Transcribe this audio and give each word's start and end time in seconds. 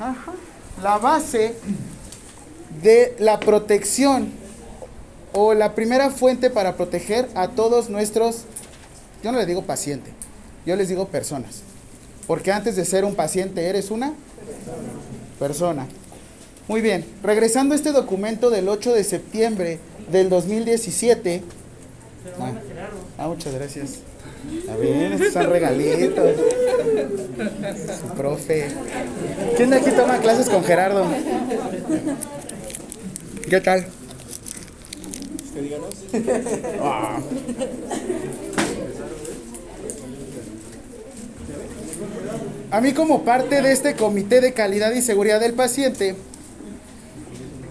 Ajá. 0.00 0.32
La 0.82 0.96
base 0.96 1.54
de 2.82 3.14
la 3.18 3.38
protección 3.38 4.32
o 5.32 5.52
la 5.54 5.74
primera 5.74 6.10
fuente 6.10 6.48
para 6.48 6.76
proteger 6.76 7.28
a 7.34 7.48
todos 7.48 7.90
nuestros, 7.90 8.44
yo 9.22 9.30
no 9.30 9.38
le 9.38 9.46
digo 9.46 9.62
paciente, 9.62 10.10
yo 10.64 10.74
les 10.74 10.88
digo 10.88 11.08
personas. 11.08 11.62
Porque 12.26 12.50
antes 12.50 12.76
de 12.76 12.84
ser 12.84 13.04
un 13.04 13.14
paciente 13.14 13.66
eres 13.66 13.90
una 13.90 14.14
persona. 15.38 15.86
Muy 16.66 16.80
bien, 16.80 17.04
regresando 17.22 17.74
a 17.74 17.76
este 17.76 17.92
documento 17.92 18.48
del 18.48 18.68
8 18.68 18.94
de 18.94 19.04
septiembre 19.04 19.80
del 20.10 20.30
2017. 20.30 21.42
Ah, 22.38 22.52
ah, 23.18 23.28
muchas 23.28 23.52
gracias. 23.52 24.00
A 24.70 24.76
ver, 24.76 25.12
estos 25.12 25.32
son 25.32 25.50
regalitos. 25.50 26.36
Su 28.00 28.14
profe. 28.14 28.68
¿Quién 29.56 29.70
de 29.70 29.76
aquí 29.76 29.90
toma 29.90 30.18
clases 30.18 30.48
con 30.48 30.64
Gerardo? 30.64 31.06
¿Qué 33.48 33.60
tal? 33.60 33.86
Ah. 36.80 37.20
A 42.70 42.80
mí 42.80 42.92
como 42.92 43.24
parte 43.24 43.62
de 43.62 43.72
este 43.72 43.94
comité 43.94 44.40
de 44.40 44.52
calidad 44.52 44.92
y 44.92 45.02
seguridad 45.02 45.40
del 45.40 45.54
paciente, 45.54 46.14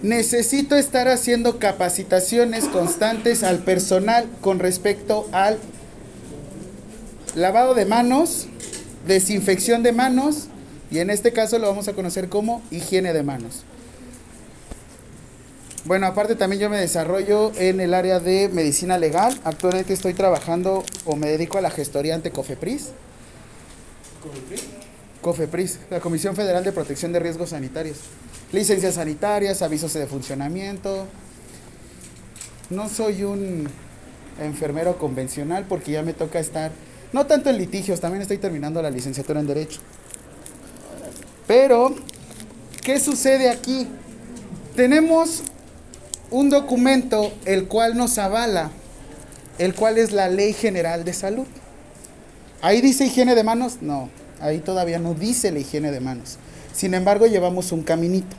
necesito 0.02 0.76
estar 0.76 1.08
haciendo 1.08 1.58
capacitaciones 1.58 2.66
constantes 2.66 3.42
al 3.42 3.60
personal 3.60 4.26
con 4.42 4.58
respecto 4.58 5.26
al 5.32 5.58
lavado 7.34 7.74
de 7.74 7.84
manos, 7.86 8.46
desinfección 9.06 9.82
de 9.82 9.92
manos 9.92 10.48
y 10.90 10.98
en 10.98 11.10
este 11.10 11.32
caso 11.32 11.58
lo 11.58 11.68
vamos 11.68 11.88
a 11.88 11.92
conocer 11.92 12.28
como 12.28 12.62
higiene 12.70 13.12
de 13.12 13.22
manos. 13.22 13.64
Bueno, 15.84 16.06
aparte 16.06 16.36
también 16.36 16.60
yo 16.60 16.68
me 16.68 16.78
desarrollo 16.78 17.52
en 17.56 17.80
el 17.80 17.94
área 17.94 18.20
de 18.20 18.50
medicina 18.50 18.98
legal. 18.98 19.40
Actualmente 19.44 19.94
estoy 19.94 20.12
trabajando 20.12 20.84
o 21.06 21.16
me 21.16 21.28
dedico 21.28 21.56
a 21.56 21.62
la 21.62 21.70
gestoría 21.70 22.14
ante 22.14 22.30
COFEPRIS. 22.30 22.90
COFEPRIS, 25.22 25.78
la 25.90 26.00
Comisión 26.00 26.36
Federal 26.36 26.64
de 26.64 26.72
Protección 26.72 27.12
de 27.12 27.20
Riesgos 27.20 27.50
Sanitarios. 27.50 27.98
Licencias 28.52 28.94
sanitarias, 28.94 29.62
avisos 29.62 29.94
de 29.94 30.06
funcionamiento. 30.06 31.06
No 32.68 32.88
soy 32.88 33.22
un 33.22 33.68
enfermero 34.38 34.98
convencional 34.98 35.64
porque 35.68 35.92
ya 35.92 36.02
me 36.02 36.12
toca 36.12 36.40
estar, 36.40 36.72
no 37.12 37.26
tanto 37.26 37.50
en 37.50 37.58
litigios, 37.58 38.00
también 38.00 38.22
estoy 38.22 38.38
terminando 38.38 38.80
la 38.80 38.90
licenciatura 38.90 39.40
en 39.40 39.46
Derecho. 39.46 39.80
Pero, 41.46 41.94
¿qué 42.82 43.00
sucede 43.00 43.50
aquí? 43.50 43.88
Tenemos 44.76 45.42
un 46.30 46.48
documento 46.48 47.32
el 47.44 47.66
cual 47.66 47.96
nos 47.96 48.18
avala, 48.18 48.70
el 49.58 49.74
cual 49.74 49.98
es 49.98 50.12
la 50.12 50.28
Ley 50.28 50.52
General 50.52 51.04
de 51.04 51.12
Salud. 51.12 51.46
¿Ahí 52.62 52.80
dice 52.80 53.06
higiene 53.06 53.34
de 53.34 53.42
manos? 53.42 53.78
No, 53.80 54.08
ahí 54.40 54.60
todavía 54.60 54.98
no 54.98 55.14
dice 55.14 55.50
la 55.50 55.58
higiene 55.58 55.90
de 55.90 56.00
manos. 56.00 56.38
Sin 56.72 56.94
embargo, 56.94 57.26
llevamos 57.26 57.72
un 57.72 57.82
caminito. 57.82 58.36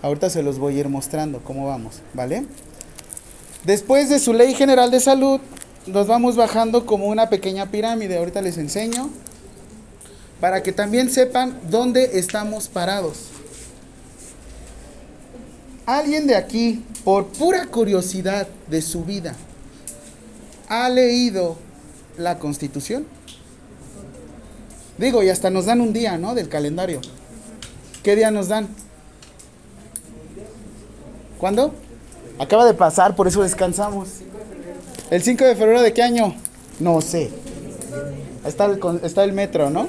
Ahorita 0.00 0.30
se 0.30 0.42
los 0.42 0.58
voy 0.58 0.76
a 0.76 0.80
ir 0.80 0.88
mostrando 0.88 1.42
cómo 1.44 1.66
vamos, 1.66 1.96
¿vale? 2.14 2.44
Después 3.64 4.08
de 4.08 4.20
su 4.20 4.32
Ley 4.32 4.54
General 4.54 4.90
de 4.90 5.00
Salud, 5.00 5.40
nos 5.88 6.06
vamos 6.06 6.36
bajando 6.36 6.86
como 6.86 7.06
una 7.06 7.28
pequeña 7.28 7.66
pirámide. 7.66 8.18
Ahorita 8.18 8.40
les 8.42 8.58
enseño. 8.58 9.10
Para 10.40 10.62
que 10.62 10.72
también 10.72 11.10
sepan 11.10 11.58
dónde 11.68 12.18
estamos 12.18 12.68
parados. 12.68 13.24
¿Alguien 15.84 16.26
de 16.26 16.36
aquí, 16.36 16.84
por 17.02 17.26
pura 17.26 17.66
curiosidad 17.66 18.46
de 18.68 18.82
su 18.82 19.04
vida, 19.04 19.34
ha 20.68 20.88
leído 20.90 21.56
la 22.16 22.38
Constitución? 22.38 23.06
Digo, 24.98 25.22
y 25.22 25.30
hasta 25.30 25.50
nos 25.50 25.66
dan 25.66 25.80
un 25.80 25.92
día, 25.92 26.18
¿no? 26.18 26.34
Del 26.34 26.48
calendario. 26.48 27.00
¿Qué 28.02 28.14
día 28.14 28.30
nos 28.30 28.48
dan? 28.48 28.68
¿Cuándo? 31.38 31.72
Acaba 32.38 32.64
de 32.64 32.74
pasar, 32.74 33.16
por 33.16 33.26
eso 33.26 33.42
descansamos. 33.42 34.08
¿El 35.10 35.22
5 35.22 35.44
de 35.44 35.56
febrero 35.56 35.82
de 35.82 35.92
qué 35.92 36.02
año? 36.02 36.34
No 36.80 37.00
sé. 37.00 37.30
Está 38.46 38.66
el, 38.66 38.78
está 39.02 39.24
el 39.24 39.32
metro, 39.32 39.70
¿no? 39.70 39.86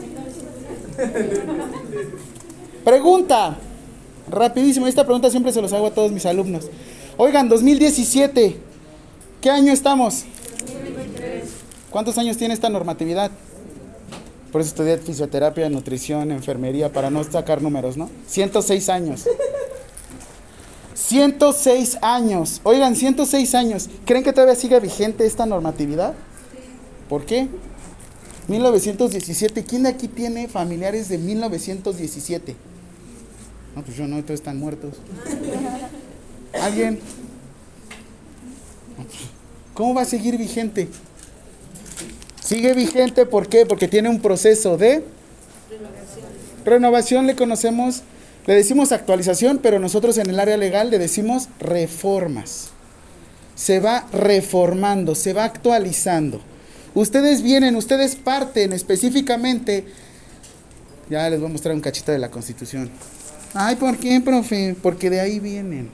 Pregunta. 2.85 3.57
Rapidísimo, 4.29 4.87
esta 4.87 5.03
pregunta 5.03 5.29
siempre 5.29 5.51
se 5.51 5.61
los 5.61 5.73
hago 5.73 5.87
a 5.87 5.91
todos 5.91 6.11
mis 6.11 6.25
alumnos. 6.25 6.69
Oigan, 7.17 7.49
2017, 7.49 8.57
¿qué 9.41 9.49
año 9.49 9.73
estamos? 9.73 10.23
¿Cuántos 11.89 12.17
años 12.17 12.37
tiene 12.37 12.53
esta 12.53 12.69
normatividad? 12.69 13.31
Por 14.51 14.61
eso 14.61 14.69
estudié 14.69 14.97
fisioterapia, 14.99 15.69
nutrición, 15.69 16.31
enfermería, 16.31 16.91
para 16.91 17.09
no 17.09 17.23
sacar 17.23 17.61
números, 17.61 17.97
¿no? 17.97 18.09
106 18.27 18.89
años. 18.89 19.25
106 20.99 21.97
años. 22.01 22.59
Oigan, 22.63 22.95
106 22.95 23.55
años. 23.55 23.89
¿Creen 24.05 24.23
que 24.23 24.33
todavía 24.33 24.55
sigue 24.55 24.79
vigente 24.81 25.25
esta 25.25 25.45
normatividad? 25.45 26.13
¿Por 27.07 27.25
qué? 27.25 27.47
1917. 28.49 29.63
¿Quién 29.63 29.83
de 29.83 29.89
aquí 29.89 30.09
tiene 30.09 30.49
familiares 30.49 31.07
de 31.07 31.17
1917? 31.17 32.55
No, 33.75 33.83
pues 33.83 33.95
yo 33.95 34.07
no, 34.07 34.21
todos 34.23 34.41
están 34.41 34.59
muertos. 34.59 34.95
¿Alguien? 36.61 36.99
¿Cómo 39.73 39.93
va 39.93 40.01
a 40.01 40.05
seguir 40.05 40.37
vigente? 40.37 40.89
Sigue 42.43 42.73
vigente, 42.73 43.25
¿por 43.25 43.47
qué? 43.47 43.65
Porque 43.65 43.87
tiene 43.87 44.09
un 44.09 44.19
proceso 44.19 44.75
de 44.75 45.05
renovación. 45.69 46.65
Renovación 46.65 47.27
le 47.27 47.35
conocemos, 47.37 48.01
le 48.49 48.55
decimos 48.55 48.91
actualización, 48.91 49.59
pero 49.59 49.77
nosotros 49.77 50.17
en 50.17 50.31
el 50.31 50.39
área 50.39 50.57
legal 50.57 50.89
le 50.89 50.97
decimos 50.97 51.49
reformas. 51.59 52.71
Se 53.53 53.79
va 53.79 54.07
reformando, 54.11 55.13
se 55.13 55.33
va 55.33 55.43
actualizando. 55.43 56.41
Ustedes 56.95 57.43
vienen, 57.43 57.75
ustedes 57.75 58.15
parten 58.15 58.73
específicamente. 58.73 59.85
Ya 61.11 61.29
les 61.29 61.39
voy 61.39 61.47
a 61.47 61.51
mostrar 61.51 61.75
un 61.75 61.81
cachito 61.81 62.11
de 62.11 62.17
la 62.17 62.31
Constitución. 62.31 62.89
Ay, 63.53 63.75
¿por 63.75 63.97
qué, 63.97 64.19
profe? 64.19 64.75
Porque 64.81 65.11
de 65.11 65.19
ahí 65.19 65.39
vienen. 65.39 65.91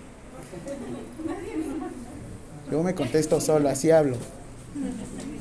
Yo 2.71 2.81
me 2.83 2.95
contesto 2.95 3.41
solo, 3.41 3.67
así 3.67 3.91
hablo. 3.91 4.15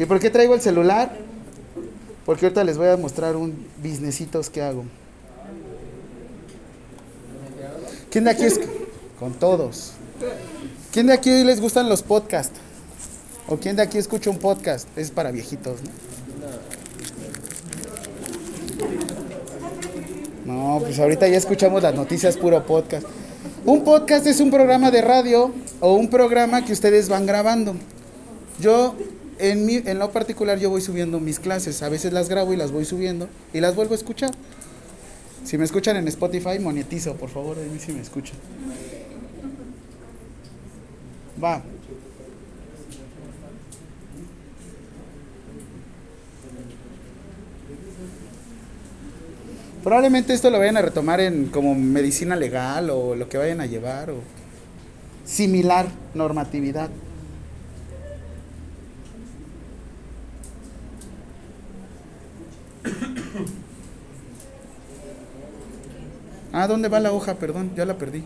¿Y 0.00 0.04
por 0.06 0.18
qué 0.18 0.30
traigo 0.30 0.56
el 0.56 0.60
celular? 0.60 1.16
Porque 2.26 2.46
ahorita 2.46 2.64
les 2.64 2.76
voy 2.76 2.88
a 2.88 2.96
mostrar 2.96 3.36
un 3.36 3.68
businessitos 3.80 4.50
que 4.50 4.62
hago. 4.62 4.84
¿Quién 8.14 8.22
de 8.22 8.30
aquí 8.30 8.44
es? 8.44 8.60
Con 9.18 9.32
todos. 9.32 9.90
¿Quién 10.92 11.08
de 11.08 11.14
aquí 11.14 11.42
les 11.42 11.60
gustan 11.60 11.88
los 11.88 12.04
podcasts? 12.04 12.56
¿O 13.48 13.56
quién 13.56 13.74
de 13.74 13.82
aquí 13.82 13.98
escucha 13.98 14.30
un 14.30 14.38
podcast? 14.38 14.86
Es 14.96 15.10
para 15.10 15.32
viejitos, 15.32 15.80
¿no? 20.46 20.54
No, 20.54 20.78
pues 20.78 20.96
ahorita 21.00 21.26
ya 21.26 21.36
escuchamos 21.36 21.82
las 21.82 21.96
noticias 21.96 22.36
puro 22.36 22.64
podcast. 22.64 23.04
Un 23.64 23.82
podcast 23.82 24.28
es 24.28 24.38
un 24.38 24.52
programa 24.52 24.92
de 24.92 25.02
radio 25.02 25.50
o 25.80 25.94
un 25.94 26.08
programa 26.08 26.64
que 26.64 26.72
ustedes 26.72 27.08
van 27.08 27.26
grabando. 27.26 27.74
Yo, 28.60 28.94
en, 29.40 29.66
mi, 29.66 29.82
en 29.84 29.98
lo 29.98 30.12
particular, 30.12 30.60
yo 30.60 30.70
voy 30.70 30.82
subiendo 30.82 31.18
mis 31.18 31.40
clases. 31.40 31.82
A 31.82 31.88
veces 31.88 32.12
las 32.12 32.28
grabo 32.28 32.52
y 32.52 32.56
las 32.56 32.70
voy 32.70 32.84
subiendo 32.84 33.28
y 33.52 33.58
las 33.58 33.74
vuelvo 33.74 33.94
a 33.94 33.96
escuchar. 33.96 34.30
Si 35.44 35.58
me 35.58 35.64
escuchan 35.64 35.96
en 35.96 36.08
Spotify, 36.08 36.58
monetizo, 36.58 37.14
por 37.16 37.28
favor, 37.28 37.58
a 37.58 37.72
mí 37.72 37.78
si 37.78 37.92
me 37.92 38.00
escuchan. 38.00 38.36
Va. 41.42 41.62
Probablemente 49.82 50.32
esto 50.32 50.48
lo 50.48 50.58
vayan 50.58 50.78
a 50.78 50.82
retomar 50.82 51.20
en 51.20 51.48
como 51.48 51.74
medicina 51.74 52.36
legal 52.36 52.88
o 52.88 53.14
lo 53.14 53.28
que 53.28 53.36
vayan 53.36 53.60
a 53.60 53.66
llevar 53.66 54.10
o 54.10 54.22
similar 55.26 55.88
normatividad. 56.14 56.88
Ah, 66.56 66.68
¿dónde 66.68 66.88
va 66.88 67.00
la 67.00 67.12
hoja? 67.12 67.34
Perdón, 67.34 67.72
ya 67.74 67.84
la 67.84 67.98
perdí. 67.98 68.22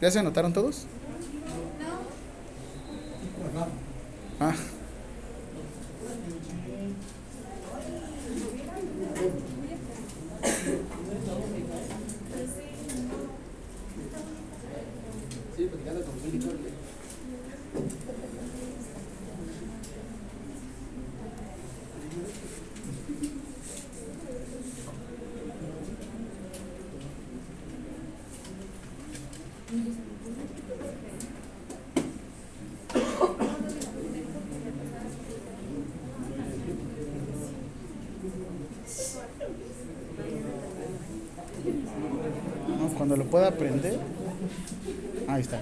¿Ya 0.00 0.08
se 0.08 0.20
anotaron 0.20 0.52
todos? 0.52 0.86
Ah. 4.38 4.54
cuando 43.02 43.16
lo 43.16 43.24
pueda 43.24 43.48
aprender. 43.48 43.98
Ahí 45.26 45.40
está. 45.40 45.60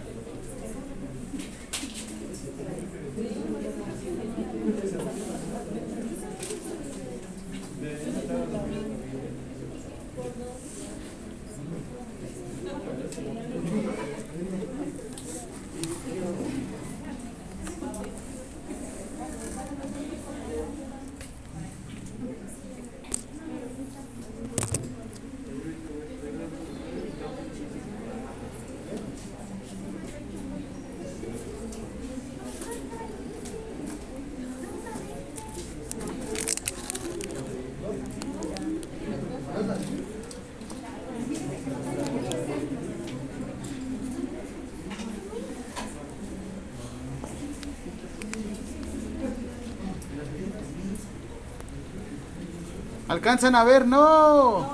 ¿Alcanzan 53.11 53.57
a 53.57 53.65
ver? 53.65 53.89
No. 53.89 54.73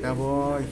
Ya 0.00 0.12
voy. 0.12 0.62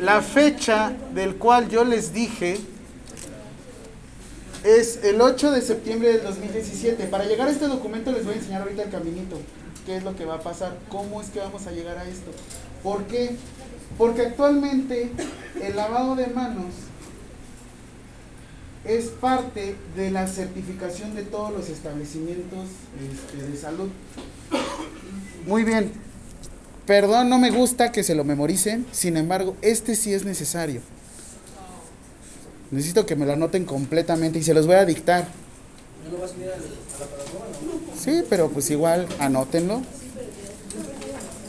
La 0.00 0.20
fecha 0.20 0.96
del 1.14 1.36
cual 1.36 1.68
yo 1.68 1.84
les 1.84 2.12
dije 2.12 2.58
es 4.64 5.04
el 5.04 5.20
8 5.20 5.52
de 5.52 5.60
septiembre 5.62 6.08
del 6.12 6.24
2017. 6.24 7.06
Para 7.06 7.24
llegar 7.24 7.46
a 7.46 7.52
este 7.52 7.68
documento 7.68 8.10
les 8.10 8.24
voy 8.24 8.34
a 8.34 8.38
enseñar 8.38 8.62
ahorita 8.62 8.82
el 8.82 8.90
caminito. 8.90 9.38
¿Qué 9.86 9.96
es 9.96 10.02
lo 10.02 10.16
que 10.16 10.24
va 10.24 10.34
a 10.34 10.40
pasar? 10.40 10.76
¿Cómo 10.88 11.20
es 11.20 11.28
que 11.28 11.38
vamos 11.38 11.68
a 11.68 11.70
llegar 11.70 11.98
a 11.98 12.04
esto? 12.08 12.32
¿Por 12.82 13.04
qué? 13.04 13.36
Porque 13.96 14.22
actualmente 14.22 15.12
el 15.62 15.76
lavado 15.76 16.16
de 16.16 16.26
manos 16.26 16.74
es 18.84 19.06
parte 19.06 19.76
de 19.96 20.10
la 20.10 20.26
certificación 20.26 21.14
de 21.14 21.22
todos 21.22 21.52
los 21.52 21.68
establecimientos 21.68 22.68
este, 23.12 23.50
de 23.50 23.56
salud. 23.56 23.88
Muy 25.46 25.64
bien. 25.64 25.92
Perdón, 26.86 27.30
no 27.30 27.38
me 27.38 27.50
gusta 27.50 27.92
que 27.92 28.02
se 28.02 28.14
lo 28.14 28.24
memoricen, 28.24 28.86
sin 28.92 29.16
embargo, 29.16 29.56
este 29.62 29.96
sí 29.96 30.12
es 30.12 30.24
necesario. 30.24 30.82
Necesito 32.70 33.06
que 33.06 33.16
me 33.16 33.24
lo 33.24 33.32
anoten 33.32 33.64
completamente 33.64 34.38
y 34.38 34.42
se 34.42 34.52
los 34.52 34.66
voy 34.66 34.76
a 34.76 34.84
dictar. 34.84 35.28
Sí, 37.98 38.22
pero 38.28 38.50
pues 38.50 38.70
igual 38.70 39.06
anótenlo. 39.18 39.80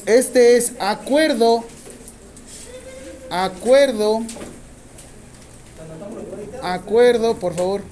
Este 0.06 0.56
es 0.56 0.74
acuerdo, 0.80 1.66
acuerdo 3.30 4.22
Acuerdo, 6.66 7.36
por 7.36 7.54
favor. 7.54 7.84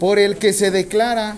Por 0.00 0.18
el 0.18 0.38
que 0.38 0.54
se 0.54 0.70
declara 0.70 1.36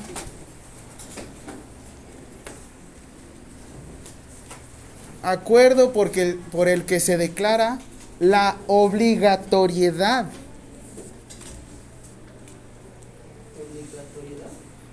acuerdo 5.25 5.93
porque, 5.93 6.39
por 6.53 6.69
el 6.69 6.85
que 6.85 7.01
se 7.01 7.17
declara 7.17 7.81
la 8.21 8.57
obligatoriedad. 8.69 10.27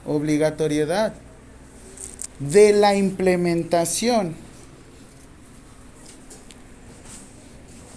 Obligatoriedad 0.07 1.13
de 2.39 2.73
la 2.73 2.95
implementación 2.95 4.46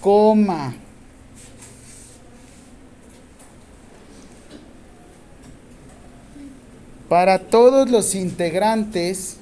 coma. 0.00 0.75
Para 7.08 7.38
todos 7.41 7.91
los 7.91 8.14
integrantes 8.14 9.37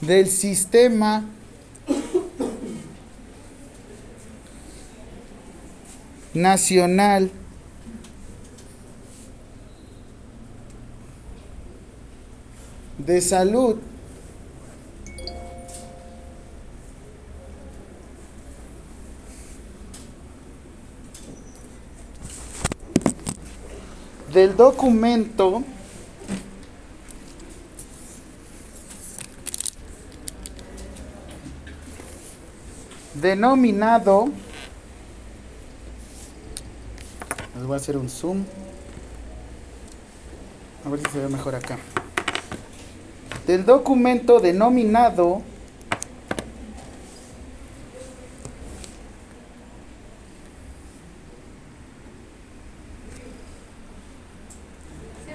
del 0.00 0.28
sistema 0.28 1.24
nacional 6.32 7.30
de 13.06 13.20
salud. 13.20 13.76
Del 24.32 24.56
documento 24.56 25.64
denominado 33.14 34.28
les 37.56 37.64
voy 37.64 37.74
a 37.74 37.76
hacer 37.76 37.96
un 37.96 38.08
zoom 38.08 38.44
a 40.86 40.88
ver 40.88 41.00
si 41.00 41.12
se 41.12 41.18
ve 41.18 41.28
mejor 41.28 41.56
acá 41.56 41.76
del 43.50 43.64
documento 43.64 44.38
denominado 44.38 45.42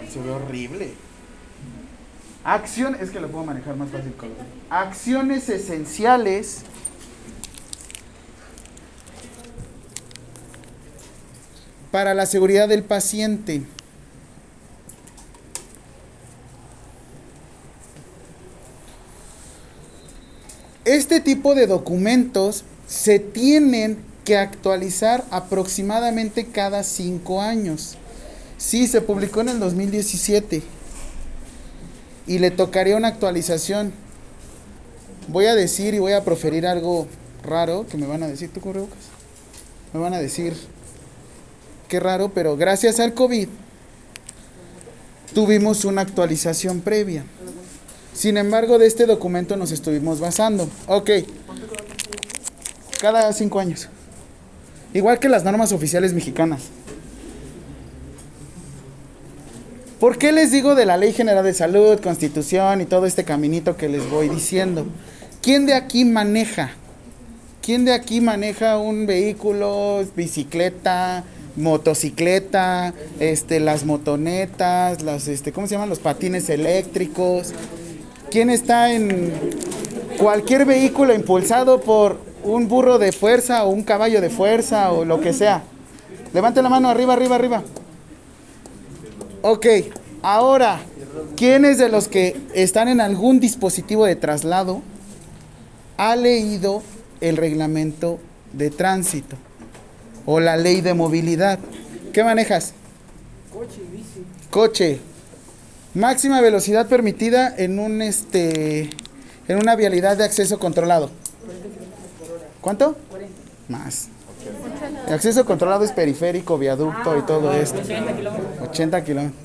se 0.09 0.21
ve 0.21 0.29
horrible. 0.29 0.93
Acción, 2.45 2.95
es 2.95 3.09
que 3.09 3.19
lo 3.19 3.27
puedo 3.27 3.43
manejar 3.43 3.75
más 3.75 3.89
fácil 3.89 4.13
con 4.13 4.29
Acciones 4.69 5.49
esenciales 5.49 6.61
para 11.91 12.13
la 12.13 12.25
seguridad 12.25 12.69
del 12.69 12.83
paciente. 12.83 13.63
Este 20.95 21.19
tipo 21.19 21.55
de 21.55 21.67
documentos 21.67 22.63
se 22.87 23.19
tienen 23.19 23.97
que 24.23 24.37
actualizar 24.37 25.25
aproximadamente 25.29 26.45
cada 26.45 26.83
cinco 26.83 27.41
años. 27.41 27.97
Sí, 28.57 28.87
se 28.87 29.01
publicó 29.01 29.41
en 29.41 29.49
el 29.49 29.59
2017 29.59 30.63
y 32.27 32.39
le 32.39 32.49
tocaría 32.49 32.95
una 32.95 33.09
actualización. 33.09 33.91
Voy 35.27 35.47
a 35.47 35.55
decir 35.55 35.93
y 35.95 35.99
voy 35.99 36.13
a 36.13 36.23
proferir 36.23 36.65
algo 36.65 37.07
raro 37.43 37.85
que 37.85 37.97
me 37.97 38.07
van 38.07 38.23
a 38.23 38.27
decir, 38.27 38.49
¿tú 38.53 38.61
correo? 38.61 38.87
Me 39.91 39.99
van 39.99 40.13
a 40.13 40.19
decir, 40.19 40.53
qué 41.89 41.99
raro, 41.99 42.31
pero 42.33 42.55
gracias 42.55 43.01
al 43.01 43.13
COVID 43.13 43.49
tuvimos 45.33 45.83
una 45.83 46.03
actualización 46.03 46.79
previa. 46.79 47.25
Sin 48.15 48.37
embargo, 48.37 48.79
de 48.79 48.87
este 48.87 49.05
documento 49.05 49.57
nos 49.57 49.71
estuvimos 49.71 50.19
basando. 50.19 50.69
Ok. 50.87 51.11
Cada 52.99 53.31
cinco 53.33 53.59
años. 53.59 53.89
Igual 54.93 55.19
que 55.19 55.27
las 55.27 55.43
normas 55.43 55.73
oficiales 55.73 56.13
mexicanas. 56.13 56.63
¿Por 59.99 60.17
qué 60.17 60.31
les 60.31 60.51
digo 60.51 60.75
de 60.75 60.85
la 60.85 60.97
Ley 60.97 61.11
General 61.11 61.43
de 61.43 61.53
Salud, 61.53 61.99
Constitución 61.99 62.79
y 62.81 62.85
todo 62.85 63.05
este 63.05 63.25
caminito 63.25 63.75
que 63.75 63.89
les 63.89 64.09
voy 64.09 64.29
diciendo? 64.29 64.85
¿Quién 65.41 65.65
de 65.65 65.73
aquí 65.73 66.05
maneja? 66.05 66.71
¿Quién 67.61 67.83
de 67.83 67.93
aquí 67.93 68.21
maneja 68.21 68.77
un 68.77 69.07
vehículo, 69.07 70.05
bicicleta, 70.15 71.23
motocicleta, 71.55 72.93
este, 73.19 73.59
las 73.59 73.85
motonetas, 73.85 75.01
las, 75.01 75.27
este, 75.27 75.51
¿cómo 75.51 75.67
se 75.67 75.75
llaman? 75.75 75.89
Los 75.89 75.99
patines 75.99 76.49
eléctricos. 76.49 77.53
¿Quién 78.29 78.49
está 78.49 78.91
en 78.91 79.33
cualquier 80.17 80.65
vehículo 80.65 81.13
impulsado 81.13 81.81
por 81.81 82.19
un 82.43 82.67
burro 82.67 82.97
de 82.99 83.11
fuerza 83.11 83.63
o 83.63 83.69
un 83.69 83.83
caballo 83.83 84.21
de 84.21 84.29
fuerza 84.29 84.91
o 84.91 85.05
lo 85.05 85.21
que 85.21 85.33
sea? 85.33 85.63
Levante 86.33 86.61
la 86.61 86.69
mano 86.69 86.89
arriba, 86.89 87.13
arriba, 87.13 87.35
arriba. 87.35 87.63
Ok, 89.41 89.65
ahora, 90.21 90.79
¿quiénes 91.35 91.77
de 91.77 91.89
los 91.89 92.07
que 92.07 92.35
están 92.53 92.87
en 92.87 92.99
algún 92.99 93.39
dispositivo 93.39 94.05
de 94.05 94.15
traslado 94.15 94.81
ha 95.97 96.15
leído 96.15 96.83
el 97.21 97.37
reglamento 97.37 98.19
de 98.53 98.69
tránsito? 98.69 99.37
o 100.25 100.39
la 100.39 100.57
ley 100.57 100.81
de 100.81 100.93
movilidad. 100.93 101.59
¿Qué 102.13 102.23
manejas? 102.23 102.73
Coche 103.53 103.81
y 103.81 103.97
bici. 103.97 104.25
Coche. 104.49 104.99
Máxima 105.95 106.41
velocidad 106.41 106.87
permitida 106.87 107.55
en 107.57 107.79
un 107.79 108.01
este 108.01 108.89
en 109.47 109.57
una 109.57 109.77
vialidad 109.77 110.17
de 110.17 110.25
acceso 110.25 110.59
controlado. 110.59 111.09
¿Cuánto? 112.59 112.97
40. 113.09 113.33
Más. 113.69 114.09
Acceso 115.07 115.45
controlado 115.45 115.85
es 115.85 115.93
periférico, 115.93 116.57
viaducto 116.57 117.17
y 117.17 117.21
todo 117.21 117.53
esto. 117.53 117.79
80 117.79 118.13
kilómetros. 118.17 118.69
80 118.69 119.03
kilómetros. 119.05 119.41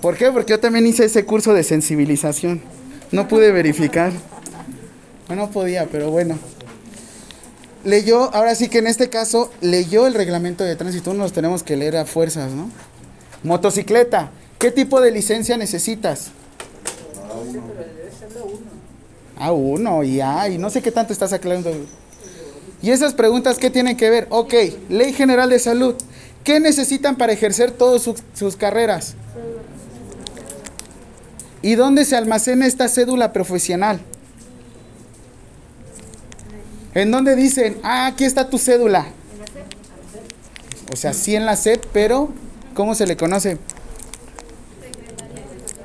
¿Por 0.00 0.16
qué? 0.16 0.30
Porque 0.30 0.50
yo 0.50 0.60
también 0.60 0.86
hice 0.86 1.06
ese 1.06 1.24
curso 1.24 1.52
de 1.52 1.64
sensibilización. 1.64 2.62
No 3.10 3.26
pude 3.26 3.50
verificar. 3.50 4.12
No, 5.28 5.34
no 5.34 5.50
podía, 5.50 5.86
pero 5.86 6.12
bueno. 6.12 6.38
Leyó, 7.82 8.32
ahora 8.34 8.54
sí 8.54 8.68
que 8.68 8.78
en 8.78 8.86
este 8.86 9.10
caso, 9.10 9.50
leyó 9.60 10.06
el 10.06 10.14
reglamento 10.14 10.62
de 10.62 10.76
tránsito. 10.76 11.10
Uno 11.10 11.24
los 11.24 11.32
tenemos 11.32 11.64
que 11.64 11.76
leer 11.76 11.96
a 11.96 12.04
fuerzas, 12.04 12.52
¿no? 12.52 12.70
Motocicleta. 13.42 14.30
¿Qué 14.62 14.70
tipo 14.70 15.00
de 15.00 15.10
licencia 15.10 15.56
necesitas? 15.56 16.30
A 19.36 19.50
uno, 19.50 20.04
y 20.04 20.20
ay, 20.20 20.56
no 20.56 20.70
sé 20.70 20.80
qué 20.80 20.92
tanto 20.92 21.12
estás 21.12 21.32
aclarando. 21.32 21.72
Y 22.80 22.92
esas 22.92 23.12
preguntas, 23.12 23.58
¿qué 23.58 23.70
tienen 23.70 23.96
que 23.96 24.08
ver? 24.08 24.28
Ok, 24.30 24.54
Ley 24.88 25.14
General 25.14 25.50
de 25.50 25.58
Salud. 25.58 25.96
¿Qué 26.44 26.60
necesitan 26.60 27.16
para 27.16 27.32
ejercer 27.32 27.72
todas 27.72 28.02
sus, 28.02 28.56
carreras? 28.56 29.16
¿Y 31.60 31.74
dónde 31.74 32.04
se 32.04 32.14
almacena 32.14 32.64
esta 32.64 32.86
cédula 32.86 33.32
profesional? 33.32 34.00
¿En 36.94 37.10
dónde 37.10 37.34
dicen, 37.34 37.78
ah, 37.82 38.06
aquí 38.06 38.24
está 38.24 38.48
tu 38.48 38.58
cédula? 38.58 39.06
O 40.92 40.94
sea, 40.94 41.12
sí 41.14 41.34
en 41.34 41.46
la 41.46 41.56
SEP, 41.56 41.84
pero 41.92 42.28
¿cómo 42.74 42.94
se 42.94 43.08
le 43.08 43.16
conoce? 43.16 43.58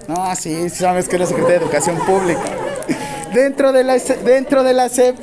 No, 0.07 0.33
sí, 0.35 0.69
sabes 0.69 1.09
que 1.09 1.17
es 1.17 1.19
la 1.19 1.25
Secretaría 1.25 1.59
de 1.59 1.65
Educación 1.65 1.97
Pública. 2.05 2.41
Dentro 3.33 3.73
de 3.73 3.83
la, 3.83 3.97
dentro 3.97 4.63
de 4.63 4.73
la 4.73 4.87
SEP, 4.87 5.17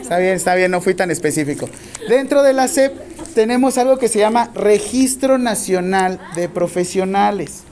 está 0.00 0.16
bien, 0.18 0.34
está 0.34 0.54
bien, 0.54 0.70
no 0.70 0.80
fui 0.80 0.94
tan 0.94 1.10
específico. 1.10 1.68
Dentro 2.08 2.42
de 2.42 2.54
la 2.54 2.66
SEP 2.66 2.94
tenemos 3.34 3.76
algo 3.76 3.98
que 3.98 4.08
se 4.08 4.18
llama 4.18 4.50
Registro 4.54 5.36
Nacional 5.36 6.18
de 6.34 6.48
Profesionales. 6.48 7.64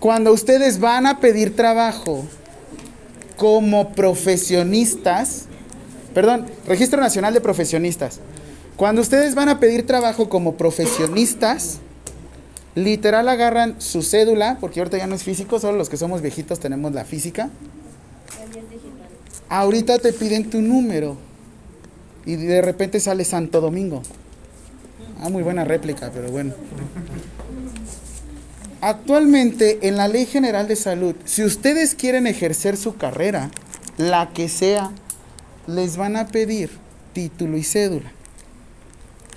Cuando 0.00 0.32
ustedes 0.32 0.80
van 0.80 1.06
a 1.06 1.20
pedir 1.20 1.54
trabajo 1.54 2.26
como 3.36 3.92
profesionistas, 3.92 5.44
perdón, 6.12 6.46
Registro 6.66 7.00
Nacional 7.00 7.32
de 7.34 7.40
Profesionistas. 7.40 8.20
Cuando 8.76 9.00
ustedes 9.00 9.36
van 9.36 9.48
a 9.48 9.60
pedir 9.60 9.86
trabajo 9.86 10.28
como 10.28 10.56
profesionistas, 10.56 11.78
literal 12.74 13.28
agarran 13.28 13.80
su 13.80 14.02
cédula, 14.02 14.58
porque 14.60 14.80
ahorita 14.80 14.98
ya 14.98 15.06
no 15.06 15.14
es 15.14 15.22
físico, 15.22 15.58
solo 15.60 15.78
los 15.78 15.88
que 15.88 15.96
somos 15.96 16.22
viejitos 16.22 16.60
tenemos 16.60 16.92
la 16.92 17.04
física. 17.04 17.50
Ahorita 19.48 19.98
te 19.98 20.12
piden 20.12 20.50
tu 20.50 20.60
número 20.60 21.16
y 22.26 22.36
de 22.36 22.62
repente 22.62 23.00
sale 23.00 23.24
Santo 23.24 23.60
Domingo. 23.60 24.02
Ah, 25.20 25.28
muy 25.28 25.42
buena 25.42 25.64
réplica, 25.64 26.10
pero 26.12 26.30
bueno. 26.30 26.54
Actualmente 28.80 29.78
en 29.88 29.96
la 29.96 30.08
Ley 30.08 30.26
General 30.26 30.68
de 30.68 30.76
Salud, 30.76 31.14
si 31.24 31.42
ustedes 31.44 31.94
quieren 31.94 32.26
ejercer 32.26 32.76
su 32.76 32.96
carrera, 32.96 33.50
la 33.96 34.30
que 34.34 34.48
sea, 34.48 34.90
les 35.66 35.96
van 35.96 36.16
a 36.16 36.26
pedir 36.26 36.70
título 37.12 37.56
y 37.56 37.62
cédula. 37.62 38.12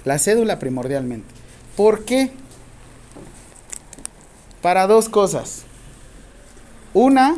La 0.03 0.19
cédula 0.19 0.59
primordialmente. 0.59 1.27
¿Por 1.75 2.03
qué? 2.03 2.31
Para 4.61 4.87
dos 4.87 5.09
cosas. 5.09 5.63
Una, 6.93 7.37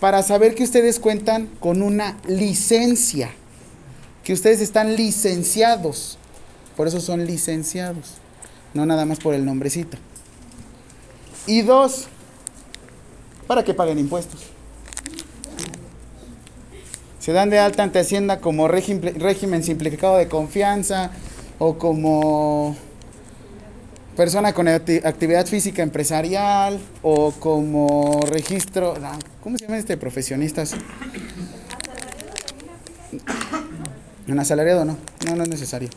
para 0.00 0.22
saber 0.22 0.54
que 0.54 0.64
ustedes 0.64 1.00
cuentan 1.00 1.46
con 1.58 1.82
una 1.82 2.16
licencia, 2.26 3.30
que 4.22 4.32
ustedes 4.32 4.60
están 4.60 4.96
licenciados. 4.96 6.18
Por 6.76 6.86
eso 6.86 7.00
son 7.00 7.26
licenciados, 7.26 8.14
no 8.74 8.86
nada 8.86 9.04
más 9.04 9.18
por 9.18 9.34
el 9.34 9.44
nombrecito. 9.44 9.98
Y 11.46 11.62
dos, 11.62 12.06
para 13.46 13.64
que 13.64 13.74
paguen 13.74 13.98
impuestos. 13.98 14.42
Se 17.18 17.32
dan 17.32 17.50
de 17.50 17.58
alta 17.58 17.82
ante 17.82 17.98
Hacienda 17.98 18.40
como 18.40 18.68
régimen 18.68 19.62
simplificado 19.62 20.16
de 20.16 20.28
confianza 20.28 21.10
o 21.58 21.76
como 21.76 22.76
persona 24.18 24.52
con 24.52 24.66
actividad 24.66 25.46
física 25.46 25.80
empresarial 25.80 26.80
o 27.02 27.30
como 27.38 28.20
registro, 28.26 28.94
¿cómo 29.40 29.56
se 29.56 29.64
llama 29.64 29.78
este 29.78 29.96
profesionistas? 29.96 30.74
Un 34.26 34.40
asalariado 34.40 34.84
no, 34.84 34.96
no, 35.24 35.36
no 35.36 35.44
es 35.44 35.48
necesario. 35.48 35.88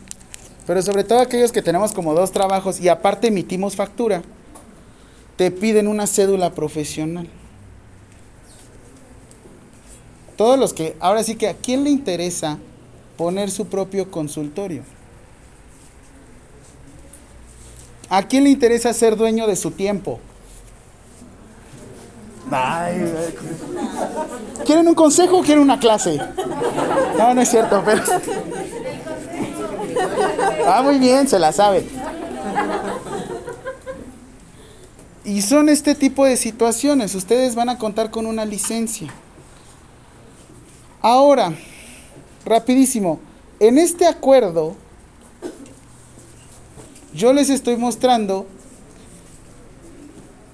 Pero 0.68 0.80
sobre 0.82 1.02
todo 1.02 1.18
aquellos 1.18 1.50
que 1.50 1.62
tenemos 1.62 1.90
como 1.90 2.14
dos 2.14 2.30
trabajos 2.30 2.80
y 2.80 2.88
aparte 2.88 3.26
emitimos 3.26 3.74
factura, 3.74 4.22
te 5.34 5.50
piden 5.50 5.88
una 5.88 6.06
cédula 6.06 6.54
profesional. 6.54 7.28
Todos 10.36 10.60
los 10.60 10.72
que, 10.72 10.94
ahora 11.00 11.24
sí 11.24 11.34
que 11.34 11.48
a 11.48 11.54
quién 11.54 11.82
le 11.82 11.90
interesa 11.90 12.58
poner 13.16 13.50
su 13.50 13.66
propio 13.66 14.12
consultorio. 14.12 14.84
¿A 18.12 18.24
quién 18.24 18.44
le 18.44 18.50
interesa 18.50 18.92
ser 18.92 19.16
dueño 19.16 19.46
de 19.46 19.56
su 19.56 19.70
tiempo? 19.70 20.20
¿Quieren 24.66 24.86
un 24.86 24.94
consejo 24.94 25.38
o 25.38 25.42
quieren 25.42 25.62
una 25.62 25.80
clase? 25.80 26.20
No, 27.16 27.32
no 27.32 27.40
es 27.40 27.48
cierto, 27.48 27.82
pero... 27.82 28.02
Ah, 30.66 30.82
muy 30.82 30.98
bien, 30.98 31.26
se 31.26 31.38
la 31.38 31.52
sabe. 31.52 31.86
Y 35.24 35.40
son 35.40 35.70
este 35.70 35.94
tipo 35.94 36.26
de 36.26 36.36
situaciones. 36.36 37.14
Ustedes 37.14 37.54
van 37.54 37.70
a 37.70 37.78
contar 37.78 38.10
con 38.10 38.26
una 38.26 38.44
licencia. 38.44 39.10
Ahora, 41.00 41.54
rapidísimo, 42.44 43.20
en 43.58 43.78
este 43.78 44.06
acuerdo 44.06 44.76
yo 47.14 47.32
les 47.32 47.50
estoy 47.50 47.76
mostrando 47.76 48.46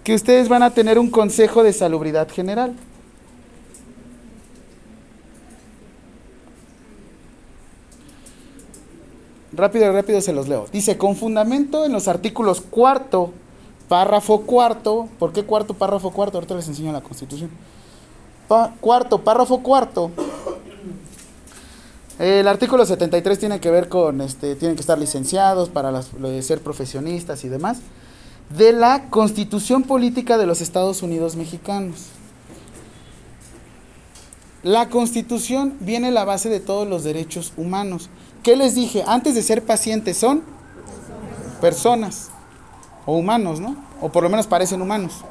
que 0.04 0.14
ustedes 0.14 0.48
van 0.48 0.62
a 0.62 0.70
tener 0.70 0.98
un 0.98 1.10
consejo 1.10 1.62
de 1.62 1.72
salubridad 1.72 2.28
general. 2.30 2.74
Rápido, 9.52 9.92
rápido 9.92 10.20
se 10.20 10.32
los 10.32 10.48
leo. 10.48 10.66
Dice, 10.72 10.96
con 10.96 11.16
fundamento 11.16 11.84
en 11.84 11.92
los 11.92 12.06
artículos 12.06 12.60
cuarto, 12.60 13.32
párrafo 13.88 14.42
cuarto, 14.42 15.08
¿por 15.18 15.32
qué 15.32 15.42
cuarto, 15.42 15.74
párrafo 15.74 16.10
cuarto? 16.10 16.38
Ahorita 16.38 16.54
les 16.54 16.68
enseño 16.68 16.92
la 16.92 17.00
constitución. 17.00 17.50
cuarto, 18.80 19.22
párrafo 19.22 19.62
cuarto. 19.62 20.10
El 22.18 22.48
artículo 22.48 22.84
73 22.84 23.38
tiene 23.38 23.60
que 23.60 23.70
ver 23.70 23.88
con, 23.88 24.20
este, 24.20 24.56
tienen 24.56 24.74
que 24.74 24.80
estar 24.80 24.98
licenciados 24.98 25.68
para 25.68 25.92
las, 25.92 26.10
ser 26.40 26.60
profesionistas 26.60 27.44
y 27.44 27.48
demás, 27.48 27.78
de 28.50 28.72
la 28.72 29.08
Constitución 29.08 29.84
Política 29.84 30.36
de 30.36 30.46
los 30.46 30.60
Estados 30.60 31.02
Unidos 31.02 31.36
Mexicanos. 31.36 32.06
La 34.64 34.88
Constitución 34.88 35.76
viene 35.78 36.10
la 36.10 36.24
base 36.24 36.48
de 36.48 36.58
todos 36.58 36.88
los 36.88 37.04
derechos 37.04 37.52
humanos. 37.56 38.10
¿Qué 38.42 38.56
les 38.56 38.74
dije? 38.74 39.04
Antes 39.06 39.36
de 39.36 39.42
ser 39.42 39.64
pacientes 39.64 40.16
son 40.16 40.42
personas 41.60 42.30
o 43.06 43.16
humanos, 43.16 43.60
¿no? 43.60 43.76
O 44.00 44.10
por 44.10 44.24
lo 44.24 44.28
menos 44.28 44.48
parecen 44.48 44.82
humanos. 44.82 45.24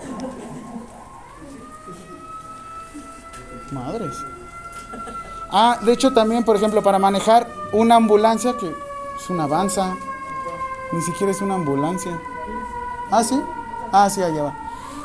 Madres. 3.72 4.37
Ah, 5.52 5.80
de 5.82 5.94
hecho 5.94 6.12
también, 6.14 6.44
por 6.44 6.56
ejemplo, 6.56 6.84
para 6.84 7.00
manejar 7.00 7.48
una 7.72 7.96
ambulancia, 7.96 8.58
que 8.58 8.68
es 8.68 9.30
una 9.30 9.44
avanza, 9.44 9.96
ni 10.92 11.02
siquiera 11.02 11.32
es 11.32 11.42
una 11.42 11.56
ambulancia. 11.56 12.20
Ah, 13.12 13.24
sí. 13.24 13.42
Ah, 13.92 14.10
sí, 14.10 14.22
allá 14.22 14.44
va. 14.44 14.54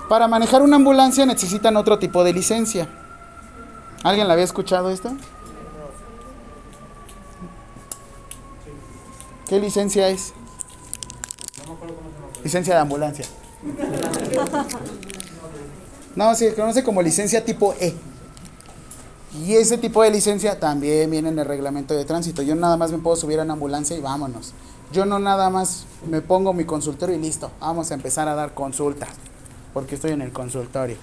Para 0.08 0.28
manejar 0.28 0.62
una 0.62 0.76
ambulancia 0.76 1.24
necesitan 1.24 1.76
otro 1.76 1.98
tipo 1.98 2.24
de 2.24 2.32
licencia. 2.32 2.88
¿Alguien 4.02 4.26
la 4.26 4.34
había 4.34 4.44
escuchado 4.44 4.90
esta? 4.90 5.12
¿Qué 9.48 9.60
licencia 9.60 10.08
es? 10.08 10.32
Licencia 12.42 12.74
de 12.74 12.80
ambulancia. 12.80 13.24
No, 16.14 16.34
se 16.34 16.54
conoce 16.54 16.84
como 16.84 17.00
licencia 17.00 17.42
tipo 17.42 17.74
E. 17.80 17.94
Y 19.34 19.54
ese 19.54 19.78
tipo 19.78 20.02
de 20.02 20.10
licencia 20.10 20.60
también 20.60 21.10
viene 21.10 21.30
en 21.30 21.38
el 21.38 21.46
reglamento 21.46 21.94
de 21.94 22.04
tránsito. 22.04 22.42
Yo 22.42 22.54
nada 22.54 22.76
más 22.76 22.92
me 22.92 22.98
puedo 22.98 23.16
subir 23.16 23.40
a 23.40 23.44
una 23.44 23.54
ambulancia 23.54 23.96
y 23.96 24.00
vámonos. 24.00 24.52
Yo 24.92 25.06
no 25.06 25.18
nada 25.18 25.48
más 25.48 25.86
me 26.06 26.20
pongo 26.20 26.52
mi 26.52 26.64
consultorio 26.64 27.16
y 27.16 27.18
listo. 27.18 27.50
Vamos 27.60 27.90
a 27.90 27.94
empezar 27.94 28.28
a 28.28 28.34
dar 28.34 28.52
consultas. 28.52 29.08
Porque 29.72 29.94
estoy 29.94 30.10
en 30.10 30.20
el 30.20 30.32
consultorio. 30.32 30.96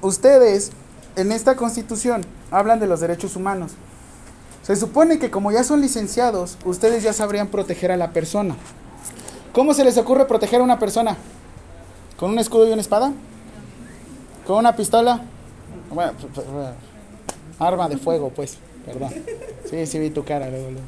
Ustedes 0.00 0.70
en 1.16 1.32
esta 1.32 1.56
constitución 1.56 2.24
hablan 2.52 2.78
de 2.78 2.86
los 2.86 3.00
derechos 3.00 3.34
humanos. 3.34 3.72
Se 4.62 4.76
supone 4.76 5.18
que 5.18 5.32
como 5.32 5.50
ya 5.50 5.64
son 5.64 5.80
licenciados, 5.80 6.58
ustedes 6.64 7.02
ya 7.02 7.12
sabrían 7.12 7.48
proteger 7.48 7.90
a 7.90 7.96
la 7.96 8.12
persona. 8.12 8.54
¿Cómo 9.52 9.74
se 9.74 9.82
les 9.82 9.98
ocurre 9.98 10.26
proteger 10.26 10.60
a 10.60 10.64
una 10.64 10.78
persona? 10.78 11.16
¿Con 12.16 12.30
un 12.30 12.38
escudo 12.38 12.68
y 12.68 12.72
una 12.72 12.82
espada? 12.82 13.12
¿Con 14.48 14.56
una 14.60 14.74
pistola? 14.74 15.20
Bueno, 15.92 16.12
arma 17.58 17.86
de 17.86 17.98
fuego, 17.98 18.30
pues, 18.30 18.56
perdón. 18.86 19.10
Sí, 19.68 19.84
sí 19.86 19.98
vi 19.98 20.08
tu 20.08 20.24
cara 20.24 20.48
luego, 20.48 20.70
luego. 20.70 20.86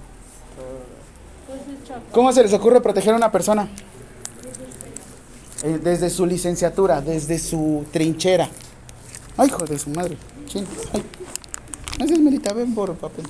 ¿Cómo 2.10 2.32
se 2.32 2.42
les 2.42 2.54
ocurre 2.54 2.80
proteger 2.80 3.12
a 3.12 3.16
una 3.18 3.30
persona? 3.30 3.68
Eh, 5.62 5.78
desde 5.82 6.08
su 6.08 6.24
licenciatura, 6.24 7.02
desde 7.02 7.38
su 7.38 7.84
trinchera. 7.92 8.48
Ay, 9.36 9.48
hijo 9.48 9.62
de 9.66 9.78
su 9.78 9.90
madre. 9.90 10.16
Chin. 10.46 10.66
Ay. 10.94 11.04
Gracias, 11.98 12.18
Melita, 12.18 12.54
ven 12.54 12.74
por 12.74 12.94
papel. 12.94 13.26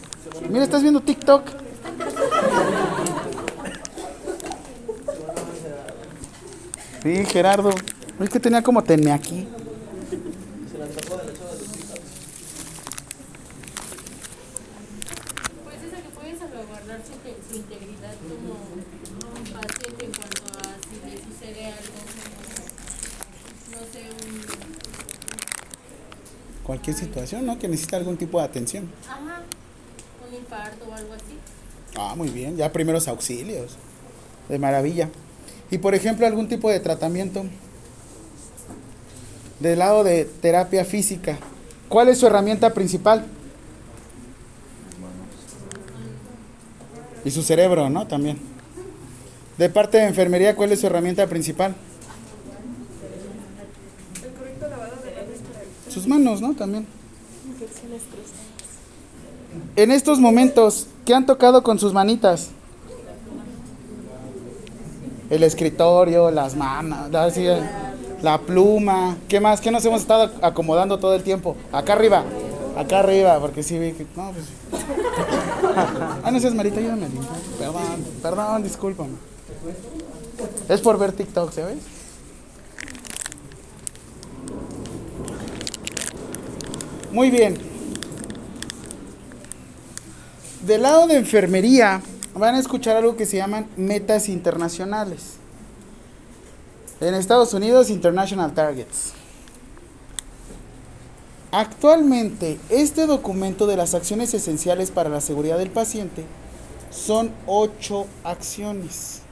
Mira, 0.49 0.63
estás 0.63 0.83
viendo 0.83 1.01
TikTok. 1.01 1.43
Sí, 7.03 7.25
Gerardo. 7.27 7.71
Es 8.21 8.29
que 8.29 8.39
tenía 8.39 8.63
como 8.63 8.85
tene 8.85 9.11
aquí. 9.11 9.49
Pues 15.65 15.77
eso 15.83 15.97
que 16.03 16.11
puede 16.11 16.39
salvaguardar 16.39 17.01
su, 17.05 17.13
te- 17.23 17.39
su 17.49 17.57
integridad 17.57 18.15
como 18.29 18.55
un 19.39 19.45
paciente 19.53 20.05
en 20.05 20.13
cuanto 20.13 20.43
a 20.59 20.63
si 20.85 20.97
le 21.09 21.17
sucede 21.23 21.67
algo, 21.67 22.01
no 23.73 23.79
sé, 23.93 24.03
un... 24.11 24.41
Cualquier 26.70 26.94
situación, 26.94 27.46
¿no? 27.46 27.59
Que 27.59 27.66
necesita 27.66 27.96
algún 27.96 28.16
tipo 28.16 28.38
de 28.38 28.44
atención. 28.44 28.88
Ajá, 29.09 29.42
un 30.28 30.37
infarto 30.37 30.85
o 30.88 30.94
algo 30.94 31.14
así. 31.14 31.37
Ah, 31.96 32.14
muy 32.16 32.28
bien. 32.28 32.56
Ya 32.56 32.70
primeros 32.70 33.09
auxilios. 33.09 33.72
De 34.48 34.56
maravilla. 34.56 35.09
Y 35.72 35.78
por 35.78 35.96
ejemplo, 35.96 36.28
algún 36.28 36.46
tipo 36.46 36.70
de 36.70 36.78
tratamiento. 36.78 37.42
Del 39.59 39.80
lado 39.80 40.04
de 40.04 40.26
terapia 40.26 40.85
física. 40.85 41.38
¿Cuál 41.88 42.09
es 42.09 42.18
su 42.18 42.28
herramienta 42.28 42.72
principal? 42.72 43.26
Y 47.24 47.33
su 47.33 47.42
cerebro, 47.42 47.90
¿no? 47.90 48.06
También. 48.06 48.38
De 49.59 49.70
parte 49.70 49.98
de 49.98 50.04
enfermería, 50.04 50.54
¿cuál 50.54 50.70
es 50.70 50.78
su 50.78 50.87
herramienta 50.87 51.26
principal? 51.26 51.74
Sus 55.90 56.07
manos, 56.07 56.40
¿no? 56.40 56.55
También. 56.55 56.87
En 59.76 59.90
estos 59.90 60.20
momentos, 60.20 60.87
¿qué 61.05 61.14
han 61.14 61.26
tocado 61.26 61.62
con 61.62 61.79
sus 61.79 61.92
manitas? 61.92 62.50
El 65.29 65.42
escritorio, 65.42 66.31
las 66.31 66.57
manos, 66.57 67.11
la, 67.11 67.24
así, 67.24 67.46
la 68.22 68.38
pluma. 68.38 69.16
¿Qué 69.29 69.40
más? 69.40 69.61
¿Qué 69.61 69.70
nos 69.70 69.85
hemos 69.85 70.03
estado 70.03 70.31
acomodando 70.42 70.98
todo 70.98 71.14
el 71.14 71.22
tiempo? 71.22 71.57
Acá 71.72 71.94
arriba. 71.94 72.24
Acá 72.76 73.00
arriba, 73.00 73.38
porque 73.40 73.62
sí 73.62 73.79
vi 73.79 73.92
que. 73.92 74.07
No, 74.16 74.33
pues. 74.33 74.46
Ah, 76.22 76.31
no 76.31 76.40
seas 76.40 76.55
malita, 76.55 76.81
ayúdame. 76.81 77.07
Perdón, 77.59 78.05
perdón, 78.22 78.62
discúlpame. 78.62 79.14
Es 80.68 80.81
por 80.81 80.98
ver 80.98 81.12
TikTok, 81.12 81.53
¿sabes? 81.53 81.79
Muy 87.12 87.31
bien. 87.31 87.59
Del 90.64 90.83
lado 90.83 91.09
de 91.09 91.16
enfermería 91.16 92.03
van 92.35 92.55
a 92.55 92.61
escuchar 92.61 92.96
algo 92.96 93.16
que 93.16 93.27
se 93.27 93.37
llaman 93.37 93.66
metas 93.77 94.29
internacionales. 94.29 95.35
En 97.01 97.14
Estados 97.14 97.53
Unidos, 97.53 97.90
International 97.90 98.55
Targets. 98.55 99.12
Actualmente, 101.51 102.61
este 102.68 103.07
documento 103.07 103.66
de 103.66 103.77
las 103.77 103.94
acciones 103.94 104.33
esenciales 104.35 104.92
para 104.92 105.09
la 105.09 105.20
seguridad 105.20 105.59
del 105.59 105.70
paciente 105.70 106.25
son 106.92 107.33
ocho 107.46 108.07
acciones. 108.23 109.23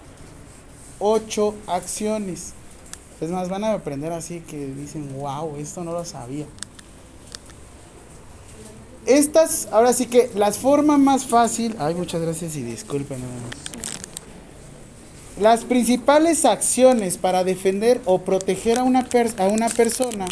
Ocho 0.99 1.55
acciones. 1.69 2.55
Es 3.21 3.31
más, 3.31 3.49
van 3.49 3.63
a 3.63 3.75
aprender 3.75 4.11
así 4.11 4.41
que 4.41 4.67
dicen, 4.67 5.17
wow, 5.17 5.55
esto 5.59 5.85
no 5.85 5.93
lo 5.93 6.05
sabía. 6.05 6.47
Estas, 9.09 9.69
ahora 9.73 9.95
sí 9.95 10.05
que 10.05 10.31
las 10.35 10.59
formas 10.59 10.99
más 10.99 11.25
fácil, 11.25 11.75
ay, 11.79 11.95
muchas 11.95 12.21
gracias 12.21 12.55
y 12.57 12.63
disculpen. 12.63 13.19
Las 15.41 15.65
principales 15.65 16.45
acciones 16.45 17.17
para 17.17 17.43
defender 17.43 18.03
o 18.05 18.21
proteger 18.21 18.79
a 18.79 18.83
una, 18.83 19.09
a 19.39 19.45
una 19.47 19.71
persona 19.71 20.27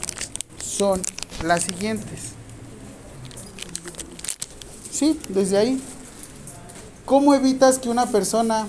son 0.63 1.01
las 1.43 1.63
siguientes. 1.63 2.33
Sí, 4.91 5.19
desde 5.31 5.57
ahí. 5.57 5.81
¿Cómo 7.07 7.35
evitas 7.35 7.79
que 7.79 7.89
una 7.89 8.05
persona 8.05 8.69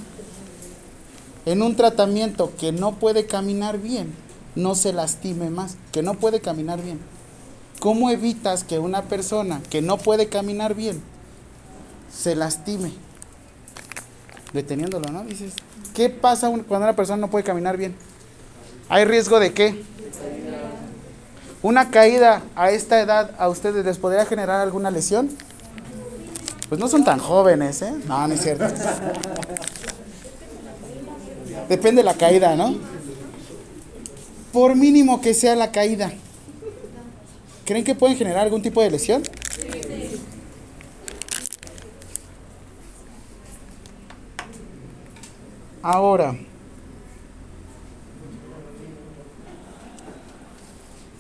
en 1.46 1.62
un 1.62 1.76
tratamiento 1.76 2.54
que 2.58 2.72
no 2.72 2.96
puede 2.96 3.26
caminar 3.26 3.78
bien 3.78 4.16
no 4.56 4.74
se 4.74 4.94
lastime 4.94 5.50
más? 5.50 5.76
Que 5.92 6.02
no 6.02 6.14
puede 6.14 6.40
caminar 6.40 6.82
bien. 6.82 7.17
¿Cómo 7.80 8.10
evitas 8.10 8.64
que 8.64 8.80
una 8.80 9.04
persona 9.04 9.62
que 9.70 9.82
no 9.82 9.98
puede 9.98 10.28
caminar 10.28 10.74
bien 10.74 11.02
se 12.12 12.36
lastime? 12.36 12.92
Deteniéndolo, 14.54 15.12
¿no? 15.12 15.24
Dices, 15.24 15.54
¿qué 15.94 16.10
pasa 16.10 16.50
cuando 16.50 16.86
una 16.86 16.96
persona 16.96 17.18
no 17.18 17.30
puede 17.30 17.44
caminar 17.44 17.78
bien? 17.78 17.96
¿Hay 18.90 19.06
riesgo 19.06 19.40
de 19.40 19.54
qué? 19.54 19.84
¿Una 21.62 21.92
caída 21.92 22.42
a 22.56 22.72
esta 22.72 23.00
edad 23.00 23.32
a 23.38 23.50
ustedes 23.50 23.86
les 23.86 23.98
podría 23.98 24.26
generar 24.26 24.62
alguna 24.62 24.90
lesión? 24.90 25.30
Pues 26.70 26.80
no 26.80 26.88
son 26.88 27.04
tan 27.04 27.20
jóvenes, 27.20 27.82
¿eh? 27.82 27.94
No, 28.08 28.28
no 28.28 28.34
es 28.34 28.42
cierto. 28.42 28.66
Depende 31.70 32.02
de 32.02 32.06
la 32.06 32.14
caída, 32.16 32.56
¿no? 32.56 32.76
Por 34.52 34.76
mínimo 34.76 35.22
que 35.22 35.34
sea 35.34 35.56
la 35.56 35.72
caída. 35.72 36.12
¿Creen 37.68 37.84
que 37.84 37.96
pueden 37.96 38.16
generar 38.16 38.44
algún 38.46 38.62
tipo 38.62 38.82
de 38.82 38.90
lesión? 38.90 39.22
Ahora, 45.82 46.38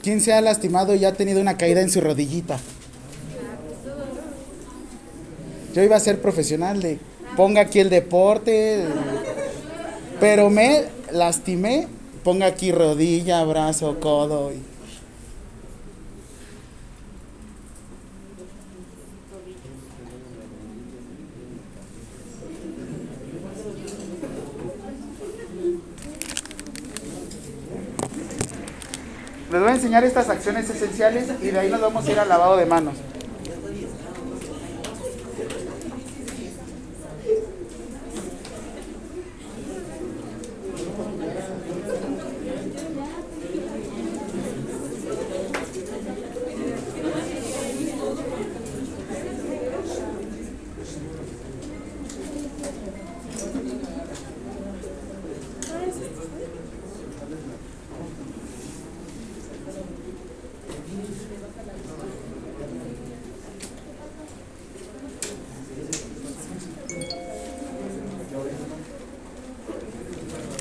¿quién 0.01 0.21
se 0.21 0.31
ha 0.31 0.39
lastimado 0.39 0.95
y 0.95 1.03
ha 1.03 1.13
tenido 1.13 1.41
una 1.41 1.57
caída 1.57 1.81
en 1.81 1.89
su 1.89 1.99
rodillita? 1.99 2.57
Yo 5.75 5.83
iba 5.83 5.97
a 5.97 5.99
ser 5.99 6.21
profesional 6.21 6.81
de 6.81 6.97
ponga 7.35 7.59
aquí 7.59 7.81
el 7.81 7.89
deporte, 7.89 8.85
pero 10.21 10.49
me 10.49 10.85
lastimé, 11.11 11.89
ponga 12.23 12.45
aquí 12.45 12.71
rodilla, 12.71 13.43
brazo, 13.43 13.99
codo. 13.99 14.53
y- 14.53 14.76
Les 29.51 29.61
voy 29.61 29.69
a 29.69 29.75
enseñar 29.75 30.03
estas 30.03 30.29
acciones 30.29 30.69
esenciales 30.69 31.29
y 31.41 31.51
de 31.51 31.59
ahí 31.59 31.69
nos 31.69 31.79
vamos 31.79 32.05
a 32.05 32.11
ir 32.11 32.19
al 32.19 32.27
lavado 32.27 32.57
de 32.57 32.65
manos. 32.65 32.95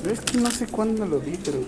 Es 0.05 0.19
que 0.21 0.37
no 0.37 0.51
sé 0.51 0.67
cuándo 0.67 1.05
lo 1.05 1.19
vi, 1.19 1.37
pero. 1.43 1.59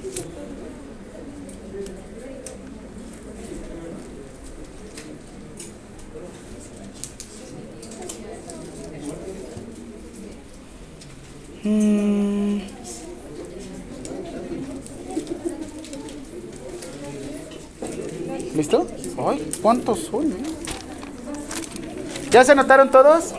¿Listo? 18.55 18.87
Ay, 19.17 19.49
¿cuántos 19.61 19.99
son? 19.99 20.31
eh? 20.31 20.35
¿Ya 22.31 22.43
se 22.43 22.51
anotaron 22.51 22.91
todos? 22.91 23.33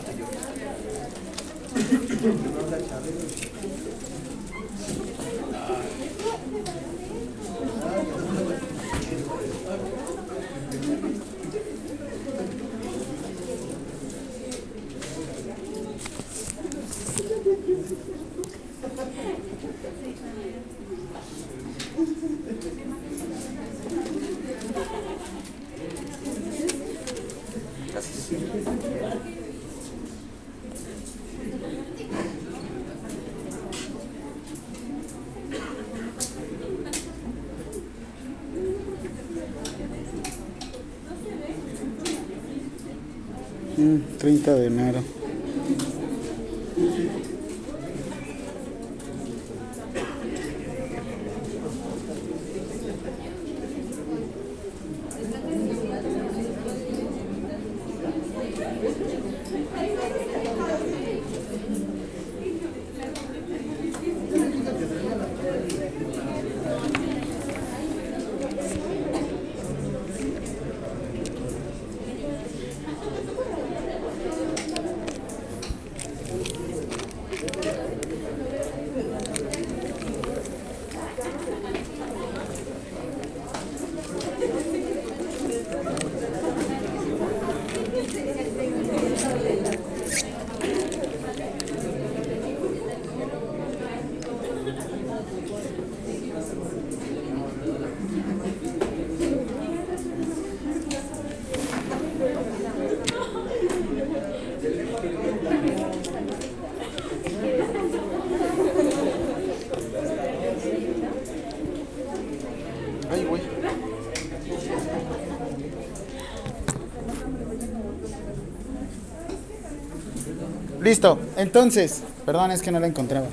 Listo. 120.91 121.21
Entonces, 121.37 122.01
perdón, 122.27 122.51
es 122.51 122.63
que 122.63 122.73
no 122.73 122.81
la 122.81 122.89
encontraba. 122.89 123.29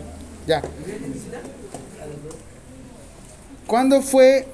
Ya. 0.46 0.62
¿Cuándo 3.66 4.04
fue 4.04 4.46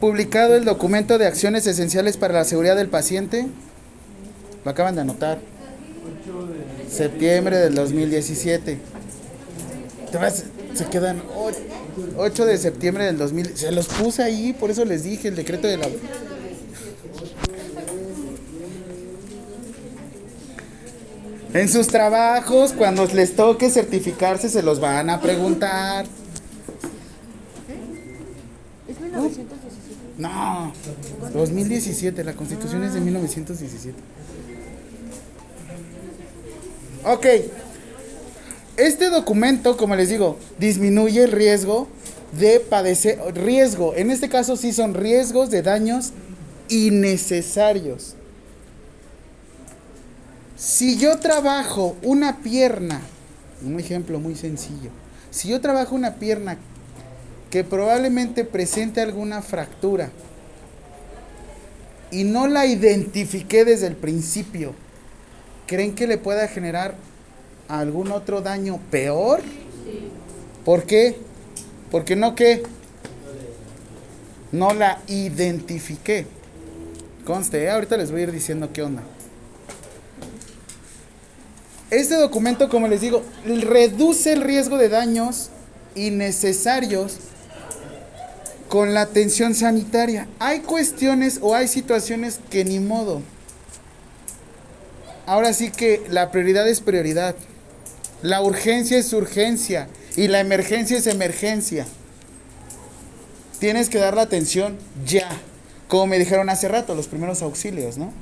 publicado 0.00 0.56
el 0.56 0.64
documento 0.64 1.18
de 1.18 1.26
acciones 1.26 1.66
esenciales 1.66 2.16
para 2.16 2.32
la 2.32 2.44
seguridad 2.46 2.74
del 2.74 2.88
paciente? 2.88 3.46
Lo 4.64 4.70
acaban 4.70 4.94
de 4.94 5.02
anotar. 5.02 5.38
Septiembre 6.90 7.58
del 7.58 7.74
2017. 7.74 8.78
Te 10.10 10.16
vas- 10.16 10.44
se 10.72 10.86
quedan 10.86 11.22
8 12.16 12.46
de 12.46 12.56
septiembre 12.56 13.04
del 13.04 13.18
2000. 13.18 13.54
Se 13.54 13.70
los 13.70 13.86
puse 13.88 14.22
ahí, 14.22 14.54
por 14.58 14.70
eso 14.70 14.86
les 14.86 15.04
dije 15.04 15.28
el 15.28 15.36
decreto 15.36 15.66
de 15.68 15.76
la. 15.76 15.88
En 21.56 21.70
sus 21.70 21.86
trabajos, 21.86 22.74
cuando 22.74 23.06
les 23.06 23.34
toque 23.34 23.70
certificarse, 23.70 24.50
se 24.50 24.62
los 24.62 24.78
van 24.78 25.08
a 25.08 25.22
preguntar. 25.22 26.04
¿Es 28.86 29.00
1917? 29.00 29.96
No, 30.18 30.72
2017, 31.32 32.24
la 32.24 32.34
constitución 32.34 32.84
es 32.84 32.92
de 32.92 33.00
1917. 33.00 33.98
Ok, 37.04 37.26
este 38.76 39.08
documento, 39.08 39.78
como 39.78 39.96
les 39.96 40.10
digo, 40.10 40.36
disminuye 40.58 41.24
el 41.24 41.32
riesgo 41.32 41.88
de 42.38 42.60
padecer, 42.60 43.18
riesgo, 43.34 43.94
en 43.94 44.10
este 44.10 44.28
caso 44.28 44.56
sí 44.56 44.74
son 44.74 44.92
riesgos 44.92 45.48
de 45.48 45.62
daños 45.62 46.12
innecesarios. 46.68 48.15
Si 50.56 50.96
yo 50.96 51.18
trabajo 51.18 51.96
una 52.02 52.38
pierna, 52.38 53.02
un 53.62 53.78
ejemplo 53.78 54.18
muy 54.18 54.34
sencillo, 54.34 54.90
si 55.30 55.48
yo 55.48 55.60
trabajo 55.60 55.94
una 55.94 56.14
pierna 56.14 56.56
que 57.50 57.62
probablemente 57.62 58.42
presente 58.44 59.02
alguna 59.02 59.42
fractura 59.42 60.08
y 62.10 62.24
no 62.24 62.46
la 62.46 62.64
identifiqué 62.64 63.66
desde 63.66 63.86
el 63.86 63.96
principio, 63.96 64.72
¿creen 65.66 65.94
que 65.94 66.06
le 66.06 66.16
pueda 66.16 66.48
generar 66.48 66.94
algún 67.68 68.10
otro 68.10 68.40
daño 68.40 68.80
peor? 68.90 69.42
¿Por 70.64 70.84
qué? 70.84 71.18
Porque 71.90 72.16
no 72.16 72.34
que 72.34 72.62
no 74.52 74.72
la 74.72 75.02
identifiqué. 75.06 76.26
Conste, 77.26 77.64
¿eh? 77.64 77.70
ahorita 77.70 77.98
les 77.98 78.10
voy 78.10 78.20
a 78.20 78.22
ir 78.24 78.32
diciendo 78.32 78.70
qué 78.72 78.82
onda. 78.82 79.02
Este 81.90 82.16
documento, 82.16 82.68
como 82.68 82.88
les 82.88 83.00
digo, 83.00 83.22
reduce 83.44 84.32
el 84.32 84.40
riesgo 84.42 84.76
de 84.76 84.88
daños 84.88 85.50
innecesarios 85.94 87.18
con 88.68 88.92
la 88.92 89.02
atención 89.02 89.54
sanitaria. 89.54 90.26
Hay 90.40 90.60
cuestiones 90.60 91.38
o 91.40 91.54
hay 91.54 91.68
situaciones 91.68 92.40
que 92.50 92.64
ni 92.64 92.80
modo. 92.80 93.22
Ahora 95.26 95.52
sí 95.52 95.70
que 95.70 96.04
la 96.08 96.30
prioridad 96.32 96.68
es 96.68 96.80
prioridad. 96.80 97.36
La 98.22 98.42
urgencia 98.42 98.98
es 98.98 99.12
urgencia 99.12 99.88
y 100.16 100.28
la 100.28 100.40
emergencia 100.40 100.98
es 100.98 101.06
emergencia. 101.06 101.86
tienes 103.60 103.88
que 103.88 103.98
dar 103.98 104.14
la 104.14 104.22
atención 104.22 104.76
ya. 105.06 105.28
Como 105.88 106.08
me 106.08 106.18
dijeron 106.18 106.50
hace 106.50 106.68
rato, 106.68 106.94
los 106.94 107.06
primeros 107.06 107.42
auxilios, 107.42 107.96
¿no? 107.96 108.12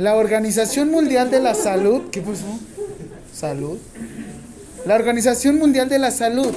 La 0.00 0.16
Organización 0.16 0.90
Mundial 0.90 1.30
de 1.30 1.40
la 1.40 1.54
Salud, 1.54 2.04
¿qué 2.10 2.22
pasó? 2.22 2.58
Salud. 3.34 3.76
La 4.86 4.94
Organización 4.94 5.58
Mundial 5.58 5.90
de 5.90 5.98
la 5.98 6.10
Salud 6.10 6.54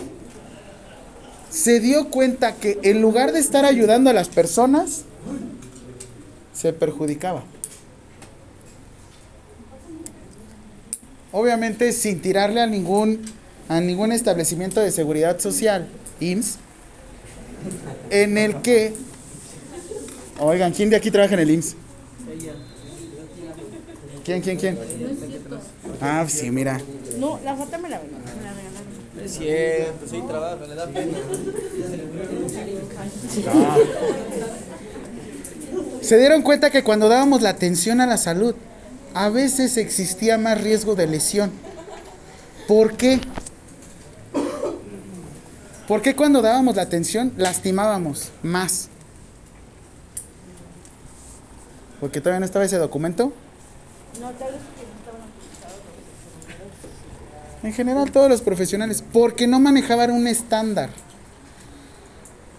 se 1.49 1.81
dio 1.81 2.09
cuenta 2.09 2.55
que 2.55 2.79
en 2.83 3.01
lugar 3.01 3.33
de 3.33 3.39
estar 3.39 3.65
ayudando 3.65 4.09
a 4.09 4.13
las 4.13 4.29
personas, 4.29 5.01
se 6.53 6.71
perjudicaba. 6.71 7.43
Obviamente 11.33 11.91
sin 11.91 12.21
tirarle 12.21 12.61
a 12.61 12.65
ningún 12.65 13.25
a 13.67 13.81
ningún 13.81 14.13
establecimiento 14.13 14.79
de 14.79 14.89
seguridad 14.89 15.37
social, 15.39 15.89
IMSS, 16.21 16.59
en 18.09 18.37
el 18.37 18.61
que 18.61 18.93
Oigan, 20.39 20.71
¿quién 20.71 20.89
de 20.89 20.95
aquí 20.95 21.11
trabaja 21.11 21.33
en 21.33 21.41
el 21.41 21.51
IMSS? 21.51 21.75
¿Quién, 24.23 24.41
quién, 24.41 24.57
quién? 24.57 24.79
Ah, 26.01 26.25
sí, 26.27 26.49
mira. 26.49 26.79
No, 27.19 27.39
la 27.43 27.55
foto 27.55 27.77
me 27.79 27.89
la, 27.89 27.99
me 27.99 28.43
la 28.43 28.53
regalaron. 28.53 29.23
Es 29.23 29.31
cierto, 29.33 30.07
sí 30.09 30.23
trabaja, 30.27 30.65
le 30.65 30.75
da 30.75 30.87
pena. 30.87 31.17
Se 36.01 36.17
dieron 36.17 36.41
cuenta 36.41 36.69
que 36.69 36.83
cuando 36.83 37.09
dábamos 37.09 37.41
la 37.41 37.49
atención 37.49 38.01
a 38.01 38.07
la 38.07 38.17
salud, 38.17 38.55
a 39.13 39.29
veces 39.29 39.77
existía 39.77 40.37
más 40.37 40.61
riesgo 40.61 40.95
de 40.95 41.07
lesión. 41.07 41.51
¿Por 42.67 42.95
qué? 42.95 43.19
¿Por 45.87 46.01
qué 46.01 46.15
cuando 46.15 46.41
dábamos 46.41 46.77
la 46.77 46.83
atención 46.83 47.33
lastimábamos 47.37 48.31
más? 48.41 48.87
Porque 51.99 52.21
todavía 52.21 52.39
no 52.39 52.45
estaba 52.45 52.65
ese 52.65 52.77
documento. 52.77 53.33
En 57.63 57.73
general 57.73 58.11
todos 58.11 58.29
los 58.29 58.41
profesionales, 58.41 59.03
porque 59.13 59.47
no 59.47 59.59
manejaban 59.59 60.11
un 60.11 60.27
estándar. 60.27 60.89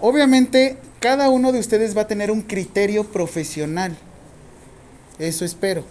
Obviamente 0.00 0.78
cada 1.00 1.28
uno 1.28 1.52
de 1.52 1.58
ustedes 1.60 1.96
va 1.96 2.02
a 2.02 2.06
tener 2.06 2.30
un 2.30 2.42
criterio 2.42 3.04
profesional. 3.04 3.94
Eso 5.18 5.44
espero. 5.44 5.84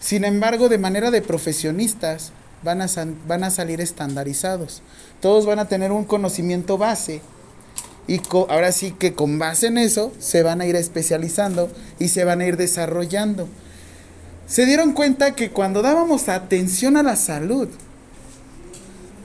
Sin 0.00 0.24
embargo, 0.24 0.68
de 0.68 0.78
manera 0.78 1.10
de 1.10 1.20
profesionistas, 1.20 2.32
van 2.62 2.80
a, 2.80 2.86
van 3.26 3.44
a 3.44 3.50
salir 3.50 3.80
estandarizados. 3.80 4.82
Todos 5.20 5.44
van 5.46 5.58
a 5.58 5.68
tener 5.68 5.92
un 5.92 6.04
conocimiento 6.04 6.78
base. 6.78 7.20
Y 8.06 8.20
co- 8.20 8.46
ahora 8.48 8.72
sí 8.72 8.92
que 8.92 9.14
con 9.14 9.38
base 9.38 9.66
en 9.66 9.78
eso 9.78 10.12
se 10.18 10.42
van 10.42 10.60
a 10.60 10.66
ir 10.66 10.76
especializando 10.76 11.68
y 11.98 12.08
se 12.08 12.24
van 12.24 12.40
a 12.40 12.46
ir 12.46 12.56
desarrollando. 12.56 13.48
Se 14.46 14.64
dieron 14.64 14.92
cuenta 14.92 15.34
que 15.34 15.50
cuando 15.50 15.82
dábamos 15.82 16.28
atención 16.28 16.96
a 16.96 17.02
la 17.02 17.16
salud, 17.16 17.68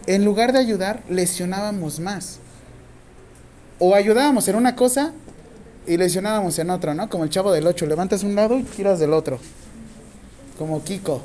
en 0.07 0.25
lugar 0.25 0.51
de 0.51 0.59
ayudar, 0.59 1.03
lesionábamos 1.09 1.99
más. 1.99 2.39
O 3.77 3.95
ayudábamos 3.95 4.47
en 4.47 4.55
una 4.55 4.75
cosa 4.75 5.13
y 5.85 5.97
lesionábamos 5.97 6.57
en 6.59 6.71
otra, 6.71 6.93
¿no? 6.93 7.09
Como 7.09 7.23
el 7.23 7.29
chavo 7.29 7.51
del 7.51 7.67
8, 7.67 7.85
levantas 7.85 8.23
un 8.23 8.35
lado 8.35 8.57
y 8.57 8.63
tiras 8.63 8.99
del 8.99 9.13
otro. 9.13 9.39
Como 10.57 10.83
Kiko. 10.83 11.21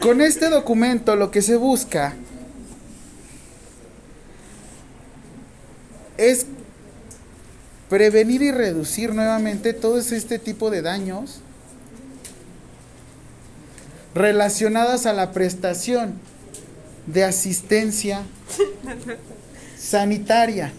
Con 0.00 0.20
este 0.20 0.50
documento 0.50 1.16
lo 1.16 1.30
que 1.30 1.40
se 1.40 1.56
busca 1.56 2.14
es 6.16 6.46
prevenir 7.94 8.42
y 8.42 8.50
reducir 8.50 9.14
nuevamente 9.14 9.72
todo 9.72 10.00
este 10.00 10.40
tipo 10.40 10.68
de 10.68 10.82
daños 10.82 11.38
relacionadas 14.16 15.06
a 15.06 15.12
la 15.12 15.30
prestación 15.30 16.14
de 17.06 17.22
asistencia 17.22 18.22
sanitaria. 19.78 20.72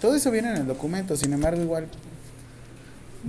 Todo 0.00 0.16
eso 0.16 0.32
viene 0.32 0.50
en 0.50 0.56
el 0.56 0.66
documento, 0.66 1.16
sin 1.16 1.32
embargo, 1.32 1.62
igual. 1.62 1.86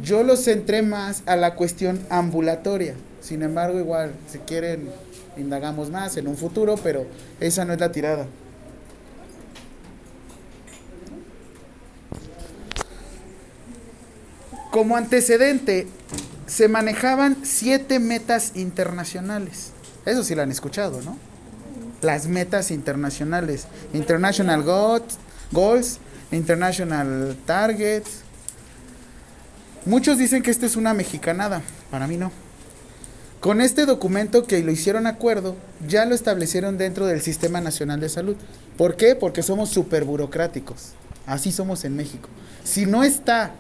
Yo 0.02 0.24
lo 0.24 0.36
centré 0.36 0.82
más 0.82 1.22
a 1.28 1.36
la 1.36 1.54
cuestión 1.54 2.00
ambulatoria. 2.10 2.96
Sin 3.22 3.44
embargo, 3.44 3.78
igual, 3.78 4.14
si 4.32 4.40
quieren, 4.40 4.90
indagamos 5.38 5.92
más 5.92 6.18
en 6.18 6.28
un 6.28 6.38
futuro, 6.38 6.74
pero 6.84 7.06
esa 7.40 7.66
no 7.66 7.74
es 7.74 7.80
la 7.80 7.92
tirada. 7.92 8.26
Como 14.72 14.98
antecedente, 14.98 15.88
se 16.46 16.68
manejaban 16.68 17.38
siete 17.44 18.00
metas 18.00 18.54
internacionales. 18.56 19.72
Eso 20.06 20.24
sí 20.24 20.36
lo 20.36 20.42
han 20.42 20.52
escuchado, 20.52 21.02
¿no? 21.02 21.18
Las 22.02 22.28
metas 22.28 22.72
internacionales. 22.72 23.68
International 23.94 24.64
Goals, 25.52 26.00
International 26.32 27.38
Targets. 27.46 28.22
Muchos 29.86 30.18
dicen 30.18 30.44
que 30.44 30.52
esta 30.52 30.66
es 30.66 30.76
una 30.76 30.94
mexicanada. 30.94 31.62
Para 31.92 32.08
mí 32.08 32.18
no. 32.18 32.32
Con 33.40 33.62
este 33.62 33.86
documento 33.86 34.46
que 34.46 34.64
lo 34.64 34.72
hicieron 34.72 35.08
acuerdo, 35.08 35.56
ya 35.88 36.06
lo 36.06 36.16
establecieron 36.16 36.78
dentro 36.78 37.06
del 37.06 37.22
Sistema 37.22 37.62
Nacional 37.62 38.00
de 38.00 38.10
Salud. 38.10 38.36
¿Por 38.78 38.96
qué? 38.96 39.16
Porque 39.16 39.44
somos 39.44 39.70
súper 39.70 40.06
burocráticos. 40.06 40.94
Así 41.26 41.52
somos 41.52 41.86
en 41.86 41.96
México. 41.96 42.30
Si 42.64 42.86
no 42.86 43.04
está 43.04 43.52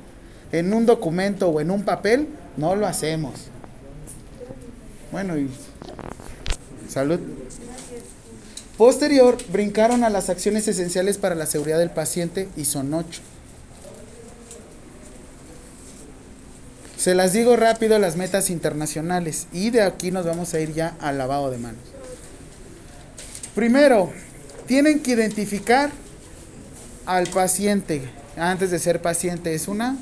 en 0.52 0.74
un 0.74 0.86
documento 0.86 1.50
o 1.50 1.62
en 1.62 1.72
un 1.72 1.84
papel, 1.84 2.28
no 2.56 2.76
lo 2.76 2.88
hacemos. 2.88 3.34
Bueno, 5.12 5.38
y 5.38 5.50
salud. 6.90 7.20
Posterior, 8.78 9.38
brincaron 9.52 10.04
a 10.04 10.10
las 10.10 10.30
acciones 10.30 10.68
esenciales 10.68 11.18
para 11.18 11.36
la 11.36 11.46
seguridad 11.46 11.80
del 11.80 11.90
paciente 11.90 12.48
y 12.56 12.66
son 12.66 12.94
ocho. 12.94 13.22
Se 16.98 17.16
las 17.16 17.34
digo 17.34 17.56
rápido 17.56 17.98
las 18.00 18.18
metas 18.18 18.50
internacionales 18.50 19.48
y 19.52 19.70
de 19.70 19.82
aquí 19.82 20.12
nos 20.12 20.26
vamos 20.26 20.54
a 20.54 20.60
ir 20.60 20.74
ya 20.74 20.96
al 21.00 21.18
lavado 21.18 21.50
de 21.50 21.58
manos. 21.58 21.82
Primero, 23.56 24.12
tienen 24.68 25.02
que 25.02 25.12
identificar 25.12 25.90
al 27.06 27.28
paciente 27.28 28.02
antes 28.36 28.70
de 28.70 28.78
ser 28.78 29.02
paciente. 29.02 29.56
Es 29.56 29.68
una 29.68 29.98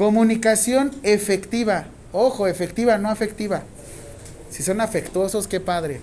comunicación 0.00 0.92
efectiva. 1.02 1.84
Ojo, 2.14 2.46
efectiva, 2.46 2.96
no 2.96 3.10
afectiva. 3.10 3.64
Si 4.48 4.62
son 4.62 4.80
afectuosos, 4.80 5.46
qué 5.46 5.60
padre. 5.60 6.00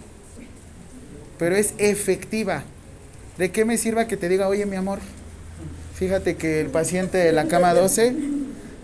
Pero 1.39 1.55
es 1.55 1.73
efectiva. 1.79 2.61
¿De 3.39 3.49
qué 3.49 3.65
me 3.65 3.75
sirva 3.75 4.05
que 4.05 4.15
te 4.15 4.29
diga, 4.29 4.49
oye, 4.49 4.67
mi 4.67 4.75
amor? 4.75 4.99
Fíjate 5.95 6.35
que 6.35 6.61
el 6.61 6.67
paciente 6.67 7.17
de 7.17 7.31
la 7.31 7.47
cama 7.47 7.73
12, 7.73 8.13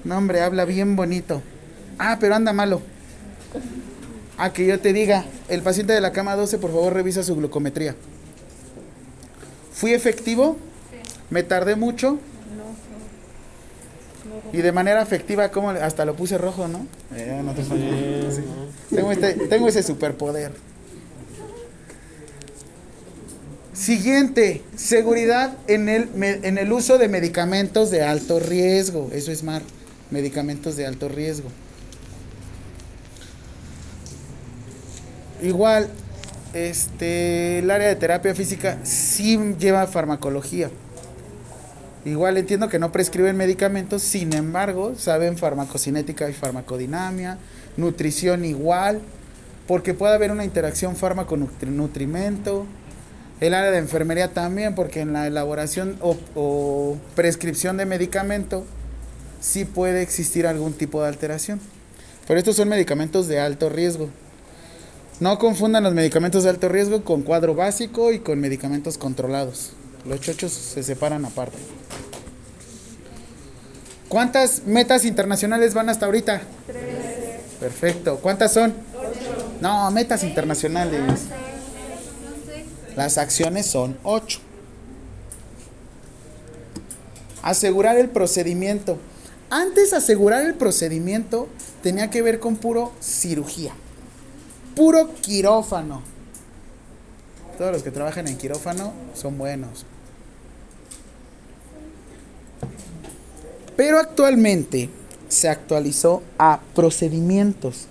no 0.04 0.18
hombre, 0.18 0.42
habla 0.42 0.66
bien 0.66 0.96
bonito. 0.96 1.44
Ah, 2.00 2.18
pero 2.20 2.34
anda 2.34 2.52
malo. 2.52 2.82
A 4.40 4.52
que 4.52 4.66
yo 4.66 4.80
te 4.80 4.94
diga, 4.94 5.26
el 5.48 5.62
paciente 5.62 5.94
de 5.94 6.02
la 6.02 6.12
cama 6.12 6.36
12, 6.36 6.58
por 6.58 6.72
favor, 6.72 6.92
revisa 6.92 7.22
su 7.22 7.36
glucometría. 7.36 7.94
¿Fui 9.74 9.94
efectivo? 9.94 10.58
¿Me 11.30 11.44
tardé 11.44 11.76
mucho? 11.76 12.18
Y 14.54 14.62
de 14.62 14.72
manera 14.72 15.02
afectiva, 15.02 15.50
como 15.50 15.72
hasta 15.72 16.06
lo 16.06 16.16
puse 16.16 16.38
rojo, 16.38 16.68
¿no? 16.68 16.86
Eh, 17.16 17.42
no 17.44 17.54
te 17.54 17.64
sí. 17.64 17.70
tengo, 18.96 19.12
este- 19.12 19.34
tengo 19.48 19.68
ese 19.68 19.82
superpoder. 19.84 20.52
Siguiente, 23.74 24.62
seguridad 24.76 25.58
en 25.68 25.90
el, 25.90 26.08
me- 26.16 26.40
en 26.44 26.60
el 26.60 26.72
uso 26.72 27.00
de 27.00 27.08
medicamentos 27.10 27.90
de 27.90 28.04
alto 28.04 28.40
riesgo. 28.40 29.10
Eso 29.12 29.32
es 29.32 29.42
MAR, 29.44 29.64
medicamentos 30.12 30.76
de 30.76 30.86
alto 30.86 31.10
riesgo. 31.10 31.50
Igual, 35.42 35.90
este, 36.54 37.60
el 37.60 37.72
área 37.72 37.88
de 37.88 37.96
terapia 37.96 38.36
física 38.36 38.78
sí 38.84 39.38
lleva 39.60 39.88
farmacología. 39.88 40.70
Igual 42.06 42.38
entiendo 42.38 42.68
que 42.68 42.80
no 42.80 42.92
prescriben 42.92 43.38
medicamentos, 43.38 44.02
sin 44.02 44.34
embargo, 44.34 44.94
saben 44.98 45.38
farmacocinética 45.38 46.30
y 46.30 46.34
farmacodinamia, 46.34 47.38
nutrición 47.78 48.44
igual, 48.44 49.00
porque 49.68 49.94
puede 49.94 50.14
haber 50.14 50.32
una 50.32 50.44
interacción 50.44 50.98
fármaco-nutrimento. 50.98 52.66
El 53.40 53.54
área 53.54 53.72
de 53.72 53.78
enfermería 53.78 54.34
también, 54.34 54.76
porque 54.76 55.00
en 55.00 55.14
la 55.14 55.28
elaboración 55.28 55.98
o, 56.02 56.18
o 56.36 56.98
prescripción 57.16 57.78
de 57.78 57.86
medicamento 57.86 58.66
sí 59.40 59.64
puede 59.64 60.02
existir 60.02 60.46
algún 60.46 60.74
tipo 60.74 61.02
de 61.02 61.08
alteración. 61.08 61.62
Pero 62.28 62.38
estos 62.38 62.58
son 62.58 62.68
medicamentos 62.68 63.30
de 63.30 63.40
alto 63.40 63.70
riesgo. 63.70 64.10
No 65.22 65.40
confundan 65.40 65.84
los 65.84 65.94
medicamentos 65.94 66.44
de 66.44 66.50
alto 66.50 66.68
riesgo 66.68 67.04
con 67.04 67.22
cuadro 67.22 67.56
básico 67.56 68.12
y 68.12 68.20
con 68.20 68.40
medicamentos 68.40 68.98
controlados. 68.98 69.72
Los 70.06 70.20
chochos 70.20 70.52
se 70.52 70.84
separan 70.84 71.26
aparte. 71.26 71.58
¿Cuántas 74.10 74.64
metas 74.66 75.06
internacionales 75.06 75.74
van 75.74 75.90
hasta 75.90 76.06
ahorita? 76.06 76.42
Perfecto. 77.60 78.18
¿Cuántas 78.18 78.54
son? 78.54 78.74
No, 79.62 79.90
metas 79.92 80.24
internacionales. 80.24 81.22
Las 82.96 83.18
acciones 83.18 83.66
son 83.66 83.98
ocho. 84.04 84.40
Asegurar 87.42 87.98
el 87.98 88.10
procedimiento. 88.10 89.00
Antes 89.50 89.94
asegurar 89.94 90.44
el 90.44 90.56
procedimiento 90.56 91.48
tenía 91.82 92.10
que 92.10 92.22
ver 92.22 92.40
con 92.40 92.58
puro 92.58 92.92
cirugía. 93.00 93.74
Puro 94.76 95.14
quirófano. 95.16 96.02
Todos 97.58 97.72
los 97.72 97.84
que 97.84 97.92
trabajan 97.92 98.28
en 98.28 98.38
quirófano 98.38 98.94
son 99.14 99.38
buenos. 99.38 99.86
Pero 103.76 104.00
actualmente 104.00 104.90
se 105.28 105.50
actualizó 105.50 106.22
a 106.38 106.60
procedimientos. 106.76 107.88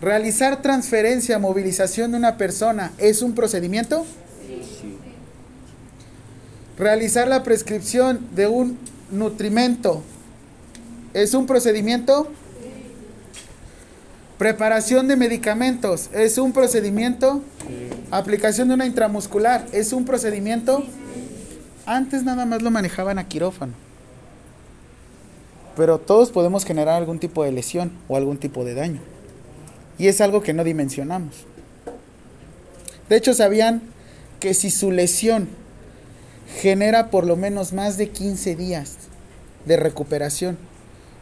Realizar 0.00 0.62
transferencia, 0.62 1.38
movilización 1.38 2.10
de 2.10 2.16
una 2.16 2.36
persona 2.36 2.92
es 2.98 3.22
un 3.22 3.34
procedimiento. 3.34 4.04
Realizar 6.76 7.28
la 7.28 7.44
prescripción 7.44 8.26
de 8.34 8.48
un 8.48 8.78
nutrimento 9.12 10.02
es 11.14 11.34
un 11.34 11.46
procedimiento. 11.46 12.28
Preparación 14.38 15.06
de 15.06 15.14
medicamentos 15.14 16.10
es 16.12 16.38
un 16.38 16.52
procedimiento. 16.52 17.42
Aplicación 18.10 18.68
de 18.68 18.74
una 18.74 18.86
intramuscular 18.86 19.66
es 19.72 19.92
un 19.92 20.04
procedimiento. 20.04 20.84
Antes 21.86 22.22
nada 22.22 22.46
más 22.46 22.62
lo 22.62 22.70
manejaban 22.70 23.18
a 23.18 23.28
quirófano. 23.28 23.72
Pero 25.76 25.98
todos 25.98 26.30
podemos 26.30 26.64
generar 26.64 26.96
algún 26.96 27.18
tipo 27.18 27.42
de 27.44 27.52
lesión 27.52 27.92
o 28.08 28.16
algún 28.16 28.38
tipo 28.38 28.64
de 28.64 28.74
daño. 28.74 29.00
Y 29.98 30.08
es 30.08 30.20
algo 30.20 30.42
que 30.42 30.52
no 30.52 30.64
dimensionamos. 30.64 31.44
De 33.08 33.16
hecho, 33.16 33.34
¿sabían 33.34 33.82
que 34.38 34.54
si 34.54 34.70
su 34.70 34.90
lesión 34.90 35.48
genera 36.60 37.10
por 37.10 37.26
lo 37.26 37.36
menos 37.36 37.72
más 37.72 37.96
de 37.96 38.10
15 38.10 38.54
días 38.54 38.96
de 39.66 39.76
recuperación, 39.76 40.58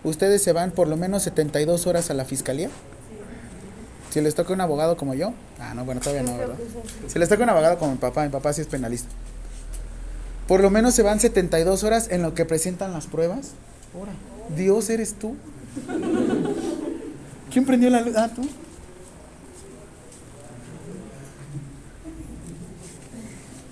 ustedes 0.05 0.42
se 0.42 0.53
van 0.53 0.73
por 0.73 0.88
lo 0.88 0.96
menos 0.96 1.23
72 1.23 1.87
horas 1.87 2.11
a 2.11 2.14
la 2.14 2.25
fiscalía? 2.25 2.70
Si 4.11 4.20
les 4.20 4.35
toca 4.35 4.53
un 4.53 4.61
abogado 4.61 4.96
como 4.96 5.14
yo, 5.14 5.33
ah, 5.61 5.73
no, 5.75 5.85
bueno, 5.85 6.01
todavía 6.01 6.25
no, 6.25 6.37
¿verdad? 6.37 6.57
Si 7.07 7.18
les 7.18 7.29
toca 7.29 7.44
un 7.44 7.51
abogado 7.51 7.79
como 7.79 7.92
mi 7.92 7.99
papá, 7.99 8.25
mi 8.25 8.31
papá 8.31 8.53
sí 8.53 8.61
es 8.61 8.66
penalista. 8.66 9.09
Por 10.50 10.62
lo 10.62 10.68
menos 10.68 10.96
se 10.96 11.04
van 11.04 11.20
72 11.20 11.84
horas 11.84 12.08
en 12.10 12.22
lo 12.22 12.34
que 12.34 12.44
presentan 12.44 12.92
las 12.92 13.06
pruebas. 13.06 13.52
Ahora, 13.94 14.10
Dios 14.56 14.90
eres 14.90 15.14
tú. 15.14 15.36
¿Quién 17.52 17.64
prendió 17.64 17.88
la 17.88 18.00
luz? 18.00 18.16
Ah, 18.16 18.28
tú. 18.34 18.42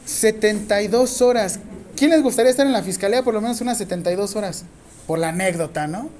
¿72 0.06 1.20
horas? 1.20 1.58
¿Quién 1.96 2.12
les 2.12 2.22
gustaría 2.22 2.52
estar 2.52 2.64
en 2.64 2.72
la 2.72 2.84
fiscalía 2.84 3.24
por 3.24 3.34
lo 3.34 3.40
menos 3.40 3.60
unas 3.60 3.76
72 3.78 4.36
horas? 4.36 4.62
Por 5.08 5.18
la 5.18 5.30
anécdota, 5.30 5.88
¿no? 5.88 6.10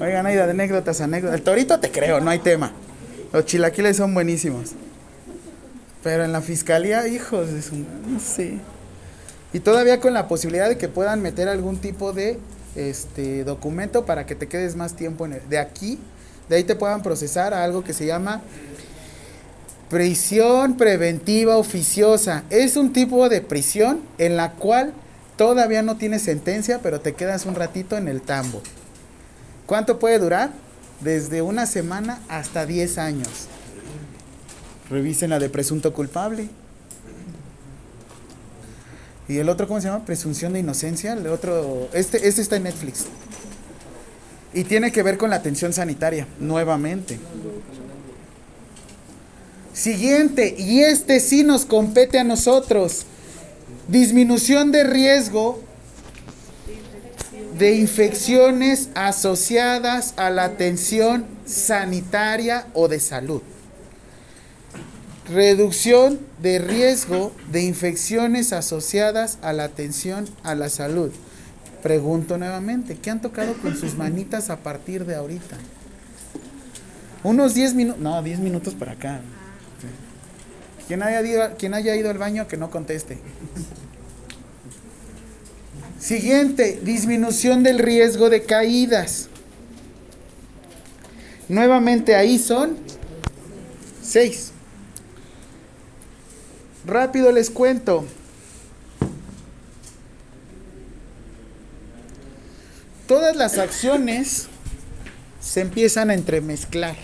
Oigan, 0.00 0.26
hay 0.26 0.34
de 0.34 0.42
anécdotas, 0.42 1.00
anécdotas. 1.00 1.36
El 1.36 1.44
torito 1.44 1.78
te 1.78 1.92
creo, 1.92 2.20
no 2.20 2.28
hay 2.28 2.40
tema. 2.40 2.72
Los 3.32 3.44
chilaquiles 3.44 3.96
son 3.96 4.14
buenísimos. 4.14 4.72
Pero 6.04 6.22
en 6.22 6.32
la 6.32 6.42
fiscalía, 6.42 7.08
hijos, 7.08 7.48
es 7.48 7.72
un, 7.72 7.86
no. 8.06 8.20
Y 9.54 9.60
todavía 9.60 10.00
con 10.00 10.12
la 10.12 10.28
posibilidad 10.28 10.68
de 10.68 10.76
que 10.76 10.88
puedan 10.88 11.22
meter 11.22 11.48
algún 11.48 11.78
tipo 11.78 12.12
de 12.12 12.38
este 12.76 13.42
documento 13.42 14.04
para 14.04 14.26
que 14.26 14.34
te 14.34 14.46
quedes 14.46 14.76
más 14.76 14.96
tiempo 14.96 15.24
en 15.24 15.32
el, 15.34 15.48
de 15.48 15.58
aquí, 15.58 15.98
de 16.48 16.56
ahí 16.56 16.64
te 16.64 16.74
puedan 16.74 17.02
procesar 17.02 17.54
a 17.54 17.64
algo 17.64 17.82
que 17.82 17.94
se 17.94 18.04
llama 18.04 18.42
prisión 19.88 20.76
preventiva 20.76 21.56
oficiosa. 21.56 22.42
Es 22.50 22.76
un 22.76 22.92
tipo 22.92 23.28
de 23.30 23.40
prisión 23.40 24.00
en 24.18 24.36
la 24.36 24.52
cual 24.52 24.92
todavía 25.36 25.82
no 25.82 25.96
tienes 25.96 26.20
sentencia, 26.22 26.80
pero 26.82 27.00
te 27.00 27.14
quedas 27.14 27.46
un 27.46 27.54
ratito 27.54 27.96
en 27.96 28.08
el 28.08 28.20
tambo. 28.20 28.60
¿Cuánto 29.64 29.98
puede 29.98 30.18
durar? 30.18 30.50
Desde 31.00 31.40
una 31.40 31.64
semana 31.64 32.20
hasta 32.28 32.66
10 32.66 32.98
años. 32.98 33.48
Revisen 34.94 35.30
la 35.30 35.40
de 35.40 35.48
presunto 35.48 35.92
culpable. 35.92 36.48
Y 39.26 39.38
el 39.38 39.48
otro, 39.48 39.66
¿cómo 39.66 39.80
se 39.80 39.88
llama? 39.88 40.04
Presunción 40.04 40.52
de 40.52 40.60
inocencia. 40.60 41.14
El 41.14 41.26
otro, 41.26 41.88
este, 41.92 42.28
este 42.28 42.40
está 42.40 42.54
en 42.54 42.62
Netflix. 42.62 43.06
Y 44.52 44.62
tiene 44.62 44.92
que 44.92 45.02
ver 45.02 45.18
con 45.18 45.30
la 45.30 45.36
atención 45.36 45.72
sanitaria, 45.72 46.28
nuevamente. 46.38 47.18
Siguiente, 49.72 50.54
y 50.56 50.82
este 50.82 51.18
sí 51.18 51.42
nos 51.42 51.64
compete 51.64 52.20
a 52.20 52.22
nosotros. 52.22 53.04
Disminución 53.88 54.70
de 54.70 54.84
riesgo 54.84 55.60
de 57.58 57.74
infecciones 57.74 58.90
asociadas 58.94 60.14
a 60.18 60.30
la 60.30 60.44
atención 60.44 61.26
sanitaria 61.46 62.68
o 62.74 62.86
de 62.86 63.00
salud. 63.00 63.42
Reducción 65.28 66.20
de 66.42 66.58
riesgo 66.58 67.32
de 67.50 67.62
infecciones 67.62 68.52
asociadas 68.52 69.38
a 69.40 69.52
la 69.54 69.64
atención 69.64 70.28
a 70.42 70.54
la 70.54 70.68
salud. 70.68 71.12
Pregunto 71.82 72.36
nuevamente, 72.36 72.96
¿qué 72.96 73.10
han 73.10 73.22
tocado 73.22 73.54
con 73.54 73.76
sus 73.76 73.94
manitas 73.94 74.50
a 74.50 74.58
partir 74.58 75.06
de 75.06 75.14
ahorita? 75.14 75.56
Unos 77.22 77.54
10 77.54 77.74
minutos, 77.74 78.02
no, 78.02 78.22
10 78.22 78.38
minutos 78.40 78.74
para 78.74 78.92
acá. 78.92 79.20
Quien 80.86 81.02
haya, 81.02 81.22
ido, 81.22 81.74
haya 81.74 81.96
ido 81.96 82.10
al 82.10 82.18
baño 82.18 82.46
que 82.46 82.58
no 82.58 82.70
conteste. 82.70 83.18
Siguiente, 85.98 86.80
disminución 86.82 87.62
del 87.62 87.78
riesgo 87.78 88.28
de 88.28 88.42
caídas. 88.42 89.28
Nuevamente 91.48 92.14
ahí 92.14 92.38
son 92.38 92.76
6. 94.02 94.53
Rápido 96.86 97.32
les 97.32 97.50
cuento. 97.50 98.04
Todas 103.06 103.36
las 103.36 103.58
acciones 103.58 104.48
se 105.40 105.60
empiezan 105.60 106.10
a 106.10 106.14
entremezclar. 106.14 106.96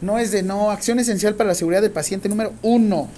No 0.00 0.18
es 0.18 0.30
de 0.30 0.42
no, 0.42 0.70
acción 0.70 0.98
esencial 0.98 1.34
para 1.34 1.48
la 1.48 1.54
seguridad 1.54 1.82
del 1.82 1.90
paciente 1.90 2.28
número 2.28 2.52
uno. 2.62 3.08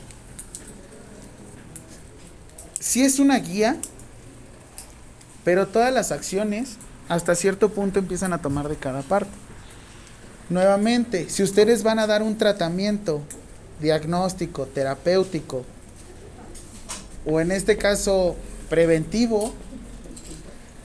Si 2.79 3.03
es 3.03 3.19
una 3.19 3.39
guía, 3.39 3.77
pero 5.45 5.67
todas 5.69 5.93
las 5.93 6.13
acciones 6.13 6.77
hasta 7.09 7.35
cierto 7.35 7.71
punto 7.71 7.99
empiezan 7.99 8.33
a 8.33 8.41
tomar 8.41 8.69
de 8.69 8.77
cada 8.77 9.03
parte. 9.03 9.31
Nuevamente, 10.51 11.29
si 11.29 11.43
ustedes 11.43 11.83
van 11.83 11.99
a 11.99 12.07
dar 12.07 12.23
un 12.23 12.39
tratamiento 12.39 13.23
diagnóstico, 13.81 14.67
terapéutico, 14.67 15.65
o 17.27 17.41
en 17.41 17.53
este 17.53 17.77
caso 17.77 18.37
preventivo, 18.69 19.53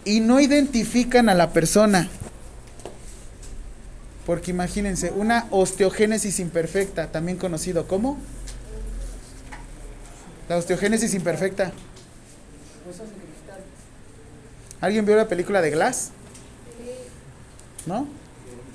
y 0.06 0.20
no 0.20 0.40
identifican 0.40 1.30
a 1.30 1.34
la 1.34 1.52
persona, 1.52 2.10
porque 4.26 4.52
imagínense, 4.52 5.12
una 5.12 5.48
osteogénesis 5.52 6.40
imperfecta, 6.40 7.08
también 7.12 7.38
conocido 7.38 7.88
como 7.88 8.18
la 10.50 10.58
osteogénesis 10.58 11.14
imperfecta. 11.14 11.72
¿Alguien 14.82 15.06
vio 15.06 15.16
la 15.16 15.28
película 15.28 15.62
de 15.62 15.72
Glass? 15.72 16.12
¿No? 17.86 18.08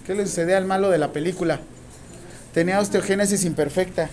¿Qué 0.07 0.15
le 0.15 0.27
sucedía 0.27 0.57
al 0.57 0.65
malo 0.65 0.89
de 0.89 0.97
la 0.97 1.13
película? 1.13 1.61
Tenía 2.59 2.81
osteogénesis 2.81 3.45
imperfecta. 3.45 4.11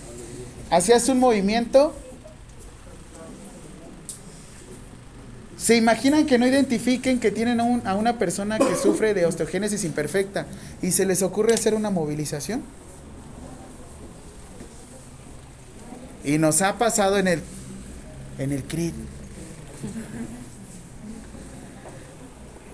Hacías 0.70 1.08
un 1.08 1.18
movimiento. 1.18 1.92
¿Se 5.58 5.74
imaginan 5.74 6.26
que 6.26 6.38
no 6.38 6.46
identifiquen 6.46 7.18
que 7.18 7.32
tienen 7.32 7.58
a, 7.58 7.64
un, 7.64 7.84
a 7.84 7.96
una 7.96 8.20
persona 8.20 8.60
que 8.60 8.76
sufre 8.80 9.14
de 9.14 9.26
osteogénesis 9.26 9.82
imperfecta 9.82 10.46
y 10.80 10.92
se 10.92 11.06
les 11.06 11.22
ocurre 11.22 11.54
hacer 11.54 11.74
una 11.74 11.90
movilización? 11.90 12.62
Y 16.22 16.38
nos 16.38 16.62
ha 16.62 16.78
pasado 16.78 17.18
en 17.18 17.26
el 17.26 17.42
en 18.38 18.52
el 18.52 18.62
CRIT. 18.62 18.94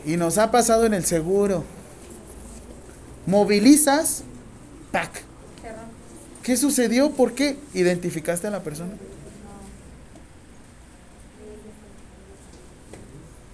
Y 0.05 0.19
nos 0.19 0.37
ha 0.37 0.51
pasado 0.51 0.85
en 0.85 0.93
el 0.93 1.07
seguro. 1.07 1.65
movilizas, 3.25 4.23
¡pac! 4.91 5.32
¿Qué 6.43 6.57
sucedió? 6.57 7.11
¿Por 7.13 7.35
qué? 7.35 7.57
¿Identificaste 7.75 8.47
a 8.47 8.51
la 8.51 8.63
persona? 8.63 8.93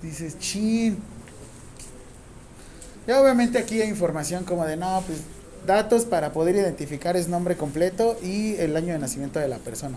Dices, 0.03 0.39
chin. 0.39 0.99
Ya 3.07 3.20
obviamente 3.20 3.59
aquí 3.59 3.80
hay 3.80 3.89
información 3.89 4.45
como 4.45 4.64
de, 4.64 4.76
no, 4.76 5.03
pues 5.07 5.20
datos 5.66 6.05
para 6.05 6.32
poder 6.32 6.57
identificar 6.57 7.16
es 7.16 7.28
nombre 7.28 7.57
completo 7.57 8.18
y 8.22 8.55
el 8.57 8.76
año 8.76 8.93
de 8.93 8.99
nacimiento 8.99 9.39
de 9.39 9.49
la 9.49 9.59
persona. 9.59 9.97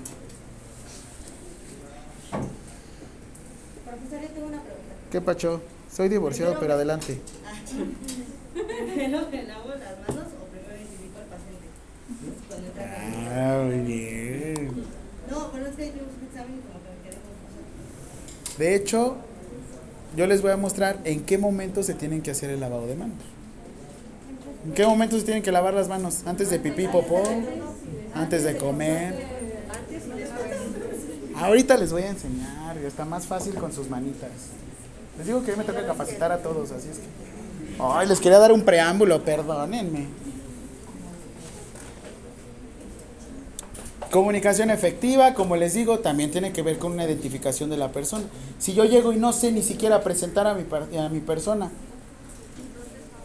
Profesor, 3.85 4.21
yo 4.21 4.27
tengo 4.29 4.47
una 4.47 4.61
pregunta. 4.61 4.95
¿Qué 5.11 5.21
pacho? 5.21 5.61
Soy 5.93 6.09
divorciado, 6.09 6.57
pero 6.59 6.73
adelante. 6.73 7.21
¿Primero 8.53 9.27
me 9.29 9.43
lavo 9.43 9.69
las 9.69 9.99
manos 10.07 10.27
o 10.39 10.45
primero 10.51 10.75
identifico 10.75 11.19
al 11.19 11.27
paciente? 11.27 11.67
Cuando 12.47 12.67
entra 12.67 12.95
conmigo. 12.95 13.20
Ah, 13.33 13.63
muy 13.65 13.79
bien. 13.79 14.71
No, 15.29 15.51
pero 15.51 15.67
es 15.67 15.75
que 15.75 15.85
yo 15.85 15.93
hice 15.93 16.01
un 16.19 16.27
examen 16.27 16.57
y 16.57 16.61
como 16.67 16.83
que 16.83 16.89
me 16.89 17.01
quedé 17.03 17.17
confusa. 17.21 18.57
De 18.57 18.75
hecho, 18.75 19.15
yo 20.17 20.27
les 20.27 20.41
voy 20.41 20.51
a 20.51 20.57
mostrar 20.57 20.99
en 21.05 21.21
qué 21.23 21.37
momento 21.37 21.81
se 21.83 21.93
tienen 21.93 22.21
que 22.21 22.31
hacer 22.31 22.49
el 22.49 22.59
lavado 22.59 22.87
de 22.87 22.95
manos. 22.95 23.17
¿En 24.65 24.73
qué 24.73 24.85
momento 24.85 25.17
se 25.17 25.23
tienen 25.23 25.41
que 25.41 25.51
lavar 25.51 25.73
las 25.73 25.87
manos? 25.87 26.23
¿Antes 26.25 26.49
de 26.49 26.59
pipí, 26.59 26.87
popó? 26.87 27.23
¿Antes 28.13 28.43
de 28.43 28.57
comer? 28.57 29.25
Ahorita 31.35 31.77
les 31.77 31.91
voy 31.91 32.03
a 32.03 32.09
enseñar, 32.09 32.77
está 32.77 33.05
más 33.05 33.25
fácil 33.25 33.55
con 33.55 33.71
sus 33.71 33.89
manitas. 33.89 34.29
Les 35.17 35.25
digo 35.25 35.43
que 35.43 35.51
hoy 35.51 35.57
me 35.57 35.63
toca 35.63 35.85
capacitar 35.87 36.31
a 36.31 36.37
todos, 36.39 36.71
así 36.71 36.89
es 36.89 36.97
que... 36.97 37.05
Ay, 37.79 38.07
les 38.07 38.19
quería 38.19 38.37
dar 38.37 38.51
un 38.51 38.61
preámbulo, 38.61 39.23
perdónenme. 39.23 40.05
Comunicación 44.11 44.71
efectiva, 44.71 45.33
como 45.33 45.55
les 45.55 45.73
digo, 45.73 45.99
también 45.99 46.31
tiene 46.31 46.51
que 46.51 46.61
ver 46.61 46.77
con 46.77 46.91
una 46.91 47.05
identificación 47.05 47.69
de 47.69 47.77
la 47.77 47.93
persona. 47.93 48.25
Si 48.59 48.73
yo 48.73 48.83
llego 48.83 49.13
y 49.13 49.17
no 49.17 49.31
sé 49.31 49.53
ni 49.53 49.63
siquiera 49.63 50.03
presentar 50.03 50.47
a 50.47 50.53
mi, 50.53 50.65
a 50.97 51.07
mi 51.07 51.21
persona, 51.21 51.71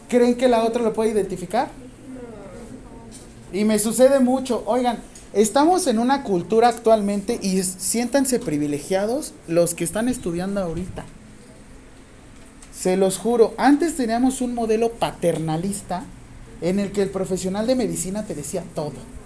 ¿creen 0.07 0.35
que 0.35 0.47
la 0.47 0.63
otra 0.63 0.81
lo 0.81 0.93
puede 0.93 1.11
identificar? 1.11 1.67
Y 3.51 3.65
me 3.65 3.79
sucede 3.79 4.21
mucho. 4.21 4.63
Oigan, 4.65 4.99
estamos 5.33 5.87
en 5.87 5.99
una 5.99 6.23
cultura 6.23 6.69
actualmente 6.69 7.37
y 7.41 7.61
siéntanse 7.63 8.39
privilegiados 8.39 9.33
los 9.49 9.75
que 9.75 9.83
están 9.83 10.07
estudiando 10.07 10.61
ahorita. 10.61 11.03
Se 12.73 12.95
los 12.95 13.17
juro, 13.17 13.53
antes 13.57 13.97
teníamos 13.97 14.39
un 14.39 14.55
modelo 14.55 14.93
paternalista 14.93 16.05
en 16.61 16.79
el 16.79 16.93
que 16.93 17.01
el 17.01 17.09
profesional 17.09 17.67
de 17.67 17.75
medicina 17.75 18.23
te 18.25 18.35
decía 18.35 18.63
todo. 18.73 19.16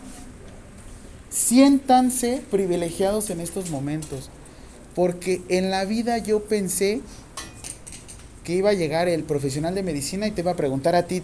Siéntanse 1.32 2.44
privilegiados 2.52 3.30
en 3.30 3.40
estos 3.40 3.70
momentos, 3.72 4.30
porque 4.94 5.42
en 5.48 5.72
la 5.72 5.86
vida 5.86 6.18
yo 6.18 6.44
pensé 6.44 7.02
que 8.44 8.54
iba 8.56 8.72
a 8.72 8.74
llegar 8.74 9.08
el 9.08 9.24
profesional 9.24 9.74
de 9.74 9.84
medicina 9.84 10.28
y 10.28 10.32
te 10.32 10.42
iba 10.42 10.52
a 10.52 10.56
preguntar 10.58 10.96
a 10.96 11.08
ti, 11.08 11.24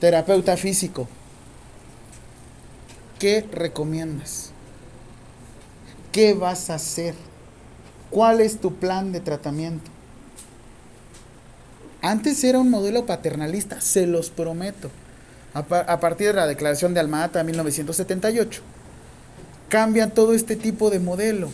terapeuta 0.00 0.56
físico, 0.56 1.06
¿qué 3.18 3.46
recomiendas? 3.52 4.50
¿Qué 6.10 6.34
vas 6.34 6.70
a 6.70 6.74
hacer? 6.74 7.14
¿Cuál 8.10 8.40
es 8.40 8.60
tu 8.60 8.74
plan 8.74 9.12
de 9.12 9.20
tratamiento? 9.20 9.90
Antes 12.02 12.42
era 12.44 12.58
un 12.58 12.68
modelo 12.70 13.06
paternalista, 13.06 13.80
se 13.80 14.06
los 14.06 14.30
prometo. 14.30 14.90
A, 15.54 15.62
pa- 15.64 15.80
a 15.80 16.00
partir 16.00 16.28
de 16.28 16.32
la 16.34 16.46
declaración 16.46 16.94
de 16.94 17.00
Almata 17.00 17.40
en 17.40 17.46
1978, 17.46 18.62
cambian 19.72 20.10
todo 20.10 20.34
este 20.34 20.54
tipo 20.54 20.90
de 20.90 20.98
modelo. 20.98 21.48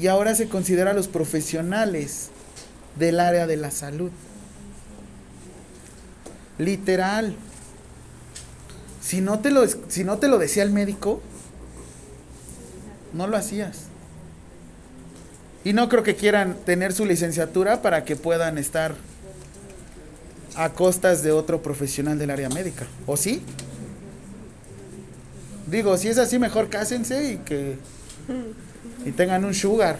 Y 0.00 0.06
ahora 0.06 0.34
se 0.34 0.48
considera 0.48 0.92
a 0.92 0.94
los 0.94 1.06
profesionales 1.06 2.30
del 2.98 3.20
área 3.20 3.46
de 3.46 3.58
la 3.58 3.70
salud. 3.70 4.10
Literal. 6.56 7.36
Si 9.02 9.20
no 9.20 9.40
te 9.40 9.50
lo, 9.50 9.66
si 9.88 10.02
no 10.02 10.16
te 10.16 10.28
lo 10.28 10.38
decía 10.38 10.62
el 10.62 10.70
médico, 10.70 11.20
no 13.12 13.26
lo 13.26 13.36
hacías. 13.36 13.88
Y 15.62 15.74
no 15.74 15.90
creo 15.90 16.02
que 16.02 16.16
quieran 16.16 16.56
tener 16.64 16.94
su 16.94 17.04
licenciatura 17.04 17.82
para 17.82 18.06
que 18.06 18.16
puedan 18.16 18.56
estar 18.56 18.94
a 20.56 20.70
costas 20.70 21.22
de 21.22 21.32
otro 21.32 21.62
profesional 21.62 22.18
del 22.18 22.30
área 22.30 22.48
médica. 22.48 22.86
¿O 23.06 23.18
sí? 23.18 23.42
Digo, 25.66 25.96
si 25.96 26.08
es 26.08 26.18
así, 26.18 26.38
mejor 26.38 26.68
cásense 26.68 27.32
y 27.32 27.36
que 27.38 27.76
y 29.04 29.10
tengan 29.12 29.44
un 29.44 29.54
sugar. 29.54 29.98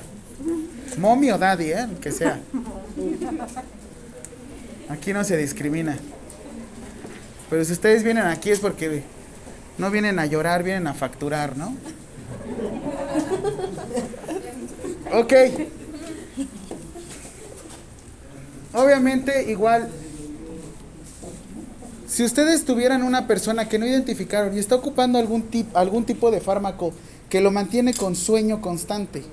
Mommy 0.98 1.30
o 1.30 1.38
daddy, 1.38 1.72
¿eh? 1.72 1.86
Que 2.00 2.12
sea. 2.12 2.40
Aquí 4.88 5.12
no 5.12 5.24
se 5.24 5.36
discrimina. 5.36 5.98
Pero 7.50 7.64
si 7.64 7.72
ustedes 7.72 8.02
vienen 8.02 8.24
aquí 8.24 8.50
es 8.50 8.60
porque 8.60 9.02
no 9.78 9.90
vienen 9.90 10.18
a 10.18 10.26
llorar, 10.26 10.62
vienen 10.62 10.86
a 10.86 10.94
facturar, 10.94 11.56
¿no? 11.56 11.76
Ok. 15.12 15.32
Obviamente, 18.72 19.50
igual, 19.50 19.88
si 22.14 22.22
ustedes 22.22 22.64
tuvieran 22.64 23.02
una 23.02 23.26
persona 23.26 23.68
que 23.68 23.76
no 23.76 23.86
identificaron 23.86 24.54
y 24.54 24.60
está 24.60 24.76
ocupando 24.76 25.18
algún, 25.18 25.42
tip, 25.42 25.76
algún 25.76 26.04
tipo 26.04 26.30
de 26.30 26.40
fármaco 26.40 26.92
que 27.28 27.40
lo 27.40 27.50
mantiene 27.50 27.92
con 27.92 28.14
sueño 28.14 28.60
constante, 28.60 29.24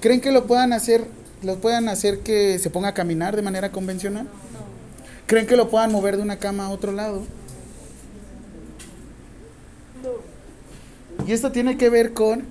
¿creen 0.00 0.20
que 0.20 0.32
lo 0.32 0.48
puedan 0.48 0.72
hacer, 0.72 1.04
lo 1.40 1.60
puedan 1.60 1.88
hacer 1.88 2.18
que 2.24 2.58
se 2.58 2.68
ponga 2.68 2.88
a 2.88 2.94
caminar 2.94 3.36
de 3.36 3.42
manera 3.42 3.70
convencional? 3.70 4.26
¿Creen 5.26 5.46
que 5.46 5.54
lo 5.54 5.70
puedan 5.70 5.92
mover 5.92 6.16
de 6.16 6.24
una 6.24 6.40
cama 6.40 6.66
a 6.66 6.70
otro 6.70 6.90
lado? 6.90 7.22
Y 11.28 11.32
esto 11.32 11.52
tiene 11.52 11.78
que 11.78 11.90
ver 11.90 12.12
con 12.12 12.44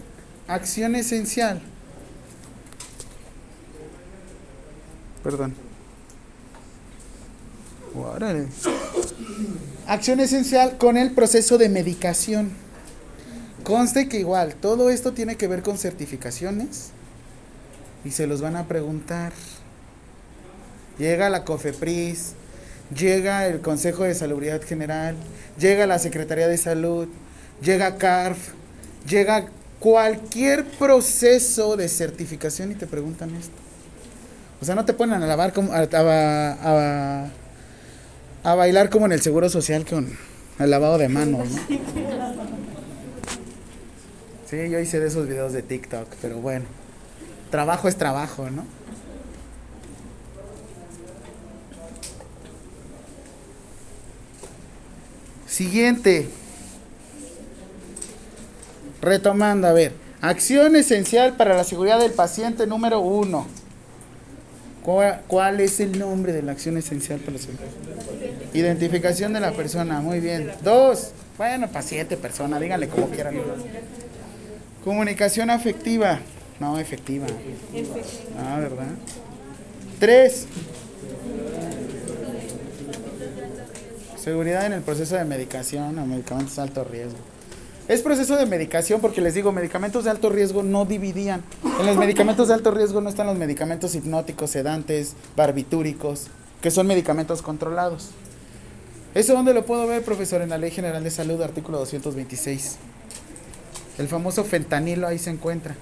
acción 0.47 0.95
esencial. 0.95 1.61
Perdón. 5.21 5.66
Órale. 7.97 8.47
Acción 9.87 10.19
esencial 10.19 10.77
con 10.77 10.97
el 10.97 11.11
proceso 11.11 11.57
de 11.57 11.69
medicación. 11.69 12.51
Conste 13.63 14.07
que 14.07 14.19
igual, 14.19 14.55
todo 14.55 14.89
esto 14.89 15.13
tiene 15.13 15.35
que 15.35 15.47
ver 15.47 15.61
con 15.61 15.77
certificaciones 15.77 16.89
y 18.05 18.11
se 18.11 18.27
los 18.27 18.41
van 18.41 18.55
a 18.55 18.67
preguntar. 18.67 19.33
Llega 20.97 21.29
la 21.29 21.43
COFEPRIS, 21.43 22.33
llega 22.95 23.45
el 23.47 23.61
Consejo 23.61 24.03
de 24.03 24.15
Salubridad 24.15 24.61
General, 24.61 25.15
llega 25.59 25.85
la 25.85 25.99
Secretaría 25.99 26.47
de 26.47 26.57
Salud, 26.57 27.07
llega 27.61 27.97
CARF, 27.97 28.37
llega 29.07 29.45
cualquier 29.79 30.65
proceso 30.65 31.77
de 31.77 31.87
certificación 31.89 32.71
y 32.71 32.75
te 32.75 32.87
preguntan 32.87 33.35
esto. 33.35 33.53
O 34.59 34.65
sea, 34.65 34.73
no 34.75 34.85
te 34.85 34.93
ponen 34.93 35.21
a 35.21 35.27
lavar 35.27 35.53
como 35.53 35.71
a, 35.71 35.79
a- 35.79 36.57
a- 36.63 37.27
a 38.47 38.55
bailar 38.55 38.89
como 38.89 39.07
en 39.07 39.11
el 39.11 39.21
seguro 39.21 39.49
social 39.49 39.85
con 39.85 40.07
el 40.57 40.69
lavado 40.69 40.97
de 40.97 41.09
manos, 41.09 41.49
¿no? 41.49 41.61
Sí, 44.49 44.69
yo 44.69 44.79
hice 44.79 45.01
de 45.01 45.07
esos 45.07 45.27
videos 45.27 45.51
de 45.51 45.61
TikTok, 45.61 46.07
pero 46.21 46.37
bueno. 46.37 46.63
Trabajo 47.51 47.89
es 47.89 47.97
trabajo, 47.97 48.49
¿no? 48.49 48.63
Siguiente. 55.45 56.29
Retomando, 59.01 59.67
a 59.67 59.73
ver. 59.73 59.91
Acción 60.21 60.77
esencial 60.77 61.35
para 61.35 61.53
la 61.53 61.65
seguridad 61.65 61.99
del 61.99 62.13
paciente 62.13 62.65
número 62.65 63.01
uno. 63.01 63.45
¿Cuál, 64.87 65.21
cuál 65.27 65.59
es 65.59 65.81
el 65.81 65.99
nombre 65.99 66.31
de 66.31 66.41
la 66.41 66.53
acción 66.53 66.77
esencial 66.77 67.19
para 67.19 67.33
la? 67.33 67.59
Identificación 68.53 69.33
de 69.33 69.41
la 69.41 69.51
persona, 69.51 69.99
muy 69.99 70.21
bien. 70.21 70.49
Dos. 70.63 71.11
Bueno, 71.37 71.67
paciente, 71.67 72.15
persona, 72.15 72.57
díganle 72.57 72.87
como 72.87 73.09
quieran. 73.09 73.35
Comunicación 74.85 75.49
afectiva. 75.49 76.19
No, 76.61 76.79
efectiva. 76.79 77.27
Ah, 78.39 78.59
¿verdad? 78.61 78.87
Tres. 79.99 80.47
Seguridad 84.17 84.67
en 84.67 84.71
el 84.71 84.81
proceso 84.83 85.17
de 85.17 85.25
medicación 85.25 85.99
o 85.99 86.05
medicamentos 86.05 86.55
de 86.55 86.61
alto 86.61 86.85
riesgo. 86.85 87.19
Es 87.87 88.01
proceso 88.01 88.35
de 88.35 88.45
medicación 88.45 88.99
porque 88.99 89.21
les 89.21 89.33
digo, 89.33 89.53
medicamentos 89.53 90.03
de 90.03 90.09
alto 90.09 90.29
riesgo 90.29 90.61
no 90.61 90.83
dividían. 90.83 91.41
En 91.79 91.85
los 91.85 91.95
medicamentos 91.95 92.49
de 92.49 92.53
alto 92.53 92.71
riesgo 92.71 92.99
no 92.99 93.09
están 93.09 93.27
los 93.27 93.37
medicamentos 93.37 93.95
hipnóticos, 93.95 94.49
sedantes, 94.51 95.13
barbitúricos. 95.35 96.27
que 96.61 96.71
son 96.71 96.87
medicamentos 96.87 97.43
controlados. 97.43 98.09
¿Eso 99.13 99.33
dónde 99.33 99.53
lo 99.53 99.63
puedo 99.65 99.85
ver, 99.87 100.03
profesor? 100.03 100.41
En 100.41 100.49
la 100.49 100.57
Ley 100.57 100.71
General 100.71 101.03
de 101.03 101.11
Salud, 101.11 101.39
artículo 101.41 101.77
226. 101.77 102.77
El 103.99 104.07
famoso 104.07 104.43
fentanilo 104.43 105.07
ahí 105.07 105.19
se 105.19 105.29
encuentra. 105.29 105.75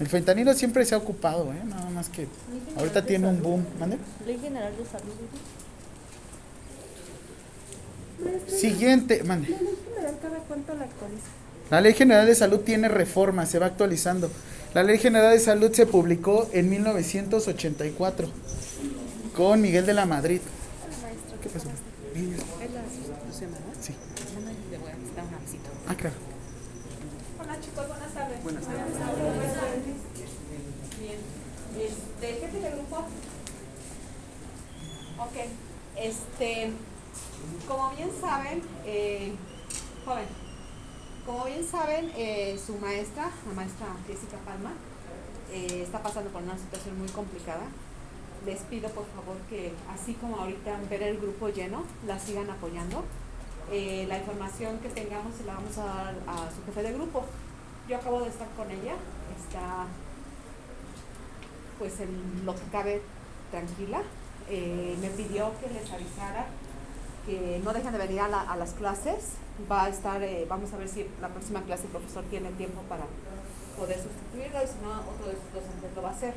El 0.00 0.06
fentanilo 0.08 0.54
siempre 0.54 0.84
se 0.84 0.94
ha 0.94 0.98
ocupado, 0.98 1.52
¿eh? 1.52 1.62
Nada 1.68 1.88
más 1.90 2.08
que 2.08 2.26
ahorita 2.76 3.04
tiene 3.04 3.28
un 3.28 3.42
boom. 3.42 3.64
¿Mande? 3.78 3.98
Ley 4.26 4.38
General 4.42 4.72
de 4.76 4.84
Salud. 4.84 5.12
Siguiente, 8.46 9.22
mande. 9.24 9.48
¿La 9.48 9.58
ley 9.58 9.76
general 9.84 10.18
cada 10.20 10.38
cuánto 10.38 10.74
la 10.74 10.84
actualiza? 10.84 11.26
La 11.72 11.80
Ley 11.80 11.94
General 11.94 12.26
de 12.26 12.34
Salud 12.34 12.60
tiene 12.60 12.88
reformas, 12.88 13.48
se 13.48 13.58
va 13.58 13.64
actualizando. 13.64 14.30
La 14.74 14.82
Ley 14.82 14.98
General 14.98 15.32
de 15.32 15.38
Salud 15.38 15.72
se 15.72 15.86
publicó 15.86 16.46
en 16.52 16.68
1984 16.68 18.28
con 19.34 19.58
Miguel 19.62 19.86
de 19.86 19.94
la 19.94 20.04
Madrid. 20.04 20.42
¿Qué 21.42 21.48
pasó? 21.48 21.70
Es 21.70 22.70
la. 22.72 22.82
Sí. 23.80 23.94
Le 24.70 24.76
voy 24.76 24.90
a 24.90 24.94
necesitar 24.96 25.24
una 25.24 25.38
visita. 25.38 25.70
Ah, 25.88 25.94
claro. 25.94 26.16
Hola 27.40 27.58
chicos, 27.58 27.88
buenas 27.88 28.12
tardes. 28.12 28.42
Buenas 28.42 28.64
Bien. 31.00 31.18
Este, 31.80 32.26
jefe 32.40 32.60
de 32.60 32.70
grupo. 32.70 32.96
Ok. 35.18 35.36
Este, 35.96 36.70
como 37.68 37.90
bien 37.90 38.10
saben, 38.20 38.62
eh, 38.84 39.32
joven, 40.04 40.26
como 41.26 41.44
bien 41.44 41.66
saben, 41.66 42.12
eh, 42.16 42.58
su 42.64 42.76
maestra, 42.78 43.30
la 43.46 43.54
maestra 43.54 43.86
Jessica 44.06 44.36
Palma, 44.44 44.72
eh, 45.52 45.82
está 45.84 46.02
pasando 46.02 46.30
por 46.30 46.42
una 46.42 46.58
situación 46.58 46.98
muy 46.98 47.08
complicada. 47.08 47.64
Les 48.44 48.60
pido 48.62 48.88
por 48.90 49.06
favor 49.06 49.36
que, 49.48 49.72
así 49.92 50.14
como 50.14 50.36
ahorita 50.36 50.78
ver 50.90 51.02
el 51.02 51.18
grupo 51.18 51.48
lleno, 51.48 51.84
la 52.06 52.18
sigan 52.18 52.50
apoyando. 52.50 53.04
La 53.70 54.18
información 54.18 54.78
que 54.80 54.88
tengamos 54.90 55.34
se 55.36 55.44
la 55.44 55.54
vamos 55.54 55.78
a 55.78 55.84
dar 55.84 56.14
a 56.26 56.50
su 56.50 56.62
jefe 56.66 56.82
de 56.82 56.92
grupo. 56.92 57.24
Yo 57.88 57.96
acabo 57.96 58.20
de 58.20 58.28
estar 58.28 58.48
con 58.56 58.70
ella, 58.70 58.94
está 59.46 59.86
pues 61.78 62.00
en 62.00 62.44
lo 62.44 62.54
que 62.54 62.64
cabe 62.70 63.00
tranquila. 63.50 64.02
Me 64.50 65.08
pidió 65.16 65.52
que 65.60 65.68
les 65.72 65.90
avisara 65.90 66.48
que 67.26 67.60
no 67.64 67.72
dejen 67.72 67.92
de 67.92 67.98
venir 67.98 68.20
a, 68.20 68.28
la- 68.28 68.42
a 68.42 68.56
las 68.56 68.72
clases. 68.72 69.24
Va 69.70 69.84
a 69.84 69.88
estar, 69.88 70.22
eh, 70.22 70.46
vamos 70.48 70.72
a 70.72 70.76
ver 70.76 70.88
si 70.88 71.06
la 71.20 71.28
próxima 71.28 71.62
clase 71.62 71.84
el 71.84 71.90
profesor 71.90 72.24
tiene 72.30 72.50
tiempo 72.52 72.80
para 72.88 73.04
poder 73.78 73.98
sustituirlo 74.00 74.62
y 74.62 74.66
si 74.66 74.74
no, 74.82 74.90
otro 75.10 75.26
de 75.28 75.34
sus 75.34 75.52
docentes 75.54 75.94
lo 75.94 76.02
va 76.02 76.08
a 76.10 76.12
hacer. 76.12 76.34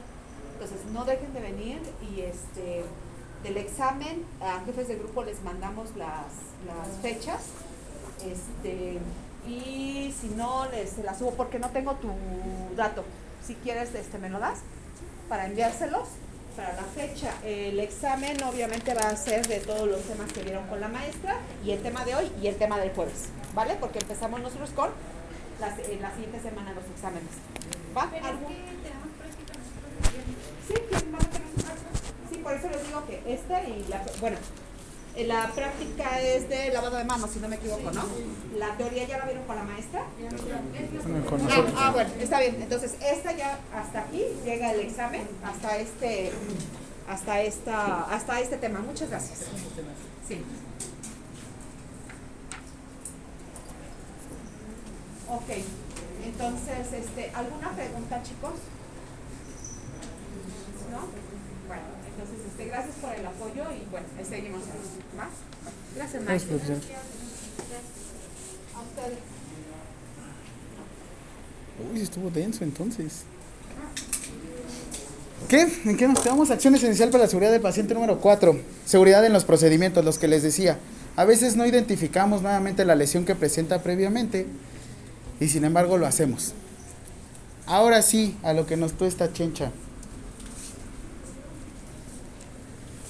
Entonces, 0.53 0.85
no 0.93 1.05
dejen 1.05 1.33
de 1.33 1.39
venir 1.41 1.81
y 2.01 2.21
este 2.21 2.83
del 3.43 3.57
examen 3.57 4.25
a 4.41 4.63
jefes 4.65 4.87
de 4.87 4.95
grupo 4.95 5.23
les 5.23 5.41
mandamos 5.43 5.95
las, 5.95 6.25
las 6.65 6.87
fechas. 7.01 7.41
Este, 8.25 8.99
y 9.47 10.13
si 10.19 10.29
no, 10.29 10.65
les 10.71 10.89
se 10.91 11.03
las 11.03 11.19
subo 11.19 11.31
porque 11.31 11.59
no 11.59 11.69
tengo 11.69 11.93
tu 11.95 12.09
dato. 12.75 13.03
Si 13.45 13.53
quieres, 13.55 13.93
este, 13.93 14.17
me 14.17 14.29
lo 14.29 14.39
das 14.39 14.59
para 15.29 15.45
enviárselos 15.45 16.07
para 16.55 16.73
la 16.73 16.83
fecha. 16.83 17.33
El 17.43 17.79
examen 17.79 18.41
obviamente 18.43 18.93
va 18.93 19.09
a 19.09 19.15
ser 19.15 19.47
de 19.47 19.59
todos 19.59 19.87
los 19.87 20.01
temas 20.01 20.31
que 20.31 20.43
vieron 20.43 20.65
con 20.67 20.79
la 20.79 20.87
maestra 20.87 21.37
y 21.63 21.71
el 21.71 21.81
tema 21.81 22.05
de 22.05 22.15
hoy 22.15 22.31
y 22.41 22.47
el 22.47 22.55
tema 22.55 22.79
del 22.79 22.91
jueves, 22.91 23.29
¿vale? 23.53 23.75
Porque 23.79 23.99
empezamos 23.99 24.41
nosotros 24.41 24.69
con 24.71 24.89
las, 25.59 25.77
en 25.79 26.01
la 26.01 26.11
siguiente 26.11 26.39
semana 26.39 26.73
los 26.73 26.85
exámenes. 26.85 27.29
¿Va? 27.95 28.03
¿Algo? 28.27 28.47
Sí. 30.67 30.75
Sí, 32.29 32.37
por 32.37 32.53
eso 32.53 32.69
les 32.69 32.87
digo 32.87 33.05
que 33.05 33.21
esta 33.33 33.63
y 33.63 33.85
la, 33.87 34.03
bueno, 34.19 34.37
eh, 34.37 34.64
la 35.23 35.49
práctica 35.53 36.19
es 36.21 36.49
de 36.49 36.69
lavado 36.73 36.97
de 36.97 37.05
manos, 37.05 37.29
si 37.31 37.39
no 37.39 37.47
me 37.47 37.55
equivoco, 37.55 37.89
¿no? 37.91 38.03
La 38.57 38.75
teoría 38.75 39.07
ya 39.07 39.17
la 39.17 39.25
vieron 39.25 39.45
con 39.45 39.55
la 39.55 39.63
maestra. 39.63 40.01
Ah, 40.01 41.63
ah, 41.77 41.91
bueno, 41.93 42.09
está 42.19 42.39
bien. 42.41 42.61
Entonces, 42.61 42.95
esta 43.01 43.31
ya 43.31 43.59
hasta 43.73 44.01
aquí 44.01 44.23
llega 44.43 44.73
el 44.73 44.81
examen, 44.81 45.25
hasta 45.43 45.77
este, 45.77 46.31
hasta 47.09 47.41
esta, 47.41 48.03
hasta 48.03 48.39
este 48.41 48.57
tema. 48.57 48.79
Muchas 48.79 49.09
gracias. 49.09 49.45
Sí. 50.27 50.43
Ok. 55.29 55.49
Entonces, 56.25 56.93
este, 56.93 57.31
¿alguna 57.33 57.71
pregunta, 57.71 58.21
chicos? 58.21 58.53
¿No? 60.91 61.24
Gracias 62.75 62.95
por 62.97 63.15
el 63.15 63.25
apoyo 63.25 63.63
y 63.71 63.89
bueno, 63.89 64.05
ahí 64.19 64.25
seguimos. 64.25 64.59
¿Más? 65.15 65.29
Gracias, 65.95 66.25
Gracias, 66.25 66.25
maestra. 66.25 66.57
profesor. 66.57 66.75
A 68.75 68.81
ustedes. 68.81 69.19
Uy, 71.93 72.01
estuvo 72.01 72.29
denso 72.31 72.65
entonces. 72.65 73.21
¿Qué? 75.47 75.61
¿En 75.85 75.95
qué 75.95 76.05
nos 76.09 76.19
quedamos? 76.19 76.51
Acción 76.51 76.75
esencial 76.75 77.11
para 77.11 77.23
la 77.23 77.29
seguridad 77.29 77.53
del 77.53 77.61
paciente 77.61 77.93
número 77.93 78.19
4. 78.19 78.59
Seguridad 78.85 79.25
en 79.25 79.31
los 79.31 79.45
procedimientos, 79.45 80.03
los 80.03 80.17
que 80.17 80.27
les 80.27 80.43
decía. 80.43 80.77
A 81.15 81.23
veces 81.23 81.55
no 81.55 81.65
identificamos 81.65 82.41
nuevamente 82.41 82.83
la 82.83 82.95
lesión 82.95 83.23
que 83.23 83.35
presenta 83.35 83.83
previamente 83.83 84.47
y 85.39 85.47
sin 85.47 85.63
embargo 85.63 85.97
lo 85.97 86.07
hacemos. 86.07 86.51
Ahora 87.67 88.01
sí, 88.01 88.35
a 88.43 88.51
lo 88.51 88.65
que 88.65 88.75
nos 88.75 89.01
esta 89.01 89.31
chencha. 89.31 89.71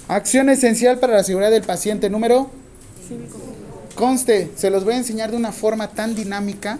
Acción 0.08 0.48
esencial 0.48 0.98
para 0.98 1.14
la 1.14 1.24
seguridad 1.24 1.50
del 1.50 1.64
paciente 1.64 2.10
número 2.10 2.50
Conste, 3.96 4.50
se 4.56 4.68
los 4.68 4.84
voy 4.84 4.94
a 4.94 4.98
enseñar 4.98 5.30
de 5.30 5.38
una 5.38 5.52
forma 5.52 5.88
tan 5.88 6.14
dinámica 6.14 6.78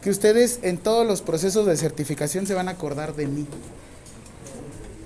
que 0.00 0.08
ustedes 0.08 0.60
en 0.62 0.78
todos 0.78 1.06
los 1.06 1.20
procesos 1.20 1.66
de 1.66 1.76
certificación 1.76 2.46
se 2.46 2.54
van 2.54 2.68
a 2.68 2.72
acordar 2.72 3.14
de 3.14 3.26
mí. 3.26 3.46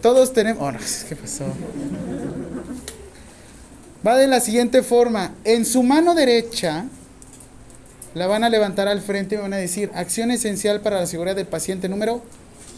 Todos 0.01 0.33
tenemos... 0.33 0.62
Oh, 0.62 0.70
no, 0.70 0.78
¿qué 1.09 1.16
pasó? 1.16 1.45
Va 4.07 4.16
de 4.16 4.28
la 4.28 4.41
siguiente 4.41 4.83
forma. 4.85 5.35
En 5.45 5.64
su 5.64 5.83
mano 5.83 6.14
derecha 6.14 6.85
la 8.14 8.28
van 8.28 8.45
a 8.45 8.49
levantar 8.49 8.87
al 8.87 9.01
frente 9.01 9.35
y 9.35 9.39
me 9.39 9.43
van 9.43 9.55
a 9.55 9.57
decir 9.57 9.91
acción 9.95 10.31
esencial 10.31 10.81
para 10.83 11.01
la 11.01 11.07
seguridad 11.07 11.35
del 11.35 11.47
paciente 11.47 11.89
número 11.89 12.22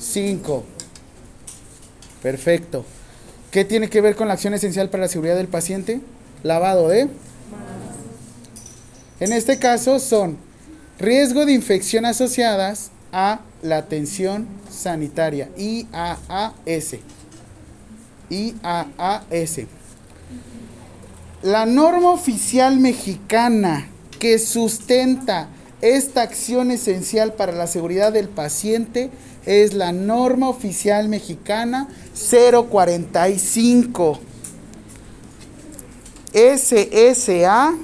5. 0.01 0.65
Perfecto. 2.23 2.87
¿Qué 3.53 3.67
tiene 3.67 3.91
que 3.91 4.01
ver 4.01 4.17
con 4.17 4.29
la 4.29 4.35
acción 4.35 4.55
esencial 4.55 4.89
para 4.89 5.03
la 5.03 5.09
seguridad 5.09 5.37
del 5.37 5.47
paciente? 5.47 6.01
Lavado 6.43 6.89
de... 6.89 7.09
En 9.21 9.33
este 9.33 9.59
caso 9.59 9.99
son 9.99 10.39
riesgo 10.99 11.45
de 11.45 11.53
infección 11.53 12.07
asociadas 12.07 12.91
a 13.13 13.41
la 13.61 13.77
atención 13.77 14.49
sanitaria, 14.71 15.51
IAAS. 15.59 16.97
IAAS. 18.31 19.61
La 21.43 21.67
norma 21.67 22.11
oficial 22.11 22.81
mexicana 22.81 23.87
que 24.19 24.39
sustenta 24.39 25.49
esta 25.83 26.23
acción 26.23 26.71
esencial 26.71 27.35
para 27.35 27.53
la 27.53 27.67
seguridad 27.67 28.15
del 28.15 28.29
paciente 28.29 29.11
es 29.47 29.75
la 29.75 29.93
norma 29.93 30.49
oficial 30.49 31.09
mexicana 31.09 31.89
045. 32.15 34.19
SSA 36.35 37.75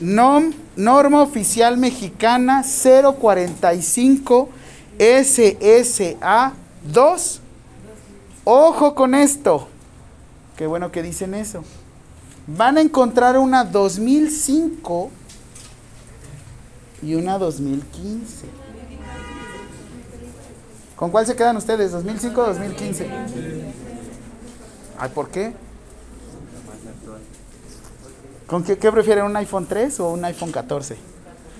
NOM, 0.00 0.52
norma 0.76 1.22
oficial 1.22 1.78
mexicana 1.78 2.62
045 2.62 4.48
SSA 4.98 6.52
2. 6.92 7.40
Ojo 8.44 8.94
con 8.94 9.14
esto. 9.14 9.68
Qué 10.56 10.66
bueno 10.66 10.92
que 10.92 11.02
dicen 11.02 11.34
eso. 11.34 11.64
Van 12.46 12.76
a 12.76 12.82
encontrar 12.82 13.38
una 13.38 13.64
2005 13.64 15.10
y 17.02 17.14
una 17.14 17.38
2015. 17.38 18.46
¿Con 20.94 21.10
cuál 21.10 21.26
se 21.26 21.34
quedan 21.34 21.56
ustedes? 21.56 21.92
¿2005 21.92 22.36
o 22.36 22.46
2015? 22.46 23.08
Ay, 24.98 25.10
¿por 25.14 25.30
qué? 25.30 25.54
¿Con 28.46 28.62
qué, 28.62 28.76
qué 28.76 28.92
prefieren, 28.92 29.24
un 29.24 29.36
iPhone 29.36 29.66
3 29.66 30.00
o 30.00 30.10
un 30.10 30.24
iPhone 30.26 30.52
14? 30.52 30.96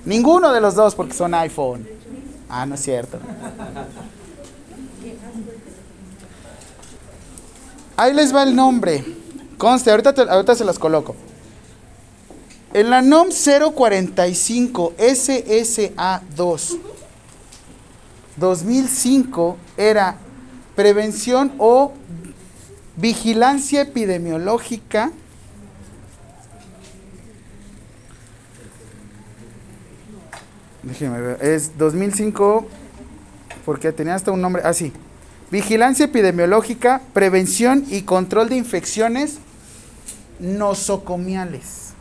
Ninguno 0.05 0.53
de 0.53 0.61
los 0.61 0.75
dos 0.75 0.95
porque 0.95 1.15
son 1.15 1.35
iPhone. 1.35 1.89
Ah, 2.49 2.67
no 2.67 2.75
es 2.75 2.83
cierto. 2.83 3.19
Ahí 7.97 8.13
les 8.13 8.35
va 8.35 8.43
el 8.43 8.55
nombre. 8.55 9.24
Conste, 9.59 9.91
ahorita, 9.91 10.15
ahorita 10.31 10.55
se 10.55 10.65
los 10.65 10.79
coloco. 10.79 11.15
En 12.73 12.91
la 12.91 13.03
NOM 13.03 13.29
045 13.29 14.95
SSA2 14.99 16.79
2005 18.37 19.57
era 19.77 20.17
prevención 20.75 21.53
o 21.59 21.93
vigilancia 22.97 23.83
epidemiológica 23.83 25.13
Déjeme 30.83 31.19
ver, 31.19 31.39
es 31.43 31.79
2005 31.79 32.67
porque 33.65 33.91
tenía 33.93 34.15
hasta 34.15 34.31
un 34.31 34.43
nombre, 34.43 34.63
ah 34.67 34.75
sí. 34.75 34.93
Vigilancia 35.51 36.05
epidemiológica, 36.05 37.01
prevención 37.15 37.85
y 37.89 38.03
control 38.03 38.51
de 38.51 38.57
infecciones 38.57 39.39
nosocomiales. 40.39 41.93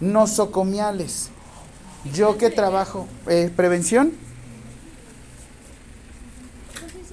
Nosocomiales. 0.00 1.30
Yo 2.12 2.36
que 2.36 2.50
trabajo, 2.50 3.06
eh, 3.28 3.50
prevención 3.54 4.12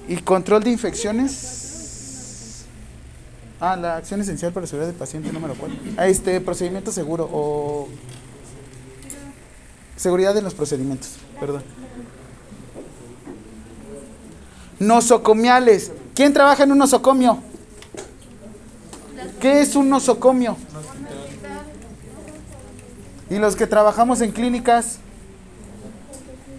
y 0.08 0.16
control 0.16 0.64
de 0.64 0.70
infecciones. 0.70 2.64
Ah, 3.60 3.76
la 3.76 3.96
acción 3.96 4.20
esencial 4.20 4.52
para 4.52 4.62
la 4.62 4.66
seguridad 4.66 4.88
del 4.88 4.96
paciente, 4.98 5.32
número 5.32 5.54
4. 5.54 5.78
Ah, 5.96 6.08
este, 6.08 6.40
procedimiento 6.40 6.90
seguro 6.90 7.28
o 7.30 7.88
seguridad 9.96 10.36
en 10.36 10.44
los 10.44 10.54
procedimientos, 10.54 11.10
perdón. 11.38 11.62
Nosocomiales. 14.80 15.92
¿Quién 16.14 16.32
trabaja 16.32 16.64
en 16.64 16.72
un 16.72 16.78
nosocomio? 16.78 17.49
¿Qué 19.40 19.62
es 19.62 19.74
un 19.74 19.88
nosocomio? 19.88 20.56
Y 23.30 23.38
los 23.38 23.56
que 23.56 23.66
trabajamos 23.66 24.20
en 24.20 24.32
clínicas. 24.32 24.98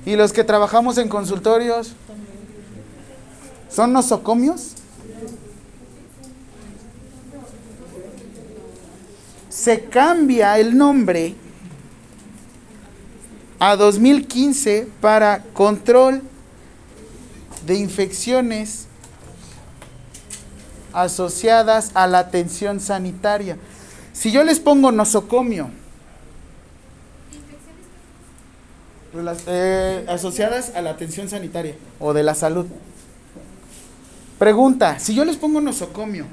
Y 0.05 0.15
los 0.15 0.33
que 0.33 0.43
trabajamos 0.43 0.97
en 0.97 1.07
consultorios. 1.07 1.93
¿Son 3.69 3.93
nosocomios? 3.93 4.73
Se 9.49 9.83
cambia 9.83 10.57
el 10.57 10.75
nombre 10.75 11.35
a 13.59 13.75
2015 13.75 14.87
para 14.99 15.43
control 15.53 16.23
de 17.65 17.75
infecciones 17.75 18.87
asociadas 20.93 21.91
a 21.93 22.07
la 22.07 22.19
atención 22.19 22.79
sanitaria. 22.79 23.57
Si 24.13 24.31
yo 24.31 24.43
les 24.43 24.59
pongo 24.59 24.91
nosocomio, 24.91 25.69
eh, 29.47 30.05
asociadas 30.07 30.73
a 30.75 30.81
la 30.81 30.91
atención 30.91 31.27
sanitaria 31.27 31.75
o 31.99 32.13
de 32.13 32.23
la 32.23 32.33
salud. 32.33 32.65
Pregunta, 34.39 34.99
si 34.99 35.13
yo 35.13 35.25
les 35.25 35.35
pongo 35.37 35.59
nosocomio, 35.59 36.25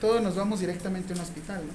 todos 0.00 0.20
nos 0.20 0.34
vamos 0.36 0.60
directamente 0.60 1.12
a 1.12 1.16
un 1.16 1.22
hospital. 1.22 1.62
¿no? 1.66 1.72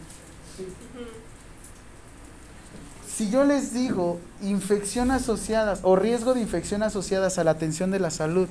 Si 3.07 3.29
yo 3.29 3.43
les 3.43 3.73
digo 3.73 4.19
infección 4.41 5.11
asociadas 5.11 5.79
o 5.83 5.95
riesgo 5.95 6.33
de 6.33 6.41
infección 6.41 6.83
asociadas 6.83 7.37
a 7.37 7.43
la 7.43 7.51
atención 7.51 7.91
de 7.91 7.99
la 7.99 8.11
salud, 8.11 8.49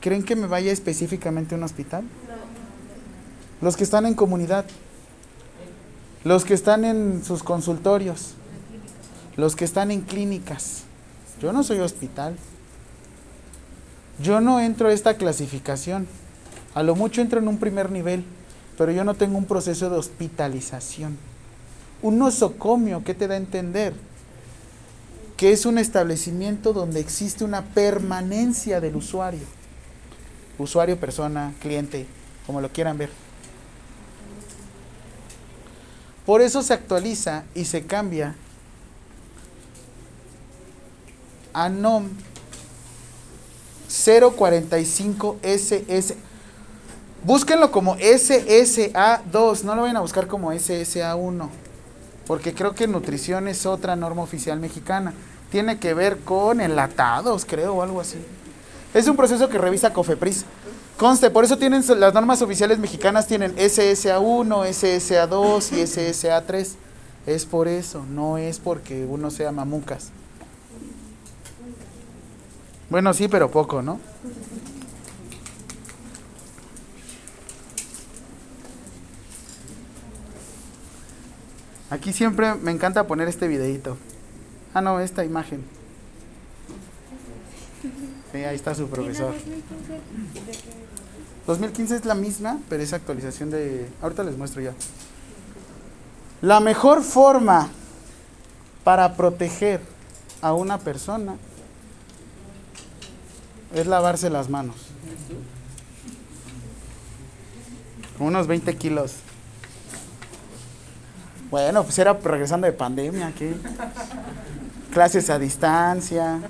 ¿creen 0.00 0.22
que 0.22 0.36
me 0.36 0.46
vaya 0.46 0.72
específicamente 0.72 1.54
a 1.54 1.58
un 1.58 1.64
hospital? 1.64 2.04
Los 3.60 3.76
que 3.76 3.84
están 3.84 4.06
en 4.06 4.14
comunidad, 4.14 4.64
los 6.24 6.44
que 6.44 6.54
están 6.54 6.84
en 6.84 7.22
sus 7.24 7.42
consultorios, 7.42 8.34
los 9.36 9.56
que 9.56 9.64
están 9.64 9.90
en 9.90 10.00
clínicas. 10.02 10.82
Yo 11.40 11.52
no 11.52 11.62
soy 11.62 11.80
hospital. 11.80 12.36
Yo 14.22 14.40
no 14.40 14.60
entro 14.60 14.88
a 14.88 14.92
esta 14.92 15.14
clasificación. 15.14 16.06
A 16.74 16.82
lo 16.82 16.94
mucho 16.94 17.20
entro 17.20 17.40
en 17.40 17.48
un 17.48 17.58
primer 17.58 17.90
nivel, 17.90 18.24
pero 18.76 18.92
yo 18.92 19.04
no 19.04 19.14
tengo 19.14 19.38
un 19.38 19.46
proceso 19.46 19.90
de 19.90 19.96
hospitalización. 19.96 21.16
Un 22.02 22.18
nosocomio, 22.18 23.02
¿qué 23.04 23.14
te 23.14 23.28
da 23.28 23.34
a 23.34 23.38
entender? 23.38 23.94
Que 25.36 25.52
es 25.52 25.66
un 25.66 25.78
establecimiento 25.78 26.72
donde 26.72 27.00
existe 27.00 27.44
una 27.44 27.62
permanencia 27.62 28.80
del 28.80 28.96
usuario. 28.96 29.59
Usuario, 30.60 31.00
persona, 31.00 31.54
cliente, 31.60 32.06
como 32.46 32.60
lo 32.60 32.68
quieran 32.68 32.96
ver. 32.98 33.10
Por 36.26 36.42
eso 36.42 36.62
se 36.62 36.74
actualiza 36.74 37.44
y 37.54 37.64
se 37.64 37.86
cambia 37.86 38.34
a 41.52 41.68
NOM 41.68 42.08
045SS. 43.88 46.14
Búsquenlo 47.24 47.72
como 47.72 47.96
SSA2, 47.96 49.64
no 49.64 49.74
lo 49.74 49.82
vayan 49.82 49.96
a 49.96 50.00
buscar 50.00 50.26
como 50.26 50.52
SSA1, 50.52 51.48
porque 52.26 52.54
creo 52.54 52.74
que 52.74 52.86
nutrición 52.86 53.48
es 53.48 53.66
otra 53.66 53.96
norma 53.96 54.22
oficial 54.22 54.60
mexicana. 54.60 55.12
Tiene 55.50 55.78
que 55.78 55.94
ver 55.94 56.18
con 56.18 56.60
enlatados, 56.60 57.44
creo, 57.44 57.74
o 57.74 57.82
algo 57.82 58.00
así. 58.00 58.18
Es 58.92 59.06
un 59.06 59.16
proceso 59.16 59.48
que 59.48 59.58
revisa 59.58 59.92
COFEPRIS. 59.92 60.44
Conste, 60.96 61.30
por 61.30 61.44
eso 61.44 61.56
tienen 61.56 61.82
las 61.98 62.12
normas 62.12 62.42
oficiales 62.42 62.78
mexicanas 62.78 63.26
tienen 63.26 63.56
SSA1, 63.56 64.48
SSA2 64.68 65.72
y 65.72 65.82
SSA3. 65.82 66.74
Es 67.26 67.46
por 67.46 67.68
eso, 67.68 68.04
no 68.10 68.36
es 68.38 68.58
porque 68.58 69.06
uno 69.06 69.30
sea 69.30 69.52
mamucas. 69.52 70.10
Bueno, 72.90 73.14
sí, 73.14 73.28
pero 73.28 73.50
poco, 73.50 73.82
¿no? 73.82 74.00
Aquí 81.90 82.12
siempre 82.12 82.54
me 82.54 82.72
encanta 82.72 83.06
poner 83.06 83.28
este 83.28 83.48
videito. 83.48 83.96
Ah, 84.74 84.80
no, 84.80 85.00
esta 85.00 85.24
imagen. 85.24 85.64
Sí, 88.32 88.38
ahí 88.44 88.54
está 88.54 88.74
su 88.74 88.88
profesor. 88.88 89.34
2015 91.46 91.96
es 91.96 92.04
la 92.04 92.14
misma, 92.14 92.58
pero 92.68 92.82
es 92.82 92.92
actualización 92.92 93.50
de... 93.50 93.88
Ahorita 94.02 94.22
les 94.22 94.36
muestro 94.36 94.62
ya. 94.62 94.72
La 96.42 96.60
mejor 96.60 97.02
forma 97.02 97.68
para 98.84 99.16
proteger 99.16 99.80
a 100.40 100.52
una 100.54 100.78
persona 100.78 101.36
es 103.74 103.86
lavarse 103.86 104.30
las 104.30 104.48
manos. 104.48 104.76
Con 108.16 108.28
unos 108.28 108.46
20 108.46 108.76
kilos. 108.76 109.16
Bueno, 111.50 111.82
pues 111.82 111.98
era 111.98 112.12
regresando 112.12 112.66
de 112.66 112.72
pandemia 112.72 113.26
aquí. 113.26 113.50
Clases 114.92 115.30
a 115.30 115.38
distancia. 115.38 116.40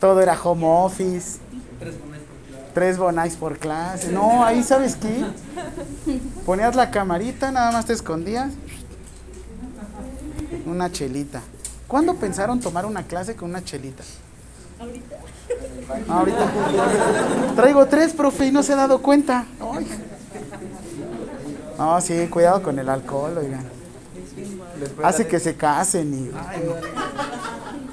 Todo 0.00 0.20
era 0.20 0.38
home 0.40 0.64
office. 0.66 1.38
Tres 2.74 2.98
bonais 2.98 3.36
por 3.36 3.58
clase. 3.58 4.12
No, 4.12 4.44
ahí 4.44 4.62
sabes 4.62 4.96
qué. 4.96 5.24
Ponías 6.44 6.76
la 6.76 6.90
camarita, 6.90 7.50
nada 7.50 7.72
más 7.72 7.86
te 7.86 7.94
escondías. 7.94 8.52
Una 10.66 10.92
chelita. 10.92 11.40
¿Cuándo 11.88 12.14
pensaron 12.16 12.60
tomar 12.60 12.84
una 12.84 13.04
clase 13.04 13.34
con 13.34 13.50
una 13.50 13.64
chelita? 13.64 14.04
Ahorita. 14.78 15.16
Ahorita. 16.08 16.50
Traigo 17.54 17.86
tres, 17.86 18.12
profe, 18.12 18.46
y 18.46 18.52
no 18.52 18.62
se 18.62 18.74
ha 18.74 18.76
dado 18.76 19.00
cuenta. 19.00 19.46
Ay. 19.60 19.86
No, 21.78 22.00
sí, 22.00 22.26
cuidado 22.28 22.62
con 22.62 22.78
el 22.78 22.88
alcohol, 22.88 23.38
oigan. 23.38 23.64
Hace 25.02 25.26
que 25.26 25.40
se 25.40 25.54
casen 25.54 26.12
y. 26.12 26.30
ay, 26.48 26.62
no. 26.66 27.85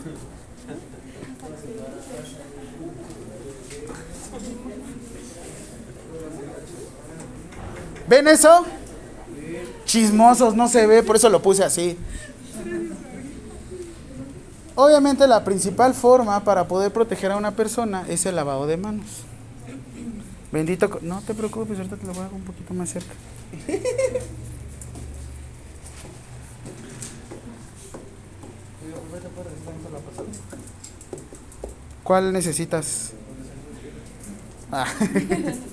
¿Ven 8.07 8.27
eso? 8.27 8.65
Chismosos, 9.85 10.55
no 10.55 10.67
se 10.67 10.87
ve, 10.87 11.03
por 11.03 11.15
eso 11.15 11.29
lo 11.29 11.41
puse 11.41 11.63
así. 11.63 11.97
Obviamente 14.75 15.27
la 15.27 15.43
principal 15.43 15.93
forma 15.93 16.43
para 16.43 16.67
poder 16.67 16.91
proteger 16.91 17.31
a 17.31 17.37
una 17.37 17.51
persona 17.51 18.05
es 18.07 18.25
el 18.25 18.35
lavado 18.35 18.65
de 18.65 18.77
manos. 18.77 19.05
Bendito, 20.51 20.99
no 21.01 21.21
te 21.21 21.33
preocupes, 21.33 21.77
ahorita 21.77 21.97
te 21.97 22.05
lo 22.05 22.13
voy 22.13 22.23
a 22.23 22.35
un 22.35 22.43
poquito 22.43 22.73
más 22.73 22.89
cerca. 22.89 23.13
¿Cuál 32.03 32.33
necesitas? 32.33 33.13
Ah. 34.71 34.85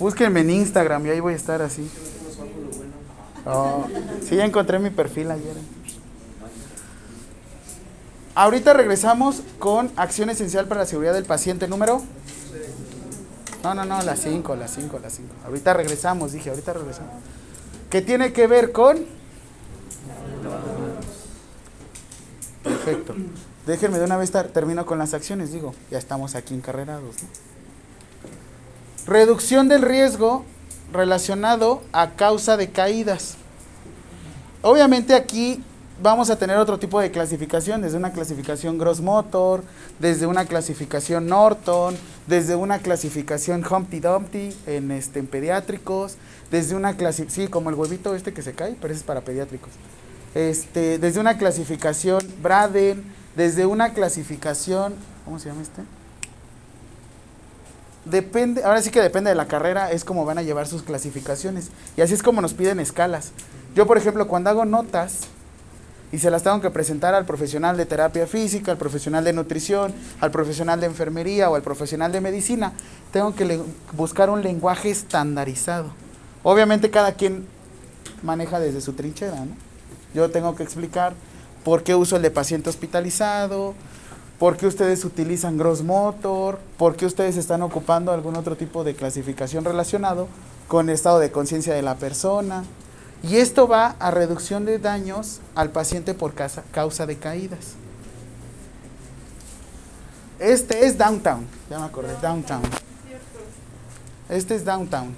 Búsquenme 0.00 0.40
en 0.40 0.50
Instagram 0.50 1.06
y 1.06 1.10
ahí 1.10 1.20
voy 1.20 1.34
a 1.34 1.36
estar 1.36 1.62
así. 1.62 1.88
Oh, 3.46 3.86
sí, 4.28 4.34
ya 4.36 4.44
encontré 4.44 4.78
mi 4.78 4.90
perfil 4.90 5.30
ayer. 5.30 5.54
Ahorita 8.34 8.72
regresamos 8.72 9.42
con 9.58 9.90
acción 9.96 10.30
esencial 10.30 10.66
para 10.66 10.80
la 10.82 10.86
seguridad 10.86 11.12
del 11.14 11.24
paciente 11.24 11.68
número. 11.68 12.02
No, 13.62 13.74
no, 13.74 13.84
no, 13.84 14.00
las 14.02 14.20
5, 14.20 14.56
las 14.56 14.70
5, 14.74 14.98
las 15.02 15.12
5. 15.14 15.28
Ahorita 15.46 15.74
regresamos, 15.74 16.32
dije, 16.32 16.48
ahorita 16.50 16.72
regresamos. 16.72 17.12
¿Qué 17.90 18.00
tiene 18.00 18.32
que 18.32 18.46
ver 18.46 18.72
con? 18.72 19.04
Perfecto. 22.62 23.14
Déjenme 23.66 23.98
de 23.98 24.04
una 24.04 24.16
vez 24.16 24.30
tar- 24.30 24.48
termino 24.48 24.86
con 24.86 24.98
las 24.98 25.12
acciones, 25.12 25.52
digo, 25.52 25.74
ya 25.90 25.98
estamos 25.98 26.34
aquí 26.34 26.54
encarrerados. 26.54 27.22
¿no? 27.22 27.49
Reducción 29.10 29.66
del 29.66 29.82
riesgo 29.82 30.44
relacionado 30.92 31.82
a 31.90 32.10
causa 32.10 32.56
de 32.56 32.70
caídas. 32.70 33.34
Obviamente 34.62 35.16
aquí 35.16 35.64
vamos 36.00 36.30
a 36.30 36.36
tener 36.36 36.56
otro 36.58 36.78
tipo 36.78 37.00
de 37.00 37.10
clasificación, 37.10 37.82
desde 37.82 37.96
una 37.96 38.12
clasificación 38.12 38.78
Gross 38.78 39.00
Motor, 39.00 39.64
desde 39.98 40.26
una 40.26 40.44
clasificación 40.44 41.26
Norton, 41.26 41.96
desde 42.28 42.54
una 42.54 42.78
clasificación 42.78 43.64
Humpty 43.68 43.98
Dumpty 43.98 44.54
en, 44.68 44.92
este, 44.92 45.18
en 45.18 45.26
pediátricos, 45.26 46.14
desde 46.52 46.76
una 46.76 46.96
clasificación, 46.96 47.46
sí, 47.46 47.50
como 47.50 47.70
el 47.70 47.74
huevito 47.74 48.14
este 48.14 48.32
que 48.32 48.42
se 48.42 48.52
cae, 48.52 48.76
pero 48.80 48.92
ese 48.92 49.00
es 49.00 49.04
para 49.04 49.22
pediátricos. 49.22 49.70
Este, 50.36 51.00
desde 51.00 51.18
una 51.18 51.36
clasificación 51.36 52.22
Braden, 52.40 53.02
desde 53.34 53.66
una 53.66 53.92
clasificación, 53.92 54.94
¿cómo 55.24 55.40
se 55.40 55.48
llama 55.48 55.62
este? 55.62 55.82
Depende, 58.10 58.64
ahora 58.64 58.82
sí 58.82 58.90
que 58.90 59.00
depende 59.00 59.30
de 59.30 59.36
la 59.36 59.46
carrera, 59.46 59.92
es 59.92 60.04
como 60.04 60.24
van 60.24 60.38
a 60.38 60.42
llevar 60.42 60.66
sus 60.66 60.82
clasificaciones. 60.82 61.70
Y 61.96 62.00
así 62.00 62.14
es 62.14 62.22
como 62.22 62.40
nos 62.40 62.54
piden 62.54 62.80
escalas. 62.80 63.32
Yo, 63.74 63.86
por 63.86 63.98
ejemplo, 63.98 64.26
cuando 64.26 64.50
hago 64.50 64.64
notas 64.64 65.20
y 66.12 66.18
se 66.18 66.30
las 66.30 66.42
tengo 66.42 66.60
que 66.60 66.70
presentar 66.70 67.14
al 67.14 67.24
profesional 67.24 67.76
de 67.76 67.86
terapia 67.86 68.26
física, 68.26 68.72
al 68.72 68.78
profesional 68.78 69.22
de 69.22 69.32
nutrición, 69.32 69.94
al 70.20 70.32
profesional 70.32 70.80
de 70.80 70.86
enfermería 70.86 71.48
o 71.50 71.54
al 71.54 71.62
profesional 71.62 72.10
de 72.10 72.20
medicina, 72.20 72.72
tengo 73.12 73.34
que 73.34 73.60
buscar 73.92 74.28
un 74.28 74.42
lenguaje 74.42 74.90
estandarizado. 74.90 75.90
Obviamente 76.42 76.90
cada 76.90 77.12
quien 77.12 77.46
maneja 78.22 78.58
desde 78.58 78.80
su 78.80 78.94
trinchera, 78.94 79.36
¿no? 79.44 79.54
Yo 80.14 80.30
tengo 80.30 80.56
que 80.56 80.64
explicar 80.64 81.14
por 81.64 81.84
qué 81.84 81.94
uso 81.94 82.16
el 82.16 82.22
de 82.22 82.32
paciente 82.32 82.70
hospitalizado, 82.70 83.74
por 84.40 84.56
qué 84.56 84.66
ustedes 84.66 85.04
utilizan 85.04 85.56
Gross 85.58 85.82
Motor, 85.82 86.58
por 86.78 86.96
qué 86.96 87.04
ustedes 87.06 87.36
están 87.36 87.60
ocupando 87.62 88.10
algún 88.10 88.34
otro 88.36 88.56
tipo 88.56 88.82
de 88.82 88.94
clasificación 88.96 89.64
relacionado 89.64 90.26
con 90.66 90.88
el 90.88 90.94
estado 90.94 91.18
de 91.20 91.30
conciencia 91.30 91.74
de 91.74 91.82
la 91.82 91.94
persona. 91.96 92.64
Y 93.22 93.36
esto 93.36 93.68
va 93.68 93.96
a 93.98 94.10
reducción 94.10 94.64
de 94.64 94.78
daños 94.78 95.40
al 95.54 95.70
paciente 95.70 96.14
por 96.14 96.32
casa- 96.32 96.64
causa 96.72 97.04
de 97.04 97.16
caídas. 97.18 97.74
Este 100.38 100.86
es 100.86 100.96
Downtown, 100.96 101.46
ya 101.68 101.78
me 101.78 101.84
acordé, 101.84 102.16
Downtown. 102.22 102.62
Este 104.30 104.54
es 104.54 104.64
Downtown. 104.64 105.14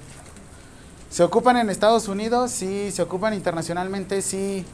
¿Se 1.11 1.23
ocupan 1.23 1.59
en 1.59 1.70
Estados 1.70 2.09
Unidos? 2.09 2.51
Sí. 2.51 2.91
¿Se 2.91 3.03
ocupan 3.03 3.35
internacionalmente? 3.35 4.20
Sí. 4.23 4.64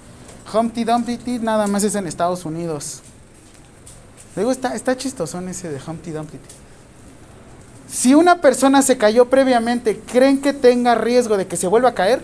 Humpty 0.55 0.85
Dumpty 0.85 1.41
nada 1.41 1.67
más 1.67 1.85
es 1.85 1.97
en 1.97 2.07
Estados 2.07 2.45
Unidos. 2.47 3.03
Luego 4.37 4.53
está, 4.53 4.75
está 4.75 4.97
chistosón 4.97 5.49
ese 5.49 5.71
de 5.71 5.81
Humpty 5.85 6.11
Dumpty. 6.11 6.39
Si 7.89 8.15
una 8.15 8.41
persona 8.41 8.83
se 8.83 8.99
cayó 8.99 9.31
previamente, 9.31 9.99
¿creen 9.99 10.41
que 10.41 10.53
tenga 10.53 10.95
riesgo 10.95 11.37
de 11.37 11.47
que 11.47 11.57
se 11.57 11.67
vuelva 11.67 11.91
a 11.91 11.95
caer? 11.95 12.23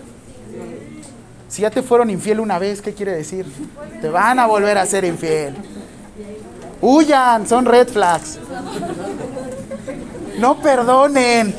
Si 1.49 1.63
ya 1.63 1.71
te 1.71 1.83
fueron 1.83 2.11
infiel 2.11 2.41
una 2.41 2.59
vez, 2.59 2.83
¿qué 2.83 2.93
quiere 2.93 3.13
decir? 3.13 3.47
Te 4.01 4.09
van 4.09 4.39
a 4.39 4.47
volver 4.47 4.77
a 4.77 4.85
ser 4.87 5.05
infiel. 5.05 5.55
Huyan, 6.81 7.47
son 7.47 7.65
red 7.65 7.89
flags. 7.89 8.39
No 10.39 10.61
perdonen. 10.61 11.55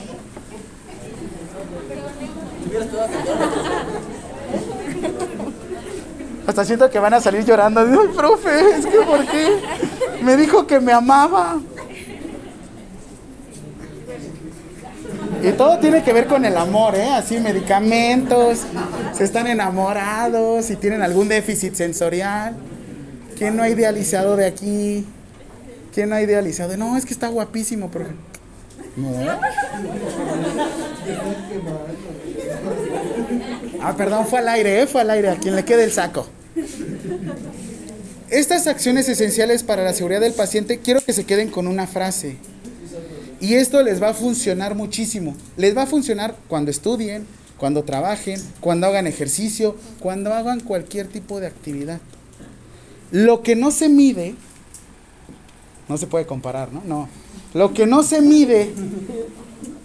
Hasta 6.55 6.63
siento 6.63 6.89
que 6.89 6.99
van 6.99 7.13
a 7.13 7.19
salir 7.19 7.43
llorando. 7.43 7.81
Ay, 7.81 8.07
profe, 8.15 8.77
es 8.77 8.85
que 8.85 8.99
¿por 8.99 9.25
qué? 9.25 9.59
Me 10.23 10.37
dijo 10.37 10.65
que 10.65 10.79
me 10.79 10.93
amaba. 10.93 11.59
Y 15.43 15.51
todo 15.51 15.77
tiene 15.79 16.01
que 16.01 16.13
ver 16.13 16.27
con 16.27 16.45
el 16.45 16.55
amor, 16.55 16.95
¿eh? 16.95 17.09
Así, 17.09 17.41
medicamentos, 17.41 18.61
se 19.11 19.25
están 19.25 19.47
enamorados, 19.47 20.63
si 20.63 20.77
tienen 20.77 21.01
algún 21.01 21.27
déficit 21.27 21.75
sensorial. 21.75 22.55
¿Quién 23.37 23.57
no 23.57 23.63
ha 23.63 23.67
idealizado 23.67 24.37
de 24.37 24.45
aquí? 24.45 25.05
¿Quién 25.93 26.07
no 26.07 26.15
ha 26.15 26.21
idealizado? 26.21 26.77
No, 26.77 26.95
es 26.95 27.05
que 27.05 27.11
está 27.13 27.27
guapísimo, 27.27 27.91
pero... 27.91 28.05
No. 28.95 29.11
Ah, 33.81 33.93
perdón, 33.97 34.25
fue 34.25 34.39
al 34.39 34.47
aire, 34.47 34.83
¿eh? 34.83 34.87
Fue 34.87 35.01
al 35.01 35.09
aire, 35.09 35.31
a 35.31 35.35
quien 35.35 35.53
le 35.57 35.65
quede 35.65 35.83
el 35.83 35.91
saco. 35.91 36.27
Estas 38.29 38.67
acciones 38.67 39.07
esenciales 39.07 39.63
para 39.63 39.83
la 39.83 39.93
seguridad 39.93 40.21
del 40.21 40.33
paciente, 40.33 40.79
quiero 40.79 41.01
que 41.01 41.13
se 41.13 41.25
queden 41.25 41.49
con 41.49 41.67
una 41.67 41.87
frase. 41.87 42.37
Y 43.39 43.55
esto 43.55 43.83
les 43.83 44.01
va 44.01 44.09
a 44.09 44.13
funcionar 44.13 44.75
muchísimo. 44.75 45.35
Les 45.57 45.77
va 45.77 45.83
a 45.83 45.87
funcionar 45.87 46.35
cuando 46.47 46.71
estudien, 46.71 47.27
cuando 47.57 47.83
trabajen, 47.83 48.41
cuando 48.59 48.87
hagan 48.87 49.07
ejercicio, 49.07 49.75
cuando 49.99 50.33
hagan 50.33 50.59
cualquier 50.59 51.07
tipo 51.07 51.39
de 51.39 51.47
actividad. 51.47 51.99
Lo 53.11 53.43
que 53.43 53.55
no 53.55 53.71
se 53.71 53.89
mide, 53.89 54.35
no 55.87 55.97
se 55.97 56.07
puede 56.07 56.25
comparar, 56.25 56.73
¿no? 56.73 56.81
No. 56.85 57.09
Lo 57.53 57.73
que 57.73 57.85
no 57.85 58.03
se 58.03 58.21
mide, 58.21 58.71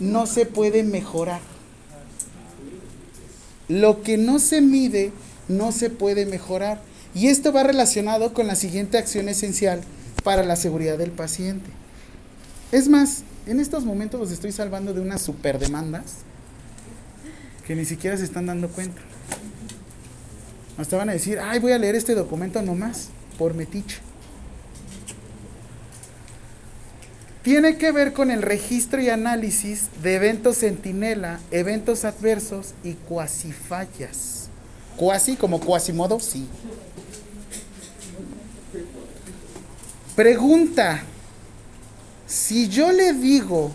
no 0.00 0.26
se 0.26 0.46
puede 0.46 0.82
mejorar. 0.82 1.40
Lo 3.68 4.02
que 4.02 4.16
no 4.16 4.38
se 4.38 4.60
mide, 4.60 5.12
no 5.50 5.72
se 5.72 5.90
puede 5.90 6.26
mejorar. 6.26 6.80
Y 7.14 7.26
esto 7.26 7.52
va 7.52 7.62
relacionado 7.62 8.32
con 8.32 8.46
la 8.46 8.54
siguiente 8.54 8.96
acción 8.96 9.28
esencial 9.28 9.82
para 10.22 10.44
la 10.44 10.56
seguridad 10.56 10.96
del 10.96 11.10
paciente. 11.10 11.70
Es 12.72 12.88
más, 12.88 13.24
en 13.46 13.60
estos 13.60 13.84
momentos 13.84 14.20
los 14.20 14.30
estoy 14.30 14.52
salvando 14.52 14.94
de 14.94 15.00
unas 15.00 15.20
super 15.20 15.58
demandas 15.58 16.18
que 17.66 17.74
ni 17.74 17.84
siquiera 17.84 18.16
se 18.16 18.24
están 18.24 18.46
dando 18.46 18.68
cuenta. 18.68 19.00
Hasta 20.78 20.96
van 20.96 21.10
a 21.10 21.12
decir, 21.12 21.38
ay, 21.40 21.58
voy 21.58 21.72
a 21.72 21.78
leer 21.78 21.94
este 21.94 22.14
documento 22.14 22.62
nomás, 22.62 23.08
por 23.38 23.54
metiche. 23.54 23.98
Tiene 27.42 27.76
que 27.76 27.90
ver 27.90 28.12
con 28.12 28.30
el 28.30 28.42
registro 28.42 29.00
y 29.00 29.08
análisis 29.08 29.88
de 30.02 30.14
eventos 30.14 30.58
centinela, 30.58 31.40
eventos 31.50 32.04
adversos 32.04 32.74
y 32.84 32.94
cuasifallas. 32.94 34.39
Cuasi 35.00 35.34
como 35.34 35.60
cuasimodo, 35.60 36.20
sí. 36.20 36.46
Pregunta. 40.14 41.04
Si 42.26 42.68
yo 42.68 42.92
le 42.92 43.14
digo 43.14 43.72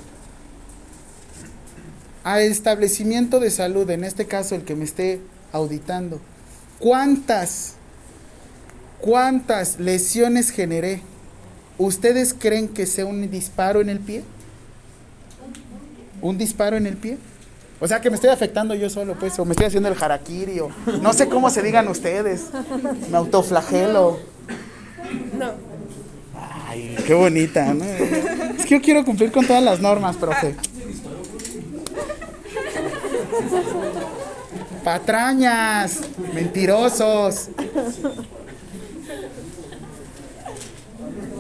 al 2.23 2.43
establecimiento 2.43 3.39
de 3.39 3.49
salud, 3.49 3.89
en 3.89 4.03
este 4.03 4.28
caso 4.28 4.53
el 4.53 4.65
que 4.65 4.76
me 4.76 4.84
esté 4.84 5.19
auditando, 5.51 6.21
¿cuántas, 6.78 7.73
cuántas 9.01 9.80
lesiones 9.80 10.51
generé? 10.51 11.01
¿Ustedes 11.80 12.36
creen 12.36 12.67
que 12.67 12.86
sea 12.86 13.07
un 13.07 13.32
disparo 13.32 13.82
en 13.82 13.89
el 13.89 13.99
pie? 13.99 14.23
¿Un 16.21 16.38
disparo 16.38 16.78
en 16.78 16.86
el 16.86 16.97
pie? 16.97 17.17
O 17.80 17.88
sea, 17.88 17.99
que 17.99 18.09
me 18.09 18.15
estoy 18.15 18.30
afectando 18.30 18.73
yo 18.73 18.89
solo, 18.89 19.15
pues, 19.15 19.38
o 19.38 19.45
me 19.45 19.51
estoy 19.51 19.67
haciendo 19.67 19.89
el 19.89 20.01
harakiri, 20.01 20.59
o 20.59 20.69
no 21.01 21.13
sé 21.13 21.28
cómo 21.28 21.49
se 21.49 21.61
digan 21.61 21.88
ustedes. 21.88 22.45
Me 23.11 23.17
autoflagelo. 23.17 24.19
No. 25.38 25.51
Ay, 26.67 26.95
qué 27.05 27.13
bonita, 27.13 27.73
¿no? 27.73 27.84
Es 27.84 28.65
que 28.65 28.76
yo 28.76 28.82
quiero 28.82 29.03
cumplir 29.03 29.32
con 29.32 29.45
todas 29.45 29.63
las 29.63 29.82
normas, 29.82 30.15
profe. 30.15 30.55
Patrañas, 34.84 36.01
mentirosos. 36.34 37.49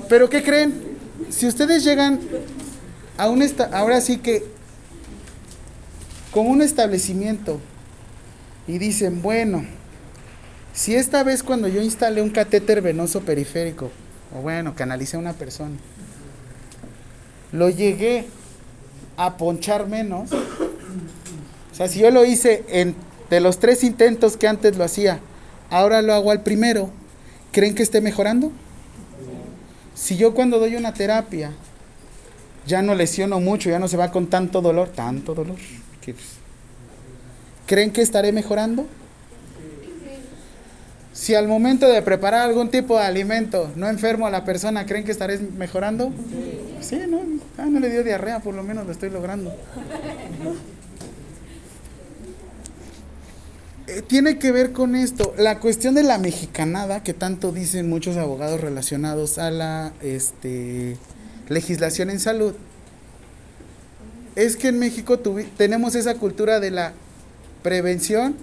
Pero 0.09 0.29
¿qué 0.29 0.43
creen? 0.43 0.97
Si 1.29 1.47
ustedes 1.47 1.83
llegan 1.83 2.19
a 3.17 3.29
un 3.29 3.43
ahora 3.71 4.01
sí 4.01 4.17
que 4.17 4.54
con 6.35 6.47
un 6.47 6.61
establecimiento 6.61 7.61
y 8.67 8.77
dicen, 8.77 9.21
bueno, 9.21 9.63
si 10.73 10.93
esta 10.93 11.23
vez 11.23 11.43
cuando 11.43 11.69
yo 11.69 11.81
instalé 11.81 12.21
un 12.21 12.29
catéter 12.29 12.81
venoso 12.81 13.21
periférico, 13.21 13.89
o 14.37 14.41
bueno, 14.41 14.75
canalicé 14.75 15.15
a 15.15 15.19
una 15.21 15.31
persona, 15.31 15.77
lo 17.53 17.69
llegué 17.69 18.27
a 19.15 19.37
ponchar 19.37 19.87
menos, 19.87 20.33
o 20.33 21.73
sea, 21.73 21.87
si 21.87 21.99
yo 21.99 22.11
lo 22.11 22.25
hice 22.25 22.65
en 22.67 22.95
de 23.29 23.39
los 23.39 23.59
tres 23.59 23.81
intentos 23.81 24.35
que 24.35 24.49
antes 24.49 24.75
lo 24.75 24.83
hacía, 24.83 25.21
ahora 25.69 26.01
lo 26.01 26.13
hago 26.13 26.31
al 26.31 26.43
primero, 26.43 26.89
¿creen 27.53 27.75
que 27.75 27.83
esté 27.83 28.01
mejorando? 28.01 28.51
Si 29.93 30.17
yo 30.17 30.33
cuando 30.33 30.59
doy 30.59 30.75
una 30.75 30.93
terapia 30.93 31.53
ya 32.67 32.81
no 32.81 32.93
lesiono 32.93 33.39
mucho, 33.39 33.69
ya 33.69 33.79
no 33.79 33.87
se 33.87 33.95
va 33.95 34.11
con 34.11 34.27
tanto 34.27 34.59
dolor, 34.59 34.89
tanto 34.89 35.33
dolor, 35.33 35.55
pues, 36.13 36.25
¿creen 37.65 37.91
que 37.91 38.01
estaré 38.01 38.31
mejorando? 38.31 38.85
Si 41.13 41.33
al 41.33 41.47
momento 41.47 41.87
de 41.87 42.01
preparar 42.01 42.41
algún 42.41 42.69
tipo 42.69 42.97
de 42.97 43.05
alimento 43.05 43.71
no 43.75 43.87
enfermo 43.87 44.27
a 44.27 44.29
la 44.29 44.43
persona, 44.43 44.85
¿creen 44.85 45.05
que 45.05 45.11
estaré 45.11 45.39
mejorando? 45.39 46.11
Sí, 46.81 46.99
no, 47.07 47.21
ah, 47.57 47.65
no 47.65 47.79
le 47.79 47.89
dio 47.89 48.03
diarrea, 48.03 48.41
por 48.41 48.53
lo 48.53 48.63
menos 48.63 48.85
lo 48.85 48.91
estoy 48.91 49.09
logrando. 49.09 49.53
Eh, 53.87 54.01
tiene 54.01 54.39
que 54.39 54.51
ver 54.51 54.71
con 54.71 54.95
esto, 54.95 55.33
la 55.37 55.59
cuestión 55.59 55.93
de 55.93 56.01
la 56.01 56.17
mexicanada 56.17 57.03
que 57.03 57.13
tanto 57.13 57.51
dicen 57.51 57.87
muchos 57.87 58.17
abogados 58.17 58.59
relacionados 58.59 59.37
a 59.37 59.51
la 59.51 59.93
este, 60.01 60.97
legislación 61.49 62.09
en 62.09 62.19
salud. 62.19 62.55
Es 64.35 64.57
que 64.57 64.67
en 64.67 64.79
México 64.79 65.19
tenemos 65.57 65.95
esa 65.95 66.15
cultura 66.15 66.59
de 66.59 66.71
la 66.71 66.93
prevención 67.63 68.35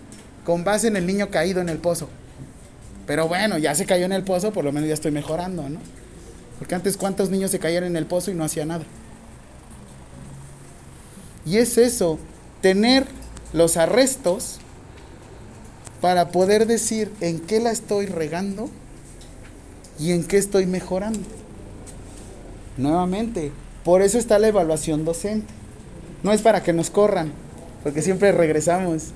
con 0.44 0.64
base 0.64 0.88
en 0.88 0.96
el 0.96 1.06
niño 1.06 1.28
caído 1.30 1.60
en 1.60 1.68
el 1.68 1.78
pozo. 1.78 2.08
Pero 3.06 3.28
bueno, 3.28 3.58
ya 3.58 3.74
se 3.74 3.84
cayó 3.84 4.06
en 4.06 4.12
el 4.12 4.22
pozo, 4.22 4.52
por 4.52 4.64
lo 4.64 4.72
menos 4.72 4.88
ya 4.88 4.94
estoy 4.94 5.10
mejorando, 5.10 5.68
¿no? 5.68 5.80
Porque 6.58 6.74
antes 6.74 6.96
cuántos 6.96 7.30
niños 7.30 7.50
se 7.50 7.58
caían 7.58 7.84
en 7.84 7.96
el 7.96 8.06
pozo 8.06 8.30
y 8.30 8.34
no 8.34 8.44
hacía 8.44 8.64
nada. 8.64 8.84
Y 11.44 11.56
es 11.56 11.76
eso, 11.76 12.18
tener 12.60 13.06
los 13.52 13.76
arrestos 13.76 14.58
para 16.00 16.28
poder 16.28 16.66
decir 16.66 17.12
en 17.20 17.40
qué 17.40 17.60
la 17.60 17.70
estoy 17.70 18.06
regando 18.06 18.70
y 19.98 20.12
en 20.12 20.24
qué 20.24 20.38
estoy 20.38 20.66
mejorando. 20.66 21.20
Nuevamente, 22.76 23.52
por 23.84 24.02
eso 24.02 24.18
está 24.18 24.38
la 24.38 24.48
evaluación 24.48 25.04
docente. 25.04 25.52
No 26.22 26.32
es 26.32 26.40
para 26.42 26.62
que 26.62 26.72
nos 26.72 26.90
corran, 26.90 27.32
porque 27.82 28.02
siempre 28.02 28.32
regresamos. 28.32 29.08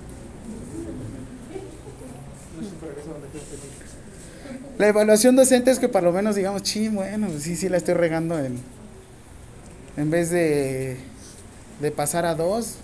La 4.79 4.89
evaluación 4.89 5.37
docente 5.37 5.71
es 5.71 5.79
que 5.79 5.89
por 5.89 6.03
lo 6.03 6.13
menos 6.13 6.37
digamos, 6.37 6.63
sí, 6.65 6.89
bueno, 6.89 7.29
sí, 7.39 7.57
sí 7.57 7.69
la 7.69 7.79
estoy 7.79 7.95
regando 7.95 8.39
en, 8.39 8.59
en 9.97 10.11
vez 10.11 10.31
de, 10.31 10.99
de 11.81 11.91
pasar 11.91 12.27
a 12.27 12.35
dos, 12.35 12.75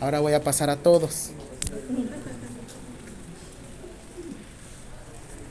ahora 0.00 0.20
voy 0.20 0.32
a 0.32 0.42
pasar 0.42 0.70
a 0.70 0.76
todos. 0.76 1.30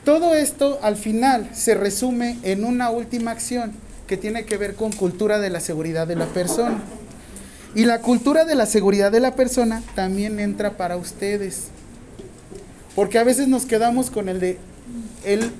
Todo 0.04 0.34
esto 0.34 0.78
al 0.82 0.96
final 0.96 1.50
se 1.52 1.74
resume 1.74 2.38
en 2.42 2.64
una 2.64 2.90
última 2.90 3.32
acción 3.32 3.72
que 4.06 4.16
tiene 4.16 4.44
que 4.44 4.56
ver 4.56 4.74
con 4.74 4.92
cultura 4.92 5.38
de 5.38 5.50
la 5.50 5.60
seguridad 5.60 6.06
de 6.06 6.16
la 6.16 6.26
persona. 6.26 6.80
Y 7.74 7.84
la 7.84 8.00
cultura 8.00 8.44
de 8.44 8.54
la 8.54 8.66
seguridad 8.66 9.12
de 9.12 9.20
la 9.20 9.34
persona 9.34 9.82
también 9.94 10.40
entra 10.40 10.76
para 10.76 10.96
ustedes. 10.96 11.68
Porque 12.94 13.18
a 13.18 13.24
veces 13.24 13.48
nos 13.48 13.66
quedamos 13.66 14.10
con 14.10 14.28
el 14.28 14.40
de 14.40 14.58
el 15.24 15.50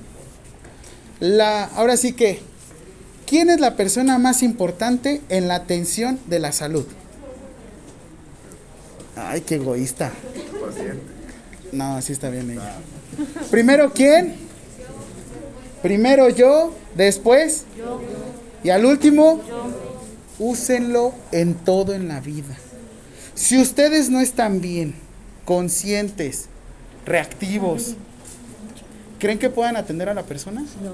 la 1.21 1.65
ahora 1.65 1.97
sí 1.97 2.13
que 2.13 2.41
¿quién 3.27 3.51
es 3.51 3.61
la 3.61 3.77
persona 3.77 4.19
más 4.19 4.43
importante 4.43 5.21
en 5.29 5.49
la 5.49 5.57
atención 5.57 6.19
de 6.27 6.39
la 6.39 6.53
salud? 6.53 6.87
Ay, 9.17 9.43
qué 9.43 9.57
egoísta. 9.57 10.13
No, 11.73 11.97
así 11.97 12.13
está 12.13 12.31
bien 12.31 12.51
ella. 12.51 12.75
Primero 13.51 13.93
quién? 13.93 14.37
Primero 15.83 16.29
yo, 16.29 16.75
después 16.95 17.65
y 18.63 18.71
al 18.71 18.85
último 18.85 19.41
úsenlo 20.39 21.14
en 21.32 21.55
todo 21.55 21.95
en 21.95 22.09
la 22.09 22.20
vida. 22.20 22.57
Si 23.34 23.61
ustedes 23.61 24.11
no 24.11 24.20
están 24.20 24.61
bien, 24.61 24.95
conscientes, 25.45 26.47
reactivos, 27.05 27.95
¿creen 29.18 29.39
que 29.39 29.51
puedan 29.51 29.76
atender 29.76 30.09
a 30.09 30.14
la 30.14 30.22
persona? 30.22 30.62
No. 30.82 30.93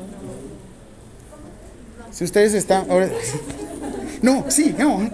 Si 2.13 2.25
ustedes 2.25 2.53
están 2.53 2.91
ahora 2.91 3.11
No, 4.21 4.45
sí, 4.49 4.75
no. 4.79 5.11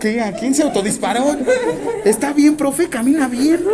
¿Qué? 0.00 0.20
¿A 0.20 0.32
quién 0.32 0.54
se 0.54 0.62
autodisparó? 0.62 1.36
Está 2.04 2.32
bien, 2.32 2.56
profe, 2.56 2.88
camina 2.88 3.28
bien. 3.28 3.64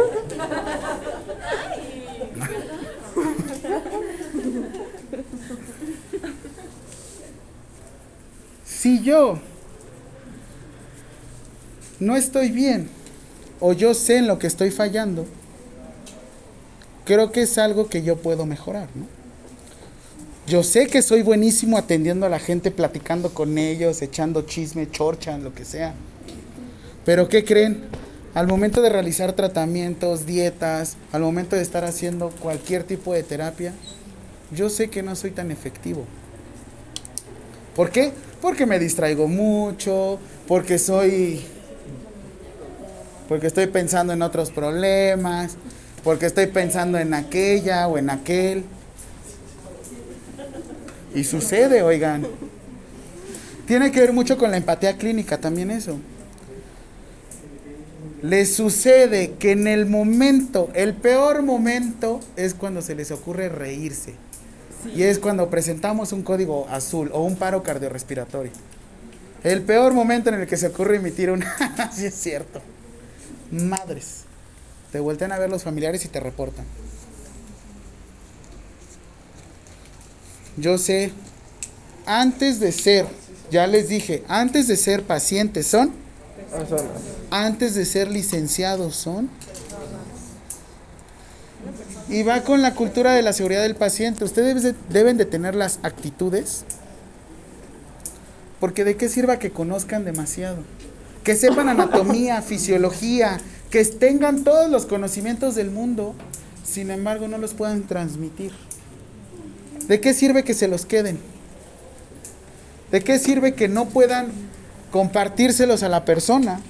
Si 8.83 9.01
yo 9.01 9.39
no 12.01 12.17
estoy 12.17 12.51
bien 12.51 12.89
o 13.61 13.75
yo 13.75 13.95
sé 13.95 14.17
en 14.17 14.27
lo 14.27 14.41
que 14.41 14.49
estoy 14.49 14.73
fallando, 14.73 15.25
creo 17.05 17.31
que 17.31 17.43
es 17.43 17.59
algo 17.59 17.87
que 17.87 18.03
yo 18.03 18.17
puedo 18.17 18.45
mejorar, 18.45 18.89
¿no? 18.97 19.07
Yo 20.49 20.65
sé 20.65 20.89
que 20.89 21.01
soy 21.01 21.23
buenísimo 21.23 21.79
atendiendo 21.79 22.27
a 22.27 22.29
la 22.29 22.41
gente, 22.41 22.73
platicando 22.73 23.33
con 23.33 23.57
ellos, 23.57 24.03
echando 24.03 24.43
chisme, 24.43 24.91
chorchan, 24.91 25.45
lo 25.45 25.55
que 25.55 25.65
sea. 25.65 25.95
Pero 27.05 27.29
¿qué 27.29 27.45
creen? 27.45 27.85
Al 28.35 28.49
momento 28.49 28.83
de 28.83 28.89
realizar 28.89 29.33
tratamientos, 29.35 30.27
dietas, 30.27 30.97
al 31.13 31.23
momento 31.23 31.55
de 31.55 31.63
estar 31.63 31.85
haciendo 31.85 32.31
cualquier 32.31 32.83
tipo 32.83 33.15
de 33.15 33.23
terapia, 33.23 33.75
yo 34.51 34.69
sé 34.69 34.91
que 34.91 35.05
no 35.05 35.15
soy 35.15 35.31
tan 35.31 35.53
efectivo. 35.53 36.05
¿Por 37.75 37.91
qué? 37.91 38.13
Porque 38.41 38.67
me 38.67 38.79
distraigo 38.79 39.29
mucho, 39.29 40.19
porque 40.47 40.79
soy 40.79 41.45
porque 43.29 43.47
estoy 43.47 43.67
pensando 43.67 44.13
en 44.13 44.21
otros 44.21 44.51
problemas, 44.51 45.57
porque 46.05 46.27
estoy 46.27 46.49
pensando 46.49 46.99
en 46.99 47.15
aquella 47.15 47.89
o 47.89 47.97
en 47.97 48.11
aquel. 48.11 48.65
Y 51.15 51.25
sucede, 51.25 51.83
oigan. 51.83 52.27
Tiene 53.67 53.91
que 53.91 54.01
ver 54.01 54.13
mucho 54.13 54.37
con 54.37 54.51
la 54.51 54.59
empatía 54.59 54.99
clínica 54.99 55.39
también 55.39 55.71
eso. 55.71 55.99
Les 58.21 58.55
sucede 58.55 59.33
que 59.39 59.53
en 59.53 59.67
el 59.67 59.87
momento, 59.87 60.69
el 60.75 60.93
peor 60.93 61.43
momento 61.43 62.21
es 62.37 62.53
cuando 62.53 62.83
se 62.83 62.95
les 62.95 63.11
ocurre 63.13 63.49
reírse. 63.49 64.15
Y 64.95 65.05
es 65.05 65.19
cuando 65.19 65.49
presentamos 65.49 66.13
un 66.13 66.23
código 66.23 66.67
azul 66.69 67.11
o 67.13 67.23
un 67.23 67.37
paro 67.37 67.63
cardiorrespiratorio. 67.63 68.53
El 69.45 69.63
peor 69.63 69.93
momento 69.93 70.31
en 70.31 70.41
el 70.41 70.47
que 70.47 70.57
se 70.57 70.69
ocurre 70.69 70.97
emitir 70.97 71.31
un... 71.31 71.43
sí 71.95 72.07
es 72.07 72.15
cierto. 72.15 72.61
Madres. 73.51 74.23
Te 74.93 75.01
vuelten 75.01 75.33
a 75.33 75.39
ver 75.39 75.51
los 75.51 75.63
familiares 75.63 76.05
y 76.05 76.09
te 76.09 76.21
reportan. 76.21 76.65
Yo 80.57 80.77
sé, 80.77 81.13
antes 82.05 82.61
de 82.61 82.73
ser, 82.73 83.07
ya 83.51 83.67
les 83.67 83.89
dije, 83.89 84.23
antes 84.29 84.69
de 84.69 84.77
ser 84.77 85.03
pacientes 85.03 85.67
son, 85.67 85.93
antes 87.31 87.75
de 87.75 87.87
ser 87.87 88.11
licenciados 88.11 88.97
son. 88.97 89.31
Y 92.09 92.23
va 92.25 92.43
con 92.43 92.63
la 92.63 92.75
cultura 92.75 93.13
de 93.15 93.23
la 93.23 93.33
seguridad 93.33 93.63
del 93.63 93.77
paciente. 93.77 94.25
Ustedes 94.25 94.63
de- 94.63 94.75
deben 94.91 95.17
de 95.17 95.25
tener 95.25 95.55
las 95.55 95.79
actitudes. 95.83 96.65
Porque 98.61 98.85
de 98.85 98.97
qué 98.97 99.09
sirva 99.09 99.39
que 99.39 99.51
conozcan 99.51 100.05
demasiado. 100.05 100.59
Que 101.25 101.37
sepan 101.37 101.69
anatomía, 101.69 102.43
fisiología, 102.43 103.39
que 103.71 103.85
tengan 103.85 104.45
todos 104.45 104.71
los 104.71 104.87
conocimientos 104.87 105.55
del 105.55 105.71
mundo, 105.71 106.15
sin 106.65 106.91
embargo 106.91 107.29
no 107.29 107.39
los 107.39 107.55
puedan 107.55 107.83
transmitir. 107.85 108.53
¿De 109.89 110.01
qué 110.01 110.15
sirve 110.15 110.45
que 110.45 110.55
se 110.55 110.69
los 110.69 110.87
queden? 110.87 111.19
¿De 112.91 113.01
qué 113.03 113.19
sirve 113.19 113.55
que 113.55 113.69
no 113.69 113.87
puedan 113.89 114.29
compartírselos 114.91 115.83
a 115.83 115.89
la 115.89 116.05
persona? 116.05 116.61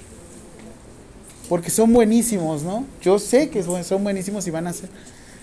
Porque 1.49 1.70
son 1.70 1.93
buenísimos, 1.93 2.62
¿no? 2.62 2.87
Yo 3.03 3.18
sé 3.18 3.51
que 3.51 3.62
son 3.62 3.83
son 3.85 4.05
buenísimos 4.05 4.47
y 4.47 4.51
van 4.51 4.66
a 4.68 4.72
ser. 4.72 4.89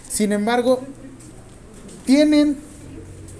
Sin 0.09 0.33
embargo, 0.33 0.81
tienen 2.05 2.57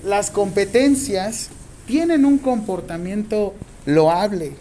las 0.06 0.30
competencias, 0.32 1.50
tienen 1.88 2.24
un 2.24 2.38
comportamiento 2.38 3.56
loable, 3.86 4.54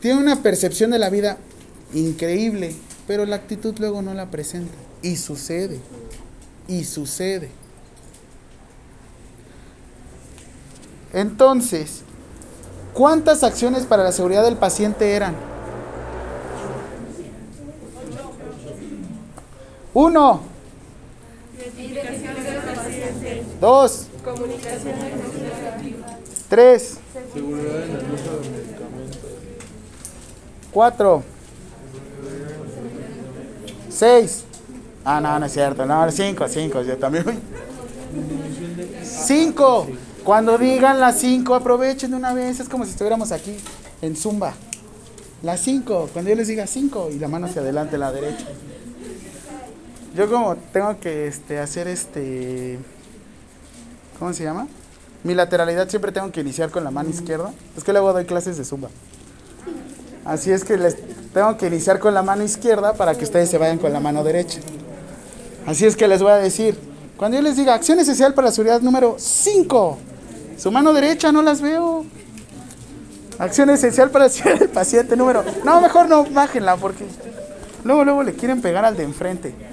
tienen 0.00 0.22
una 0.22 0.42
percepción 0.42 0.90
de 0.90 0.98
la 0.98 1.10
vida 1.10 1.36
increíble, 1.92 2.74
pero 3.06 3.26
la 3.26 3.36
actitud 3.36 3.74
luego 3.78 4.00
no 4.00 4.14
la 4.14 4.30
presenta. 4.30 4.72
Y 5.02 5.16
sucede, 5.16 5.78
y 6.66 6.84
sucede. 6.84 7.50
Entonces, 11.12 12.02
¿cuántas 12.94 13.42
acciones 13.44 13.84
para 13.84 14.04
la 14.04 14.12
seguridad 14.12 14.44
del 14.44 14.56
paciente 14.56 15.12
eran? 15.12 15.49
Uno. 19.94 20.40
Dos. 23.60 24.06
Tres. 26.48 26.98
Cuatro. 30.72 31.22
Seis. 33.88 34.44
Ah, 35.04 35.20
no, 35.20 35.38
no 35.38 35.46
es 35.46 35.52
cierto. 35.52 35.84
No, 35.84 36.10
cinco, 36.10 36.46
cinco. 36.48 36.82
Yo 36.82 36.96
también. 36.96 37.24
Cinco. 39.02 39.86
Cuando 40.24 40.58
digan 40.58 41.00
las 41.00 41.18
cinco, 41.18 41.54
aprovechen 41.54 42.10
de 42.10 42.16
una 42.16 42.32
vez. 42.32 42.60
Es 42.60 42.68
como 42.68 42.84
si 42.84 42.92
estuviéramos 42.92 43.32
aquí 43.32 43.56
en 44.02 44.16
Zumba. 44.16 44.54
Las 45.42 45.60
cinco. 45.60 46.08
Cuando 46.12 46.30
yo 46.30 46.36
les 46.36 46.48
diga 46.48 46.66
cinco 46.66 47.08
y 47.10 47.18
la 47.18 47.28
mano 47.28 47.46
hacia 47.46 47.62
adelante, 47.62 47.98
la 47.98 48.12
derecha. 48.12 48.46
Yo 50.14 50.28
como 50.28 50.56
tengo 50.72 50.98
que 50.98 51.26
este, 51.26 51.58
hacer 51.58 51.86
este... 51.88 52.78
¿Cómo 54.18 54.32
se 54.32 54.44
llama? 54.44 54.66
Mi 55.22 55.34
lateralidad 55.34 55.88
siempre 55.88 56.12
tengo 56.12 56.30
que 56.32 56.40
iniciar 56.40 56.70
con 56.70 56.82
la 56.84 56.90
mano 56.90 57.10
izquierda. 57.10 57.52
Es 57.76 57.84
que 57.84 57.92
luego 57.92 58.12
doy 58.12 58.24
clases 58.24 58.56
de 58.56 58.64
zumba. 58.64 58.88
Así 60.24 60.50
es 60.50 60.64
que 60.64 60.76
les 60.76 60.96
tengo 61.32 61.56
que 61.56 61.66
iniciar 61.66 61.98
con 61.98 62.12
la 62.12 62.22
mano 62.22 62.42
izquierda 62.42 62.94
para 62.94 63.14
que 63.14 63.24
ustedes 63.24 63.48
se 63.48 63.58
vayan 63.58 63.78
con 63.78 63.92
la 63.92 64.00
mano 64.00 64.24
derecha. 64.24 64.60
Así 65.66 65.86
es 65.86 65.96
que 65.96 66.08
les 66.08 66.22
voy 66.22 66.32
a 66.32 66.36
decir, 66.36 66.76
cuando 67.16 67.36
yo 67.36 67.42
les 67.42 67.56
diga 67.56 67.74
acción 67.74 67.98
esencial 68.00 68.34
para 68.34 68.48
la 68.48 68.52
seguridad 68.52 68.80
número 68.80 69.16
5, 69.18 69.98
su 70.58 70.70
mano 70.70 70.92
derecha 70.92 71.32
no 71.32 71.42
las 71.42 71.60
veo. 71.60 72.04
Acción 73.38 73.70
esencial 73.70 74.10
para 74.10 74.28
la 74.28 74.54
del 74.58 74.68
paciente 74.68 75.16
número... 75.16 75.44
No, 75.64 75.80
mejor 75.80 76.08
no, 76.08 76.24
bájenla 76.24 76.76
porque 76.76 77.06
luego, 77.84 78.04
luego 78.04 78.22
le 78.22 78.34
quieren 78.34 78.60
pegar 78.60 78.84
al 78.84 78.96
de 78.96 79.04
enfrente. 79.04 79.69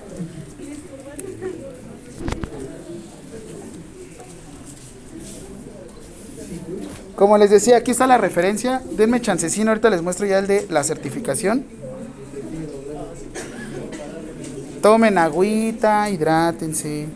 Como 7.18 7.40
les 7.40 7.50
decía, 7.50 7.78
aquí 7.78 7.90
está 7.90 8.06
la 8.06 8.20
referencia. 8.20 8.84
Denme 8.92 9.20
chancecino, 9.20 9.72
ahorita 9.72 9.90
les 9.90 10.04
muestro 10.04 10.28
ya 10.28 10.38
el 10.38 10.46
de 10.46 10.68
la 10.70 10.84
certificación. 10.84 11.66
Tomen 14.84 15.18
agüita, 15.18 16.12
hidrátense. 16.12 17.08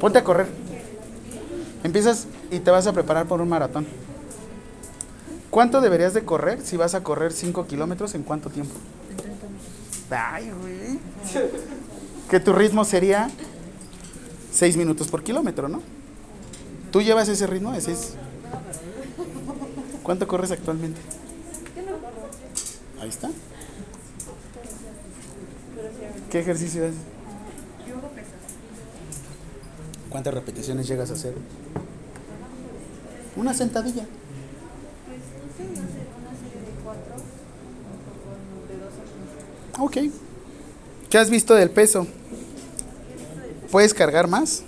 Ponte 0.00 0.18
a 0.18 0.24
correr. 0.24 0.46
Empiezas 1.84 2.26
y 2.50 2.58
te 2.58 2.70
vas 2.70 2.86
a 2.86 2.94
preparar 2.94 3.26
por 3.26 3.42
un 3.42 3.50
maratón. 3.50 3.86
¿Cuánto 5.50 5.82
deberías 5.82 6.14
de 6.14 6.24
correr 6.24 6.62
si 6.62 6.78
vas 6.78 6.94
a 6.94 7.02
correr 7.02 7.32
5 7.32 7.66
kilómetros 7.66 8.14
en 8.14 8.22
cuánto 8.22 8.48
tiempo? 8.48 8.72
Ay, 10.10 10.50
güey. 10.58 10.98
Que 12.32 12.40
tu 12.40 12.54
ritmo 12.54 12.86
sería 12.86 13.28
6 14.54 14.78
minutos 14.78 15.08
por 15.08 15.22
kilómetro, 15.22 15.68
¿no? 15.68 15.82
¿Tú 16.90 17.02
llevas 17.02 17.28
ese 17.28 17.46
ritmo 17.46 17.72
de 17.72 17.82
6? 17.82 18.14
¿Cuánto 20.02 20.26
corres 20.26 20.50
actualmente? 20.50 20.98
Ahí 23.02 23.10
está. 23.10 23.28
¿Qué 26.30 26.40
ejercicio 26.40 26.86
es? 26.86 26.94
¿Cuántas 30.08 30.32
repeticiones 30.32 30.88
llegas 30.88 31.10
a 31.10 31.12
hacer? 31.12 31.34
Una 33.36 33.52
sentadilla. 33.52 34.06
Ok. 39.78 39.98
¿Qué 41.10 41.18
has 41.18 41.28
visto 41.28 41.54
del 41.54 41.68
peso? 41.68 42.06
¿Puedes 43.72 43.94
cargar 43.94 44.28
más? 44.28 44.64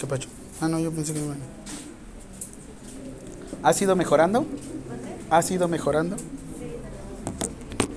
¿Qué 0.00 0.06
pacho? 0.06 0.30
Ah, 0.62 0.68
no, 0.68 0.80
yo 0.80 0.90
pensé 0.90 1.12
que 1.12 1.20
no. 1.20 1.34
¿Has 3.62 3.82
ido 3.82 3.94
mejorando? 3.94 4.46
¿Has 5.28 5.50
ido 5.50 5.68
mejorando? 5.68 6.16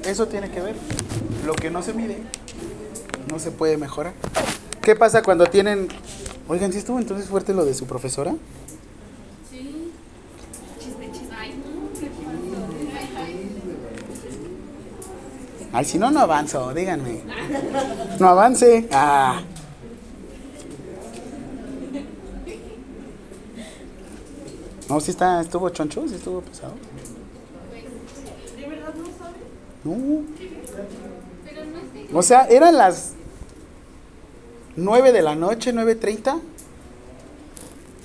Eso 0.03 0.27
tiene 0.27 0.51
que 0.51 0.59
ver. 0.59 0.75
Lo 1.45 1.53
que 1.53 1.71
no 1.71 1.81
se 1.81 1.93
mide 1.93 2.17
no 3.31 3.39
se 3.39 3.51
puede 3.51 3.77
mejorar. 3.77 4.11
¿Qué 4.81 4.93
pasa 4.93 5.23
cuando 5.23 5.45
tienen... 5.45 5.87
Oigan, 6.49 6.73
¿sí 6.73 6.79
estuvo 6.79 6.99
entonces 6.99 7.29
fuerte 7.29 7.53
lo 7.53 7.63
de 7.63 7.73
su 7.73 7.85
profesora? 7.85 8.35
Sí. 9.49 9.93
Ay, 15.71 15.85
si 15.85 15.97
no, 15.97 16.11
no 16.11 16.19
avanzo, 16.19 16.73
díganme. 16.73 17.21
No 18.19 18.27
avance. 18.27 18.89
Ah. 18.91 19.41
No, 24.91 24.99
sí 24.99 25.11
está, 25.11 25.39
estuvo 25.39 25.69
choncho, 25.69 26.05
sí 26.05 26.15
estuvo 26.15 26.41
pesado. 26.41 26.73
¿De 28.57 28.67
verdad 28.67 28.93
no 28.93 29.05
sabes? 29.17 29.37
No. 29.85 30.25
Pero 31.45 31.65
no 31.65 31.77
es 31.77 31.93
de 31.93 32.09
O 32.13 32.21
sea, 32.21 32.45
eran 32.47 32.75
las 32.75 33.13
9 34.75 35.13
de 35.13 35.21
la 35.21 35.35
noche, 35.35 35.73
9.30. 35.73 36.41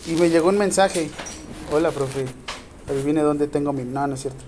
Y 0.07 0.13
me 0.13 0.31
llegó 0.31 0.49
un 0.49 0.59
mensaje. 0.59 1.11
Hola, 1.73 1.91
profe. 1.91 2.27
Adivine 2.89 3.23
dónde 3.23 3.49
tengo 3.49 3.73
mi... 3.73 3.83
No, 3.83 4.07
no 4.07 4.15
es 4.15 4.21
cierto. 4.21 4.45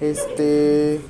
Este... 0.00 1.00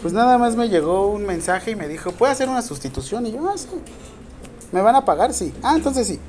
Pues 0.00 0.14
nada 0.14 0.38
más 0.38 0.54
me 0.54 0.68
llegó 0.68 1.08
un 1.08 1.26
mensaje 1.26 1.72
y 1.72 1.74
me 1.74 1.88
dijo, 1.88 2.12
¿puede 2.12 2.30
hacer 2.30 2.48
una 2.48 2.62
sustitución? 2.62 3.26
Y 3.26 3.32
yo, 3.32 3.48
ah, 3.48 3.58
sí. 3.58 3.66
¿Me 4.70 4.80
van 4.80 4.94
a 4.94 5.04
pagar? 5.04 5.34
Sí. 5.34 5.52
Ah, 5.60 5.74
entonces 5.74 6.06
sí. 6.06 6.20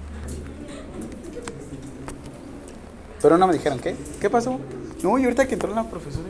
Pero 3.23 3.37
no 3.37 3.47
me 3.47 3.53
dijeron, 3.53 3.79
¿qué? 3.79 3.95
¿Qué 4.19 4.29
pasó? 4.29 4.59
No, 5.01 5.17
y 5.17 5.23
ahorita 5.23 5.47
que 5.47 5.53
entró 5.53 5.73
la 5.73 5.89
profesora. 5.89 6.27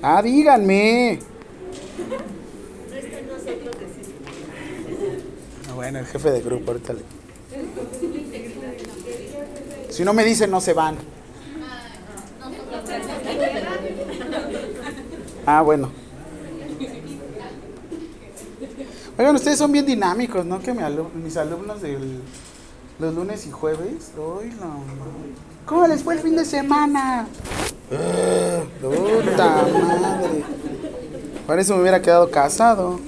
Ah, 0.00 0.22
díganme. 0.22 1.18
Ah, 5.68 5.74
Bueno, 5.74 5.98
el 5.98 6.06
jefe 6.06 6.30
de 6.30 6.40
grupo, 6.42 6.70
ahorita 6.70 6.92
le... 6.92 7.02
Si 9.90 10.04
no 10.04 10.14
me 10.14 10.24
dicen, 10.24 10.48
no 10.48 10.60
se 10.60 10.72
van. 10.72 10.96
Ah, 15.44 15.62
bueno. 15.62 15.90
Oigan, 19.18 19.34
ustedes 19.34 19.58
son 19.58 19.72
bien 19.72 19.86
dinámicos, 19.86 20.46
¿no? 20.46 20.60
Que 20.60 20.72
mis 20.72 21.36
alumnos 21.36 21.82
de 21.82 21.98
los 23.00 23.14
lunes 23.14 23.46
y 23.46 23.50
jueves. 23.50 24.12
Uy, 24.16 24.52
no. 24.60 24.82
¿Cómo 25.66 25.86
les 25.86 26.02
fue 26.02 26.14
el 26.14 26.20
fin 26.20 26.36
de 26.36 26.44
semana? 26.44 27.26
Ah, 27.92 28.60
Puta 28.80 29.46
madre. 29.46 30.44
Por 31.46 31.58
eso 31.58 31.74
me 31.74 31.82
hubiera 31.82 32.02
quedado 32.02 32.30
casado. 32.30 33.00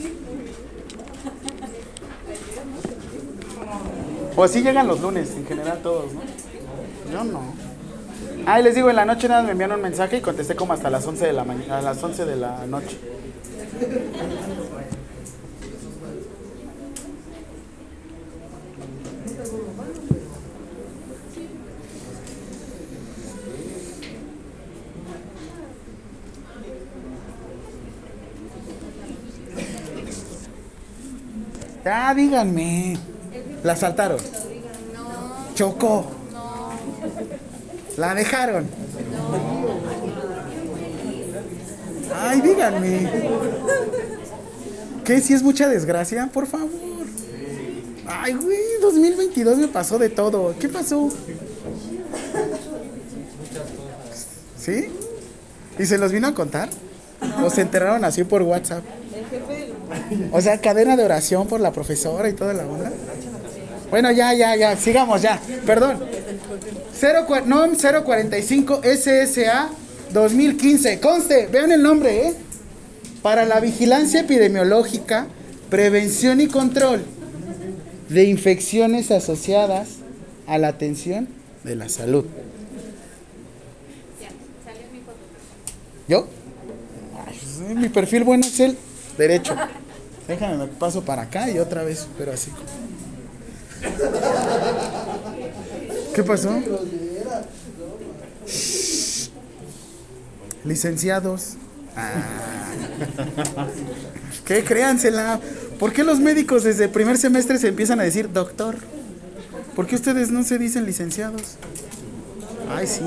O 4.34 4.44
así 4.44 4.62
llegan 4.62 4.88
los 4.88 5.00
lunes, 5.00 5.30
en 5.36 5.46
general 5.46 5.80
todos, 5.82 6.12
¿no? 6.12 6.22
Yo 7.12 7.24
no. 7.24 7.40
Ah, 8.46 8.58
y 8.60 8.62
les 8.62 8.74
digo, 8.74 8.88
en 8.88 8.96
la 8.96 9.04
noche 9.04 9.28
nada 9.28 9.42
me 9.42 9.52
enviaron 9.52 9.76
un 9.76 9.82
mensaje 9.82 10.16
y 10.16 10.20
contesté 10.20 10.56
como 10.56 10.72
hasta 10.72 10.88
las 10.88 11.06
11 11.06 11.26
de 11.26 11.32
la 11.34 11.44
mañana, 11.44 11.78
a 11.78 11.82
las 11.82 12.02
11 12.02 12.24
de 12.24 12.36
la 12.36 12.66
noche. 12.66 12.98
Ya, 31.84 32.14
díganme. 32.14 32.96
La 33.62 33.76
saltaron. 33.76 34.18
Chocó. 35.54 36.06
La 37.96 38.14
dejaron. 38.14 38.66
Ay, 42.14 42.40
díganme. 42.40 43.10
¿Qué? 45.04 45.20
¿Si 45.20 45.34
es 45.34 45.42
mucha 45.42 45.68
desgracia? 45.68 46.28
Por 46.32 46.46
favor. 46.46 46.70
Ay, 48.06 48.34
güey, 48.34 48.58
2022 48.80 49.58
me 49.58 49.68
pasó 49.68 49.98
de 49.98 50.08
todo. 50.08 50.54
¿Qué 50.58 50.68
pasó? 50.68 51.08
¿Sí? 54.56 54.88
¿Y 55.78 55.86
se 55.86 55.98
los 55.98 56.12
vino 56.12 56.28
a 56.28 56.34
contar? 56.34 56.68
¿O 57.42 57.50
se 57.50 57.62
enteraron 57.62 58.04
así 58.04 58.22
por 58.24 58.42
WhatsApp? 58.42 58.84
O 60.32 60.40
sea, 60.40 60.58
cadena 60.60 60.96
de 60.96 61.04
oración 61.04 61.46
por 61.48 61.60
la 61.60 61.72
profesora 61.72 62.28
y 62.28 62.32
toda 62.32 62.52
la 62.54 62.66
onda. 62.66 62.92
Bueno, 63.90 64.10
ya, 64.10 64.32
ya, 64.34 64.56
ya, 64.56 64.76
sigamos 64.76 65.20
ya. 65.22 65.40
Perdón. 65.66 65.98
0, 66.98 67.26
cua- 67.28 67.44
NOM 67.44 67.72
045 67.76 68.80
SSA 68.84 69.68
2015. 70.12 71.00
Conste, 71.00 71.46
vean 71.48 71.72
el 71.72 71.82
nombre, 71.82 72.28
¿eh? 72.28 72.34
Para 73.22 73.44
la 73.44 73.60
vigilancia 73.60 74.20
epidemiológica, 74.20 75.26
prevención 75.70 76.40
y 76.40 76.46
control 76.48 77.04
de 78.08 78.24
infecciones 78.24 79.10
asociadas 79.10 79.88
a 80.46 80.58
la 80.58 80.68
atención 80.68 81.28
de 81.64 81.76
la 81.76 81.88
salud. 81.88 82.24
¿Yo? 86.08 86.26
Pues, 87.24 87.76
mi 87.76 87.88
perfil 87.88 88.24
bueno 88.24 88.44
es 88.46 88.58
el 88.60 88.76
derecho. 89.16 89.54
Déjame, 90.28 90.56
me 90.56 90.66
paso 90.66 91.02
para 91.02 91.22
acá 91.22 91.50
y 91.50 91.58
otra 91.58 91.82
vez, 91.82 92.06
pero 92.16 92.32
así. 92.32 92.50
¿Qué 96.14 96.22
pasó? 96.22 96.62
Licenciados. 100.64 101.54
Ah. 101.96 102.22
¿Qué? 104.44 104.64
Créansela. 104.64 105.40
¿Por 105.78 105.92
qué 105.92 106.04
los 106.04 106.20
médicos 106.20 106.62
desde 106.62 106.84
el 106.84 106.90
primer 106.90 107.18
semestre 107.18 107.58
se 107.58 107.68
empiezan 107.68 107.98
a 108.00 108.04
decir 108.04 108.32
doctor? 108.32 108.76
¿Por 109.74 109.86
qué 109.86 109.96
ustedes 109.96 110.30
no 110.30 110.44
se 110.44 110.58
dicen 110.58 110.86
licenciados? 110.86 111.56
Ay, 112.70 112.86
sí. 112.86 113.02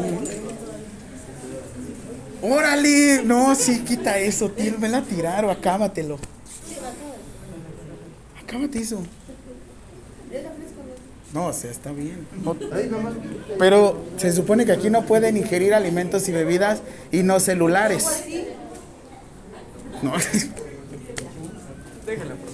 ¡Órale! 2.42 3.24
No, 3.24 3.56
sí, 3.56 3.80
quita 3.80 4.18
eso, 4.18 4.50
tío. 4.50 4.78
Me 4.78 4.90
la 4.90 5.02
tirar 5.02 5.46
o 5.46 5.52
acábatelo. 5.52 6.20
Acábate 8.56 8.80
eso. 8.80 9.02
No, 11.34 11.48
o 11.48 11.54
sea, 11.54 11.70
está 11.72 11.92
bien. 11.92 12.26
No- 12.44 12.56
pero 13.60 14.02
se 14.18 14.32
supone 14.32 14.66
que 14.66 14.72
aquí 14.72 14.90
no 14.90 15.06
pueden 15.06 15.36
ingerir 15.36 15.74
alimentos 15.74 16.30
y 16.30 16.32
bebidas 16.32 16.80
y 17.12 17.24
no 17.24 17.40
celulares. 17.42 18.06
No. 20.02 20.14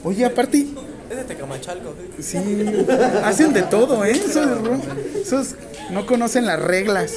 Oye, 0.04 0.26
aparte, 0.26 0.66
Es 1.10 1.18
de 1.18 1.24
Tecamachalco. 1.26 1.94
sí, 2.20 2.38
hacen 3.24 3.54
de 3.54 3.62
todo, 3.64 4.04
¿eh? 4.06 4.12
Esos, 4.12 4.48
esos 5.22 5.56
no 5.92 6.06
conocen 6.08 6.46
las 6.48 6.60
reglas. 6.60 7.14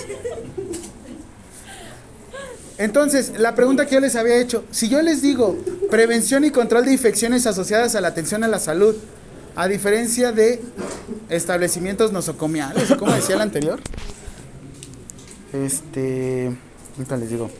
Entonces, 2.77 3.33
la 3.39 3.55
pregunta 3.55 3.87
que 3.87 3.95
yo 3.95 4.01
les 4.01 4.16
había 4.16 4.37
hecho, 4.37 4.64
si 4.70 4.89
yo 4.89 5.01
les 5.01 5.22
digo 5.22 5.57
prevención 5.91 6.45
y 6.45 6.51
control 6.51 6.87
de 6.87 6.93
infecciones 6.93 7.47
asociadas 7.47 7.95
a 7.95 8.01
la 8.01 8.09
atención 8.09 8.43
a 8.43 8.49
la 8.49 8.59
salud, 8.59 8.97
a 9.55 9.68
diferencia 9.68 10.33
de 10.33 10.61
establecimientos 11.29 12.12
nosocomiales, 12.12 12.93
¿cómo 12.99 13.12
decía 13.12 13.37
el 13.37 13.43
anterior? 13.43 13.81
Este, 15.53 16.53
ahorita 16.97 17.16
les 17.16 17.31
digo. 17.31 17.51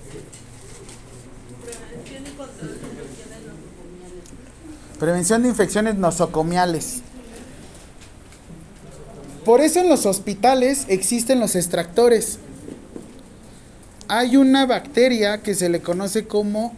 Prevención 4.99 5.43
de 5.43 5.49
infecciones 5.49 5.95
nosocomiales. 5.97 7.03
Por 9.45 9.61
eso 9.61 9.79
en 9.79 9.89
los 9.89 10.07
hospitales 10.07 10.87
existen 10.89 11.39
los 11.39 11.55
extractores. 11.55 12.39
Hay 14.09 14.37
una 14.37 14.67
bacteria 14.67 15.43
que 15.43 15.55
se 15.55 15.69
le 15.69 15.81
conoce 15.81 16.27
como, 16.27 16.75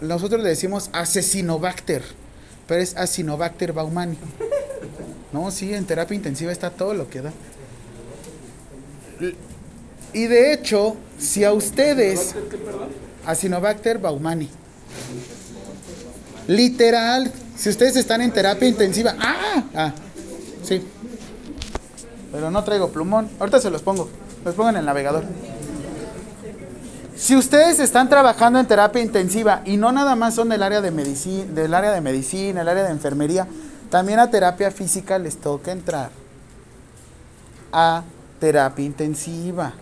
nosotros 0.00 0.42
le 0.42 0.48
decimos 0.48 0.90
asesinobacter, 0.92 2.02
pero 2.66 2.80
es 2.80 2.96
Acinobacter 2.96 3.72
baumani. 3.72 4.16
No, 5.32 5.50
sí, 5.50 5.74
en 5.74 5.84
terapia 5.84 6.14
intensiva 6.14 6.52
está 6.52 6.70
todo 6.70 6.94
lo 6.94 7.08
que 7.08 7.22
da. 7.22 7.32
Y 10.12 10.26
de 10.26 10.52
hecho, 10.52 10.96
si 11.18 11.44
a 11.44 11.52
ustedes, 11.52 12.34
Acinobacter 13.26 13.98
baumani, 13.98 14.48
literal, 16.46 17.32
si 17.56 17.68
ustedes 17.68 17.96
están 17.96 18.22
en 18.22 18.32
terapia 18.32 18.68
intensiva, 18.68 19.14
¡ah! 19.20 19.64
Ah, 19.74 19.92
sí. 20.62 20.82
Pero 22.32 22.50
no 22.50 22.64
traigo 22.64 22.90
plumón. 22.90 23.28
Ahorita 23.38 23.60
se 23.60 23.70
los 23.70 23.82
pongo. 23.82 24.08
Los 24.44 24.54
pongo 24.54 24.70
en 24.70 24.76
el 24.76 24.84
navegador. 24.84 25.24
Si 27.20 27.36
ustedes 27.36 27.80
están 27.80 28.08
trabajando 28.08 28.58
en 28.58 28.66
terapia 28.66 29.02
intensiva 29.02 29.60
y 29.66 29.76
no 29.76 29.92
nada 29.92 30.16
más 30.16 30.34
son 30.34 30.48
del 30.48 30.62
área 30.62 30.80
de 30.80 30.90
medicina, 30.90 31.44
del 31.52 31.74
área 31.74 31.92
de 31.92 32.00
medicina, 32.00 32.62
el 32.62 32.68
área 32.68 32.84
de 32.84 32.92
enfermería, 32.92 33.46
también 33.90 34.18
a 34.18 34.30
terapia 34.30 34.70
física 34.70 35.18
les 35.18 35.38
toca 35.38 35.70
entrar 35.70 36.08
a 37.72 38.04
terapia 38.40 38.86
intensiva. 38.86 39.74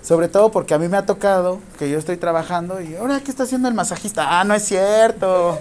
Sobre 0.00 0.28
todo 0.28 0.52
porque 0.52 0.74
a 0.74 0.78
mí 0.78 0.86
me 0.86 0.96
ha 0.96 1.06
tocado 1.06 1.58
que 1.76 1.90
yo 1.90 1.98
estoy 1.98 2.18
trabajando 2.18 2.80
y 2.80 2.94
ahora 2.94 3.18
qué 3.18 3.32
está 3.32 3.42
haciendo 3.42 3.66
el 3.66 3.74
masajista. 3.74 4.38
Ah, 4.38 4.44
no 4.44 4.54
es 4.54 4.62
cierto. 4.62 5.58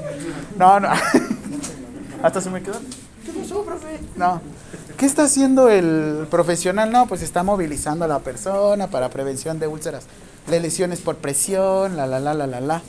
No, 0.55 0.79
no. 0.79 0.89
Hasta 2.21 2.39
se 2.39 2.51
me 2.51 2.61
quedó. 2.61 2.79
¿Qué 3.25 3.31
pasó, 3.31 3.63
profe? 3.63 3.99
No. 4.15 4.39
¿Qué 4.99 5.05
está 5.05 5.23
haciendo 5.23 5.69
el 5.69 6.27
profesional? 6.29 6.91
No, 6.91 7.07
pues 7.07 7.21
está 7.21 7.41
movilizando 7.41 8.03
a 8.03 8.07
la 8.09 8.19
persona 8.19 8.87
para 8.87 9.09
prevención 9.09 9.57
de 9.57 9.65
úlceras, 9.65 10.03
de 10.45 10.59
lesiones 10.59 10.99
por 10.99 11.15
presión, 11.15 11.95
la 11.95 12.05
la 12.05 12.19
la 12.19 12.33
la 12.33 12.47
la 12.47 12.59
la. 12.59 12.81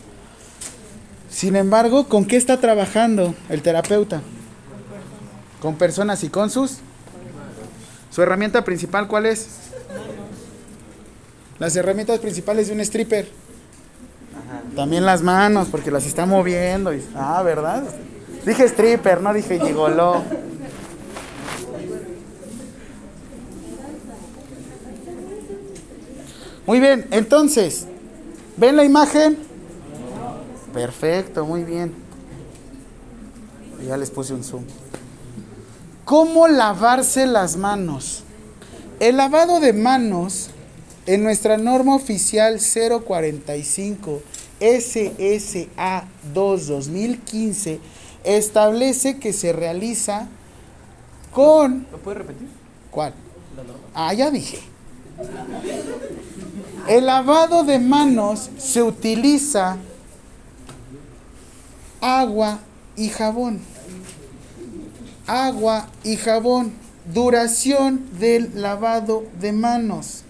Sin 1.31 1.55
embargo, 1.55 2.09
¿con 2.09 2.25
qué 2.25 2.37
está 2.37 2.57
trabajando 2.57 3.37
el 3.49 3.63
terapeuta? 3.63 4.23
Con 5.63 5.77
personas 5.77 6.25
y 6.25 6.31
con 6.31 6.51
sus. 6.51 6.79
Su 8.11 8.23
herramienta 8.23 8.65
principal, 8.65 9.07
¿cuál 9.07 9.27
es? 9.27 9.47
Las 11.61 11.77
herramientas 11.77 12.19
principales 12.19 12.67
de 12.67 12.75
un 12.75 12.81
stripper. 12.81 13.29
También 14.75 15.07
las 15.07 15.23
manos, 15.23 15.69
porque 15.71 15.93
las 15.93 16.07
está 16.07 16.27
moviendo. 16.27 16.91
Ah, 17.15 17.41
¿verdad? 17.45 17.85
Dije 18.45 18.65
stripper, 18.65 19.21
no 19.21 19.33
dije 19.33 19.61
gigoló. 19.61 20.25
Muy 26.71 26.79
bien, 26.79 27.05
entonces, 27.11 27.85
¿ven 28.57 28.77
la 28.77 28.85
imagen? 28.85 29.37
Perfecto, 30.73 31.45
muy 31.45 31.65
bien. 31.65 31.93
Ya 33.89 33.97
les 33.97 34.09
puse 34.09 34.35
un 34.35 34.45
zoom. 34.45 34.63
¿Cómo 36.05 36.47
lavarse 36.47 37.27
las 37.27 37.57
manos? 37.57 38.23
El 39.01 39.17
lavado 39.17 39.59
de 39.59 39.73
manos 39.73 40.51
en 41.07 41.25
nuestra 41.25 41.57
norma 41.57 41.97
oficial 41.97 42.61
045 42.61 44.23
SSA 44.61 46.05
2 46.33 46.67
2015 46.69 47.81
establece 48.23 49.19
que 49.19 49.33
se 49.33 49.53
realiza 49.53 50.29
con 51.33 51.89
¿Lo 51.91 51.99
puedes 51.99 52.19
repetir? 52.19 52.47
¿Cuál? 52.93 53.13
Ah, 53.93 54.15
ya 54.15 54.31
dije. 54.31 54.61
El 56.89 57.07
lavado 57.07 57.65
de 57.65 57.79
manos 57.79 58.51
se 58.59 58.83
utiliza 58.83 59.77
agua 62.01 62.59
y 62.97 63.09
jabón. 63.09 63.61
Agua 65.27 65.89
y 66.03 66.17
jabón. 66.17 66.73
Duración 67.13 68.07
del 68.19 68.51
lavado 68.61 69.25
de 69.41 69.53
manos. 69.53 70.23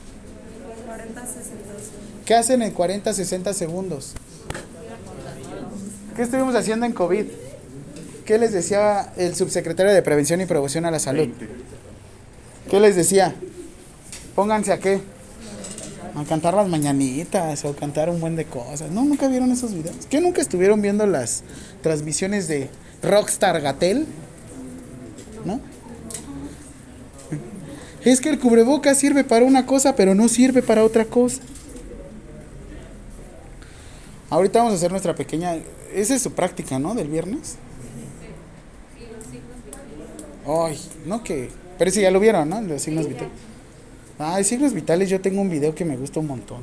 ¿Qué 2.24 2.34
hacen 2.34 2.62
en 2.62 2.74
40-60 2.74 3.52
segundos? 3.54 4.14
¿Qué 6.14 6.22
estuvimos 6.22 6.54
haciendo 6.54 6.86
en 6.86 6.92
COVID? 6.92 7.26
¿Qué 8.24 8.38
les 8.38 8.52
decía 8.52 9.12
el 9.16 9.34
subsecretario 9.34 9.92
de 9.92 10.02
Prevención 10.02 10.40
y 10.40 10.46
Promoción 10.46 10.84
a 10.84 10.90
la 10.90 11.00
Salud? 11.00 11.28
¿Qué 12.70 12.78
les 12.78 12.94
decía? 12.94 13.34
Pónganse 14.34 14.72
a 14.72 14.78
qué? 14.78 15.00
A 16.14 16.24
cantar 16.24 16.54
las 16.54 16.68
mañanitas 16.68 17.64
o 17.64 17.74
cantar 17.74 18.10
un 18.10 18.20
buen 18.20 18.36
de 18.36 18.44
cosas. 18.44 18.90
No, 18.90 19.04
nunca 19.04 19.28
vieron 19.28 19.50
esos 19.52 19.72
videos. 19.72 20.06
¿Qué 20.08 20.20
nunca 20.20 20.40
estuvieron 20.40 20.82
viendo 20.82 21.06
las 21.06 21.42
transmisiones 21.82 22.48
de 22.48 22.68
Rockstar 23.02 23.60
Gatel? 23.60 24.06
¿No? 25.44 25.60
Es 28.04 28.20
que 28.20 28.30
el 28.30 28.38
cubrebocas 28.38 28.98
sirve 28.98 29.24
para 29.24 29.44
una 29.44 29.66
cosa, 29.66 29.94
pero 29.94 30.14
no 30.14 30.28
sirve 30.28 30.62
para 30.62 30.84
otra 30.84 31.04
cosa. 31.04 31.42
Ahorita 34.30 34.60
vamos 34.60 34.74
a 34.74 34.76
hacer 34.76 34.90
nuestra 34.90 35.14
pequeña. 35.14 35.56
Esa 35.92 36.14
es 36.14 36.22
su 36.22 36.32
práctica, 36.32 36.78
¿no? 36.78 36.94
Del 36.94 37.08
viernes. 37.08 37.56
Ay, 40.46 40.78
no 41.04 41.22
que. 41.22 41.50
Pero 41.78 41.90
si 41.90 42.00
ya 42.00 42.10
lo 42.10 42.20
vieron, 42.20 42.48
¿no? 42.48 42.60
Los 42.62 42.82
signos 42.82 43.08
vitales. 43.08 43.49
Ah, 44.22 44.42
signos 44.44 44.74
vitales 44.74 45.08
yo 45.08 45.18
tengo 45.18 45.40
un 45.40 45.48
video 45.48 45.74
que 45.74 45.82
me 45.86 45.96
gusta 45.96 46.20
un 46.20 46.26
montón. 46.26 46.58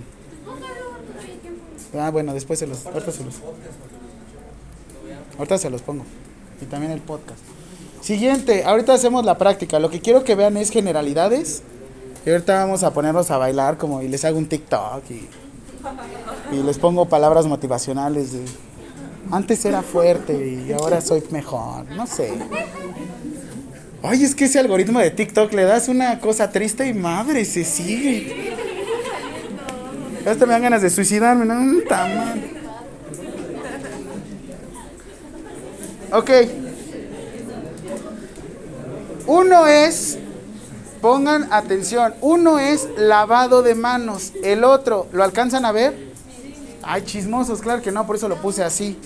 Ah, 1.98 2.12
bueno, 2.12 2.36
después 2.36 2.60
se 2.60 2.68
los. 2.68 2.86
Ahorita 2.86 3.12
se 3.12 3.24
los. 3.24 3.36
Ahorita 5.40 5.58
se 5.58 5.70
los 5.72 5.82
pongo. 5.82 6.04
Y 6.62 6.66
también 6.66 6.92
el 6.92 7.02
podcast. 7.02 7.40
Siguiente, 8.00 8.64
ahorita 8.64 8.94
hacemos 8.94 9.26
la 9.26 9.40
práctica. 9.40 9.80
Lo 9.80 9.90
que 9.90 10.02
quiero 10.02 10.24
que 10.24 10.36
vean 10.36 10.56
es 10.56 10.70
generalidades 10.70 11.64
Y 12.26 12.30
ahorita 12.30 12.64
vamos 12.64 12.84
a 12.84 12.94
ponernos 12.94 13.32
a 13.32 13.38
bailar 13.38 13.78
como 13.78 14.04
y 14.04 14.08
les 14.08 14.24
hago 14.24 14.38
un 14.38 14.48
TikTok 14.48 15.04
y, 15.10 15.28
y 16.56 16.64
les 16.64 16.78
pongo 16.78 17.06
palabras 17.06 17.48
motivacionales 17.48 18.34
de 18.34 18.46
antes 19.32 19.66
era 19.66 19.82
fuerte 19.82 20.34
y 20.34 20.72
ahora 20.72 21.02
soy 21.02 21.24
mejor, 21.32 21.86
no 21.92 22.08
sé. 22.08 22.32
Ay, 24.03 24.24
es 24.24 24.36
que 24.36 24.45
ese 24.45 24.60
algoritmo 24.60 24.99
de 24.99 25.11
TikTok 25.11 25.53
le 25.53 25.64
das 25.64 25.88
una 25.88 26.19
cosa 26.19 26.52
triste 26.52 26.88
y 26.88 26.94
madre, 26.94 27.44
se 27.45 27.64
sigue. 27.64 28.53
Hasta 30.26 30.45
me 30.45 30.53
dan 30.53 30.61
ganas 30.61 30.82
de 30.82 30.90
suicidarme, 30.90 31.45
no, 31.45 31.56
Mm, 31.56 31.82
madre. 31.90 32.57
Ok. 36.11 36.32
Uno 39.26 39.68
es, 39.68 40.18
pongan 41.02 41.52
atención, 41.52 42.14
uno 42.22 42.60
es 42.60 42.88
lavado 42.98 43.61
de 43.61 43.76
manos, 43.76 44.32
el 44.44 44.64
otro, 44.64 45.07
¿lo 45.11 45.24
alcanzan 45.24 45.65
a 45.65 45.72
ver? 45.74 46.07
Ay, 46.82 47.03
chismosos, 47.03 47.61
claro 47.61 47.82
que 47.82 47.91
no, 47.91 48.07
por 48.07 48.15
eso 48.15 48.30
lo 48.30 48.38
puse 48.41 48.64
así. 48.64 48.98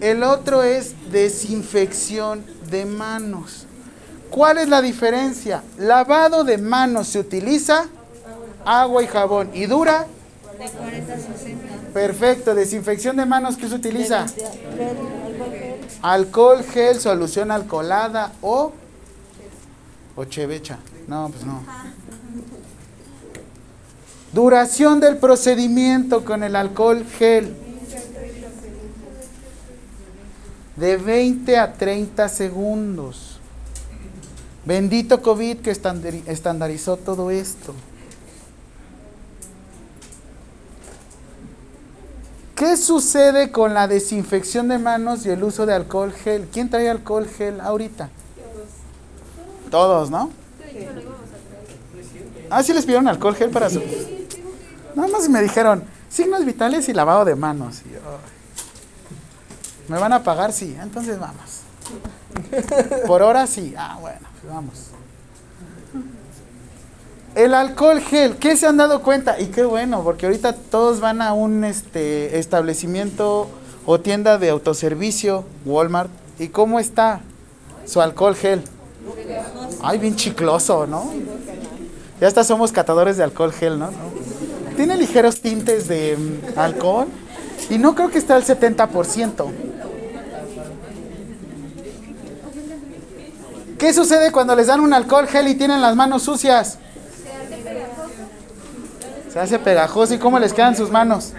El 0.00 0.22
otro 0.22 0.62
es 0.62 0.94
desinfección 1.10 2.44
de 2.70 2.84
manos. 2.84 3.66
¿Cuál 4.30 4.58
es 4.58 4.68
la 4.68 4.82
diferencia? 4.82 5.62
Lavado 5.78 6.44
de 6.44 6.58
manos 6.58 7.08
se 7.08 7.18
utiliza 7.18 7.86
agua 8.64 9.02
y 9.02 9.06
jabón 9.06 9.50
y 9.54 9.66
dura. 9.66 10.06
Perfecto, 11.94 12.54
desinfección 12.54 13.16
de 13.16 13.26
manos 13.26 13.56
¿qué 13.56 13.68
se 13.68 13.74
utiliza? 13.74 14.26
Alcohol 16.02 16.62
gel, 16.62 17.00
solución 17.00 17.50
alcoholada 17.50 18.32
o 18.42 18.72
o 20.14 20.24
chevecha. 20.24 20.78
No, 21.06 21.30
pues 21.30 21.44
no. 21.44 21.62
Duración 24.32 25.00
del 25.00 25.16
procedimiento 25.16 26.24
con 26.24 26.42
el 26.42 26.56
alcohol 26.56 27.04
gel. 27.18 27.56
De 30.78 30.96
20 30.96 31.56
a 31.58 31.72
30 31.72 32.28
segundos. 32.28 33.38
Bendito 34.64 35.22
COVID 35.22 35.58
que 35.58 35.72
estandari- 35.72 36.22
estandarizó 36.26 36.96
todo 36.96 37.30
esto. 37.30 37.74
¿Qué 42.54 42.76
sucede 42.76 43.52
con 43.52 43.72
la 43.72 43.86
desinfección 43.86 44.68
de 44.68 44.78
manos 44.78 45.24
y 45.26 45.30
el 45.30 45.42
uso 45.44 45.64
de 45.64 45.74
alcohol 45.74 46.12
gel? 46.12 46.48
¿Quién 46.52 46.68
trae 46.68 46.88
alcohol 46.90 47.26
gel 47.26 47.60
ahorita? 47.60 48.10
Todos, 49.70 50.10
¿no? 50.10 50.30
Ah, 52.50 52.62
sí 52.62 52.72
les 52.72 52.84
pidieron 52.84 53.06
alcohol 53.08 53.34
gel 53.36 53.50
para 53.50 53.70
su... 53.70 53.80
Nada 54.94 55.08
más 55.08 55.28
me 55.28 55.40
dijeron, 55.42 55.84
signos 56.08 56.44
vitales 56.44 56.88
y 56.88 56.94
lavado 56.94 57.24
de 57.24 57.36
manos. 57.36 57.82
Y 57.88 57.92
yo, 57.92 57.98
"Ay". 58.04 58.37
¿Me 59.88 59.98
van 59.98 60.12
a 60.12 60.22
pagar? 60.22 60.52
Sí, 60.52 60.76
entonces 60.80 61.18
vamos. 61.18 61.62
Por 63.06 63.22
hora 63.22 63.46
sí. 63.46 63.74
Ah, 63.76 63.96
bueno, 64.00 64.20
pues 64.40 64.52
vamos. 64.52 64.74
El 67.34 67.54
alcohol 67.54 68.00
gel, 68.00 68.36
¿qué 68.36 68.56
se 68.56 68.66
han 68.66 68.76
dado 68.76 69.02
cuenta? 69.02 69.40
Y 69.40 69.46
qué 69.46 69.64
bueno, 69.64 70.02
porque 70.02 70.26
ahorita 70.26 70.54
todos 70.54 71.00
van 71.00 71.22
a 71.22 71.32
un 71.34 71.62
este 71.64 72.38
establecimiento 72.38 73.48
o 73.86 74.00
tienda 74.00 74.38
de 74.38 74.50
autoservicio, 74.50 75.44
Walmart, 75.64 76.10
¿y 76.38 76.48
cómo 76.48 76.80
está 76.80 77.20
su 77.86 78.00
alcohol 78.00 78.34
gel? 78.34 78.62
Ay, 79.82 79.98
bien 79.98 80.16
chicloso, 80.16 80.86
¿no? 80.86 81.12
Ya 82.20 82.26
hasta 82.26 82.44
somos 82.44 82.72
catadores 82.72 83.16
de 83.16 83.24
alcohol 83.24 83.52
gel, 83.52 83.78
¿no? 83.78 83.90
Tiene 84.76 84.96
ligeros 84.96 85.40
tintes 85.40 85.88
de 85.88 86.16
mm, 86.16 86.58
alcohol 86.58 87.08
y 87.70 87.78
no 87.78 87.94
creo 87.94 88.10
que 88.10 88.18
esté 88.18 88.32
al 88.32 88.44
70%. 88.44 89.46
¿Qué 93.78 93.92
sucede 93.92 94.32
cuando 94.32 94.56
les 94.56 94.66
dan 94.66 94.80
un 94.80 94.92
alcohol 94.92 95.28
gel 95.28 95.46
y 95.48 95.54
tienen 95.54 95.80
las 95.80 95.94
manos 95.94 96.24
sucias? 96.24 96.78
Se 99.32 99.38
hace 99.38 99.58
pegajoso 99.58 100.14
y 100.14 100.18
cómo 100.18 100.38
les 100.38 100.52
quedan 100.52 100.74
sus 100.76 100.90
manos. 100.90 101.32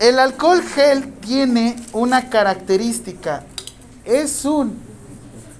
El 0.00 0.18
alcohol 0.18 0.60
gel 0.62 1.12
tiene 1.20 1.76
una 1.92 2.28
característica. 2.30 3.44
Es 4.04 4.44
un, 4.44 4.76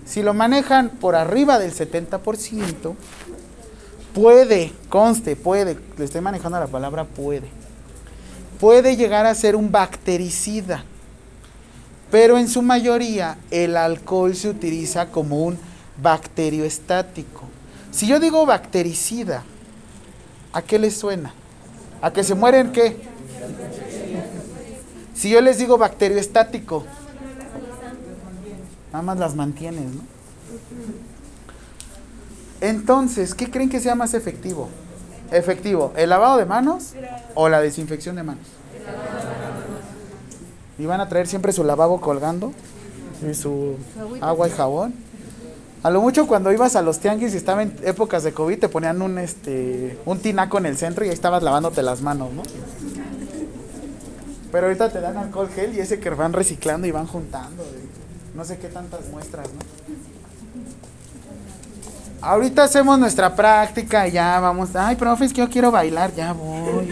si 0.05 0.23
lo 0.23 0.35
manejan 0.35 0.89
por 0.89 1.15
arriba 1.15 1.59
del 1.59 1.73
70%, 1.73 2.95
puede, 4.13 4.73
conste, 4.89 5.37
puede, 5.37 5.79
le 5.97 6.05
estoy 6.05 6.21
manejando 6.21 6.59
la 6.59 6.67
palabra 6.67 7.05
puede, 7.05 7.49
puede 8.61 8.97
llegar 8.97 9.27
a 9.27 9.35
ser 9.35 9.57
un 9.57 9.71
bactericida. 9.71 10.85
Pero 12.11 12.39
en 12.39 12.49
su 12.49 12.63
mayoría 12.63 13.39
el 13.51 13.77
alcohol 13.77 14.35
se 14.35 14.49
utiliza 14.49 15.07
como 15.07 15.45
un 15.45 15.59
bacterioestático. 16.01 17.43
Si 17.91 18.07
yo 18.07 18.21
digo 18.21 18.47
bactericida, 18.47 19.43
¿a 20.53 20.63
qué 20.63 20.79
les 20.79 20.97
suena? 20.97 21.33
¿A 22.03 22.13
que 22.13 22.25
se 22.25 22.35
mueren 22.35 22.73
qué? 22.73 22.97
Si 25.15 25.31
yo 25.31 25.41
les 25.41 25.59
digo 25.59 25.79
bacterioestático, 25.79 26.85
nada 28.93 29.03
más 29.03 29.19
las 29.19 29.35
mantienes, 29.35 29.87
¿no? 29.95 30.03
Entonces, 32.61 33.35
¿qué 33.35 33.51
creen 33.51 33.69
que 33.69 33.81
sea 33.81 33.95
más 33.95 34.15
efectivo? 34.15 34.69
Efectivo, 35.35 35.93
¿el 35.97 36.11
lavado 36.11 36.37
de 36.37 36.45
manos 36.45 36.93
o 37.35 37.49
la 37.49 37.61
desinfección 37.61 38.15
de 38.15 38.23
manos? 38.23 38.47
Y 40.79 40.87
van 40.87 41.01
a 41.01 41.09
traer 41.09 41.27
siempre 41.27 41.53
su 41.53 41.65
lavabo 41.65 42.01
colgando 42.01 42.53
y 43.29 43.35
su 43.35 43.77
agua 44.21 44.47
y 44.47 44.53
jabón. 44.53 44.95
A 45.83 45.91
lo 45.91 46.01
mucho 46.01 46.29
cuando 46.29 46.53
ibas 46.53 46.77
a 46.77 46.83
los 46.83 47.01
tianguis 47.01 47.35
y 47.35 47.37
estaba 47.37 47.63
en 47.65 47.77
épocas 47.83 48.23
de 48.23 48.33
COVID 48.33 48.61
te 48.61 48.69
ponían 48.69 49.03
un 49.03 49.19
este 49.19 49.99
un 50.07 50.21
tinaco 50.21 50.57
en 50.59 50.67
el 50.67 50.77
centro 50.77 51.05
y 51.05 51.09
ahí 51.09 51.15
estabas 51.15 51.43
lavándote 51.43 51.83
las 51.83 52.01
manos, 52.01 52.33
¿no? 52.33 52.43
Pero 54.53 54.67
ahorita 54.67 54.91
te 54.91 55.01
dan 55.01 55.17
alcohol 55.17 55.49
gel 55.49 55.75
y 55.75 55.81
ese 55.81 55.99
que 55.99 56.11
van 56.11 56.33
reciclando 56.33 56.87
y 56.87 56.93
van 56.93 57.09
juntando. 57.09 57.65
no 58.35 58.45
sé 58.45 58.59
qué 58.59 58.69
tantas 58.69 59.09
muestras, 59.09 59.49
¿no? 59.49 60.14
Ahorita 62.25 62.65
hacemos 62.65 62.99
nuestra 62.99 63.37
práctica 63.37 64.09
y 64.09 64.13
ya 64.13 64.41
vamos. 64.41 64.75
Ay, 64.75 64.97
profe, 64.97 65.27
es 65.27 65.33
que 65.33 65.41
yo 65.41 65.51
quiero 65.51 65.71
bailar. 65.71 66.15
Ya 66.15 66.33
voy. 66.33 66.89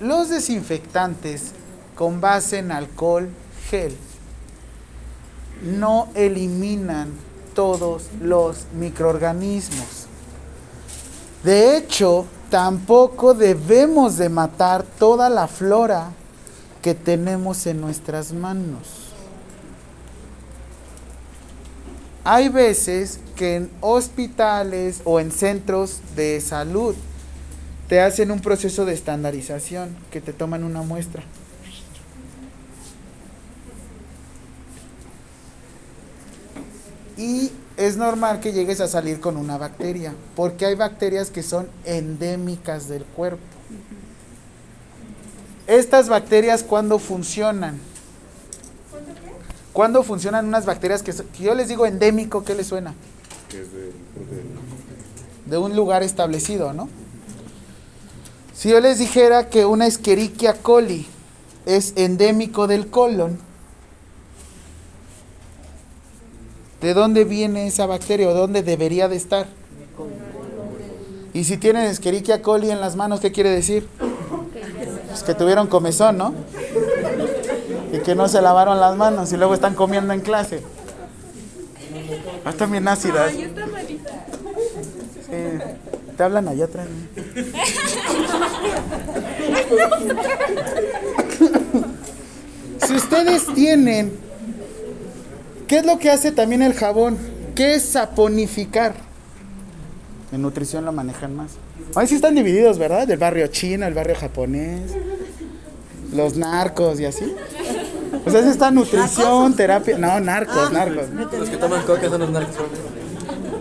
Los 0.00 0.30
desinfectantes 0.30 1.52
con 1.94 2.20
base 2.20 2.58
en 2.58 2.72
alcohol 2.72 3.28
gel 3.68 3.96
no 5.62 6.08
eliminan 6.14 7.12
todos 7.54 8.08
los 8.20 8.64
microorganismos. 8.74 10.06
De 11.44 11.76
hecho, 11.76 12.26
tampoco 12.50 13.34
debemos 13.34 14.16
de 14.16 14.28
matar 14.28 14.82
toda 14.82 15.28
la 15.28 15.46
flora 15.46 16.10
que 16.82 16.94
tenemos 16.94 17.66
en 17.66 17.80
nuestras 17.80 18.32
manos. 18.32 19.09
Hay 22.24 22.48
veces 22.50 23.18
que 23.36 23.56
en 23.56 23.70
hospitales 23.80 25.00
o 25.04 25.20
en 25.20 25.30
centros 25.32 26.00
de 26.16 26.40
salud 26.40 26.94
te 27.88 28.00
hacen 28.00 28.30
un 28.30 28.40
proceso 28.40 28.84
de 28.84 28.94
estandarización, 28.94 29.96
que 30.10 30.20
te 30.20 30.32
toman 30.32 30.62
una 30.62 30.82
muestra. 30.82 31.22
Y 37.16 37.50
es 37.76 37.96
normal 37.96 38.40
que 38.40 38.52
llegues 38.52 38.80
a 38.80 38.88
salir 38.88 39.20
con 39.20 39.36
una 39.36 39.58
bacteria, 39.58 40.14
porque 40.36 40.66
hay 40.66 40.74
bacterias 40.74 41.30
que 41.30 41.42
son 41.42 41.68
endémicas 41.84 42.88
del 42.88 43.04
cuerpo. 43.04 43.42
Estas 45.66 46.08
bacterias, 46.08 46.62
¿cuándo 46.62 46.98
funcionan? 46.98 47.78
¿Cuándo 49.72 50.02
funcionan 50.02 50.46
unas 50.46 50.66
bacterias 50.66 51.02
que, 51.02 51.12
que 51.12 51.42
yo 51.42 51.54
les 51.54 51.68
digo 51.68 51.86
endémico, 51.86 52.44
¿qué 52.44 52.54
les 52.54 52.66
suena? 52.66 52.94
De 55.46 55.58
un 55.58 55.76
lugar 55.76 56.02
establecido, 56.02 56.72
¿no? 56.72 56.88
Si 58.52 58.68
yo 58.68 58.80
les 58.80 58.98
dijera 58.98 59.48
que 59.48 59.64
una 59.64 59.86
Escherichia 59.86 60.54
coli 60.54 61.06
es 61.66 61.94
endémico 61.96 62.66
del 62.66 62.88
colon, 62.88 63.38
¿de 66.80 66.94
dónde 66.94 67.24
viene 67.24 67.66
esa 67.66 67.86
bacteria 67.86 68.28
o 68.28 68.34
dónde 68.34 68.62
debería 68.62 69.08
de 69.08 69.16
estar? 69.16 69.46
Y 71.32 71.44
si 71.44 71.56
tienen 71.56 71.84
Escherichia 71.84 72.42
coli 72.42 72.70
en 72.70 72.80
las 72.80 72.96
manos, 72.96 73.20
¿qué 73.20 73.30
quiere 73.30 73.50
decir? 73.50 73.88
Pues 75.08 75.22
que 75.22 75.34
tuvieron 75.34 75.68
comezón, 75.68 76.18
¿no? 76.18 76.34
Y 77.92 77.98
que 78.00 78.14
no 78.14 78.28
se 78.28 78.40
lavaron 78.40 78.78
las 78.80 78.96
manos 78.96 79.32
y 79.32 79.36
luego 79.36 79.54
están 79.54 79.74
comiendo 79.74 80.12
en 80.12 80.20
clase. 80.20 80.62
Ah, 82.44 82.50
están 82.50 82.70
bien 82.70 82.86
ácidas. 82.88 83.32
Sí. 83.32 83.46
Te 86.16 86.22
hablan 86.22 86.48
allá 86.48 86.64
atrás. 86.66 86.86
si 92.86 92.94
ustedes 92.94 93.46
tienen, 93.54 94.12
¿qué 95.66 95.78
es 95.78 95.86
lo 95.86 95.98
que 95.98 96.10
hace 96.10 96.32
también 96.32 96.62
el 96.62 96.74
jabón? 96.74 97.16
¿Qué 97.54 97.74
es 97.74 97.84
saponificar? 97.84 98.94
En 100.32 100.42
nutrición 100.42 100.84
lo 100.84 100.92
manejan 100.92 101.34
más. 101.34 101.52
Ahí 101.94 102.06
sí 102.06 102.14
están 102.16 102.34
divididos, 102.34 102.78
¿verdad? 102.78 103.10
El 103.10 103.18
barrio 103.18 103.46
chino, 103.48 103.86
el 103.86 103.94
barrio 103.94 104.14
japonés, 104.14 104.92
los 106.12 106.36
narcos 106.36 107.00
y 107.00 107.06
así. 107.06 107.34
Pues 108.24 108.34
esa 108.34 108.50
está 108.50 108.70
nutrición, 108.70 109.54
terapia. 109.54 109.98
No, 109.98 110.20
narcos, 110.20 110.72
narcos. 110.72 111.06
Los 111.38 111.48
que 111.48 111.56
toman 111.56 111.82
coca 111.84 112.08
son 112.08 112.20
los 112.20 112.30
narcos. 112.30 112.56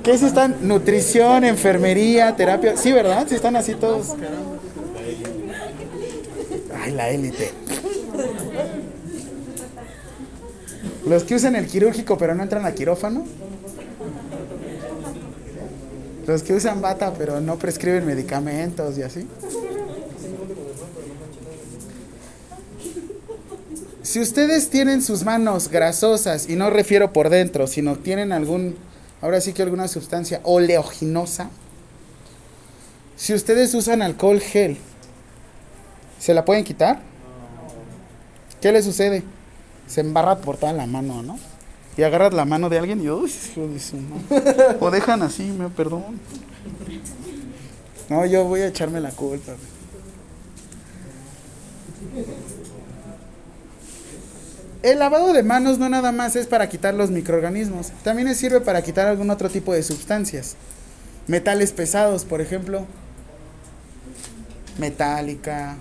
¿Qué 0.03 0.11
es 0.11 0.23
están? 0.23 0.55
Nutrición, 0.61 1.43
enfermería, 1.43 2.35
terapia. 2.35 2.75
Sí, 2.77 2.91
¿verdad? 2.91 3.25
Sí 3.27 3.35
están 3.35 3.55
así 3.55 3.75
todos. 3.75 4.15
Ay, 6.81 6.91
la 6.93 7.09
élite. 7.09 7.51
Los 11.05 11.23
que 11.23 11.35
usan 11.35 11.55
el 11.55 11.65
quirúrgico 11.67 12.17
pero 12.17 12.35
no 12.35 12.43
entran 12.43 12.65
a 12.65 12.71
quirófano. 12.73 13.25
Los 16.27 16.43
que 16.43 16.53
usan 16.53 16.81
bata 16.81 17.13
pero 17.17 17.41
no 17.41 17.57
prescriben 17.57 18.05
medicamentos 18.05 18.97
y 18.97 19.03
así. 19.03 19.27
Si 24.09 24.19
ustedes 24.19 24.71
tienen 24.71 25.03
sus 25.03 25.23
manos 25.23 25.69
grasosas, 25.69 26.49
y 26.49 26.55
no 26.55 26.71
refiero 26.71 27.13
por 27.13 27.29
dentro, 27.29 27.67
sino 27.67 27.95
tienen 27.95 28.31
algún, 28.31 28.75
ahora 29.21 29.39
sí 29.39 29.53
que 29.53 29.61
alguna 29.61 29.87
sustancia 29.87 30.41
oleoginosa, 30.45 31.51
si 33.15 33.35
ustedes 33.35 33.71
usan 33.75 34.01
alcohol 34.01 34.41
gel, 34.41 34.79
¿se 36.19 36.33
la 36.33 36.43
pueden 36.43 36.63
quitar? 36.63 37.01
¿Qué 38.59 38.71
le 38.71 38.81
sucede? 38.81 39.21
Se 39.85 40.01
embarra 40.01 40.39
por 40.39 40.57
toda 40.57 40.73
la 40.73 40.87
mano, 40.87 41.21
¿no? 41.21 41.37
Y 41.95 42.01
agarras 42.01 42.33
la 42.33 42.45
mano 42.45 42.67
de 42.67 42.79
alguien 42.79 43.03
y 43.03 43.11
uy, 43.11 43.29
su 43.29 43.97
madre. 43.97 44.77
O 44.79 44.89
dejan 44.89 45.21
así, 45.21 45.43
me 45.43 45.69
perdón. 45.69 46.19
No, 48.09 48.25
yo 48.25 48.43
voy 48.45 48.61
a 48.61 48.69
echarme 48.69 49.01
la 49.01 49.11
culpa. 49.11 49.53
El 54.81 54.99
lavado 54.99 55.33
de 55.33 55.43
manos 55.43 55.77
no 55.77 55.89
nada 55.89 56.13
más 56.13 56.37
es 56.37 56.47
para 56.47 56.69
quitar 56.69 56.93
los 56.93 57.11
microorganismos, 57.11 57.91
también 58.03 58.33
sirve 58.33 58.61
para 58.61 58.81
quitar 58.81 59.07
algún 59.07 59.29
otro 59.29 59.49
tipo 59.49 59.73
de 59.73 59.83
sustancias. 59.83 60.55
Metales 61.27 61.73
pesados, 61.73 62.23
por 62.23 62.39
ejemplo. 62.39 62.85
Metálica. 64.77 65.75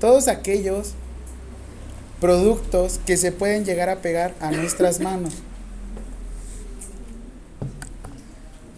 Todos 0.00 0.26
aquellos 0.26 0.94
productos 2.20 2.98
que 3.06 3.16
se 3.16 3.30
pueden 3.30 3.64
llegar 3.64 3.88
a 3.88 4.02
pegar 4.02 4.34
a 4.40 4.50
nuestras 4.50 4.98
manos. 4.98 5.34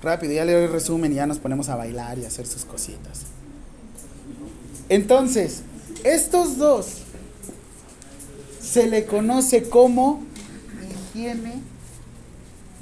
Rápido, 0.02 0.34
ya 0.34 0.44
le 0.44 0.52
doy 0.52 0.66
resumen 0.66 1.12
y 1.12 1.16
ya 1.16 1.26
nos 1.26 1.38
ponemos 1.38 1.70
a 1.70 1.76
bailar 1.76 2.18
y 2.18 2.26
a 2.26 2.28
hacer 2.28 2.46
sus 2.46 2.66
cositas. 2.66 3.23
Entonces, 4.88 5.62
estos 6.04 6.58
dos 6.58 6.98
se 8.60 8.86
le 8.86 9.06
conoce 9.06 9.68
como 9.68 10.22
higiene 11.14 11.60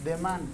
de 0.04 0.16
manos. 0.16 0.48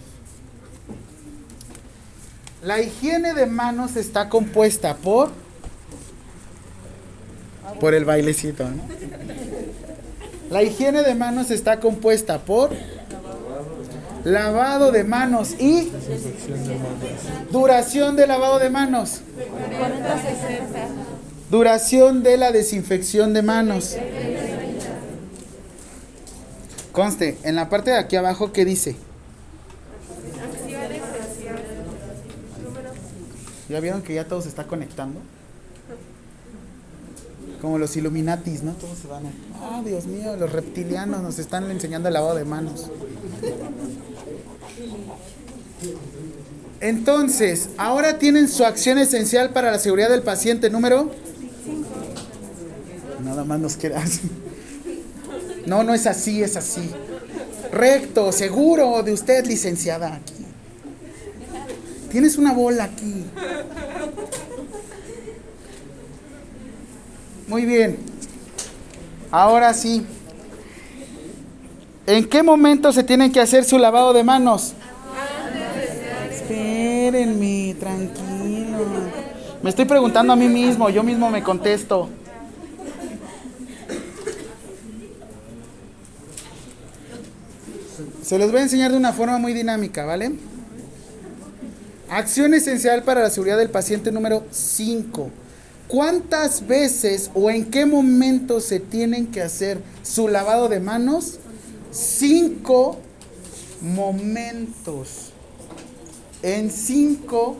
La 2.62 2.80
higiene 2.80 3.34
de 3.34 3.46
manos 3.46 3.96
está 3.96 4.28
compuesta 4.28 4.96
por 4.96 5.30
por 7.80 7.94
el 7.94 8.04
bailecito, 8.04 8.64
¿no? 8.64 8.82
La 10.50 10.62
higiene 10.62 11.02
de 11.02 11.14
manos 11.14 11.50
está 11.50 11.78
compuesta 11.78 12.38
por 12.40 12.70
lavado 14.24 14.90
de 14.90 15.04
manos 15.04 15.54
y 15.58 15.92
duración 17.50 18.16
de 18.16 18.26
lavado 18.26 18.58
de 18.58 18.70
manos. 18.70 19.20
Duración 21.50 22.22
de 22.22 22.36
la 22.36 22.52
desinfección 22.52 23.32
de 23.32 23.42
manos. 23.42 23.96
Conste, 26.92 27.38
en 27.42 27.54
la 27.54 27.70
parte 27.70 27.90
de 27.90 27.96
aquí 27.96 28.16
abajo, 28.16 28.52
¿qué 28.52 28.64
dice? 28.64 28.96
¿Ya 33.68 33.80
vieron 33.80 34.02
que 34.02 34.14
ya 34.14 34.26
todo 34.26 34.42
se 34.42 34.48
está 34.48 34.66
conectando? 34.66 35.20
Como 37.62 37.78
los 37.78 37.96
Illuminatis, 37.96 38.62
¿no? 38.62 38.72
Todos 38.72 38.98
se 38.98 39.08
van 39.08 39.26
a... 39.26 39.30
Ah, 39.60 39.82
Dios 39.84 40.06
mío, 40.06 40.36
los 40.36 40.52
reptilianos 40.52 41.22
nos 41.22 41.38
están 41.38 41.70
enseñando 41.70 42.08
el 42.08 42.14
lavado 42.14 42.34
de 42.34 42.44
manos. 42.44 42.90
Entonces, 46.80 47.70
ahora 47.76 48.18
tienen 48.18 48.48
su 48.48 48.64
acción 48.64 48.98
esencial 48.98 49.50
para 49.50 49.70
la 49.70 49.78
seguridad 49.78 50.10
del 50.10 50.22
paciente 50.22 50.70
número 50.70 51.10
más 53.48 53.58
nos. 53.58 53.78
No, 55.66 55.82
no 55.82 55.92
es 55.92 56.06
así, 56.06 56.42
es 56.42 56.56
así. 56.56 56.90
Recto, 57.72 58.30
seguro 58.32 59.02
de 59.02 59.12
usted, 59.12 59.44
licenciada, 59.44 60.14
aquí. 60.14 60.46
Tienes 62.10 62.38
una 62.38 62.52
bola 62.52 62.84
aquí. 62.84 63.24
Muy 67.48 67.66
bien. 67.66 67.98
Ahora 69.30 69.74
sí. 69.74 70.06
¿En 72.06 72.26
qué 72.26 72.42
momento 72.42 72.92
se 72.92 73.02
tienen 73.02 73.30
que 73.30 73.40
hacer 73.40 73.64
su 73.64 73.78
lavado 73.78 74.14
de 74.14 74.24
manos? 74.24 74.72
Espérenme, 76.30 77.76
tranquilo. 77.78 78.86
Me 79.62 79.68
estoy 79.68 79.84
preguntando 79.84 80.32
a 80.32 80.36
mí 80.36 80.48
mismo, 80.48 80.88
yo 80.88 81.02
mismo 81.02 81.28
me 81.28 81.42
contesto. 81.42 82.08
Se 88.28 88.38
los 88.38 88.50
voy 88.50 88.60
a 88.60 88.64
enseñar 88.64 88.90
de 88.90 88.98
una 88.98 89.14
forma 89.14 89.38
muy 89.38 89.55
dinámica, 89.55 90.05
¿vale? 90.05 90.32
Acción 92.10 92.52
esencial 92.52 93.02
para 93.02 93.22
la 93.22 93.30
seguridad 93.30 93.56
del 93.56 93.70
paciente 93.70 94.12
número 94.12 94.44
5. 94.50 95.30
¿Cuántas 95.86 96.66
veces 96.66 97.30
o 97.32 97.48
en 97.48 97.64
qué 97.70 97.86
momento 97.86 98.60
se 98.60 98.80
tienen 98.80 99.28
que 99.28 99.40
hacer 99.40 99.80
su 100.02 100.28
lavado 100.28 100.68
de 100.68 100.78
manos? 100.78 101.38
Cinco 101.90 102.98
momentos. 103.80 105.30
En 106.42 106.70
cinco 106.70 107.56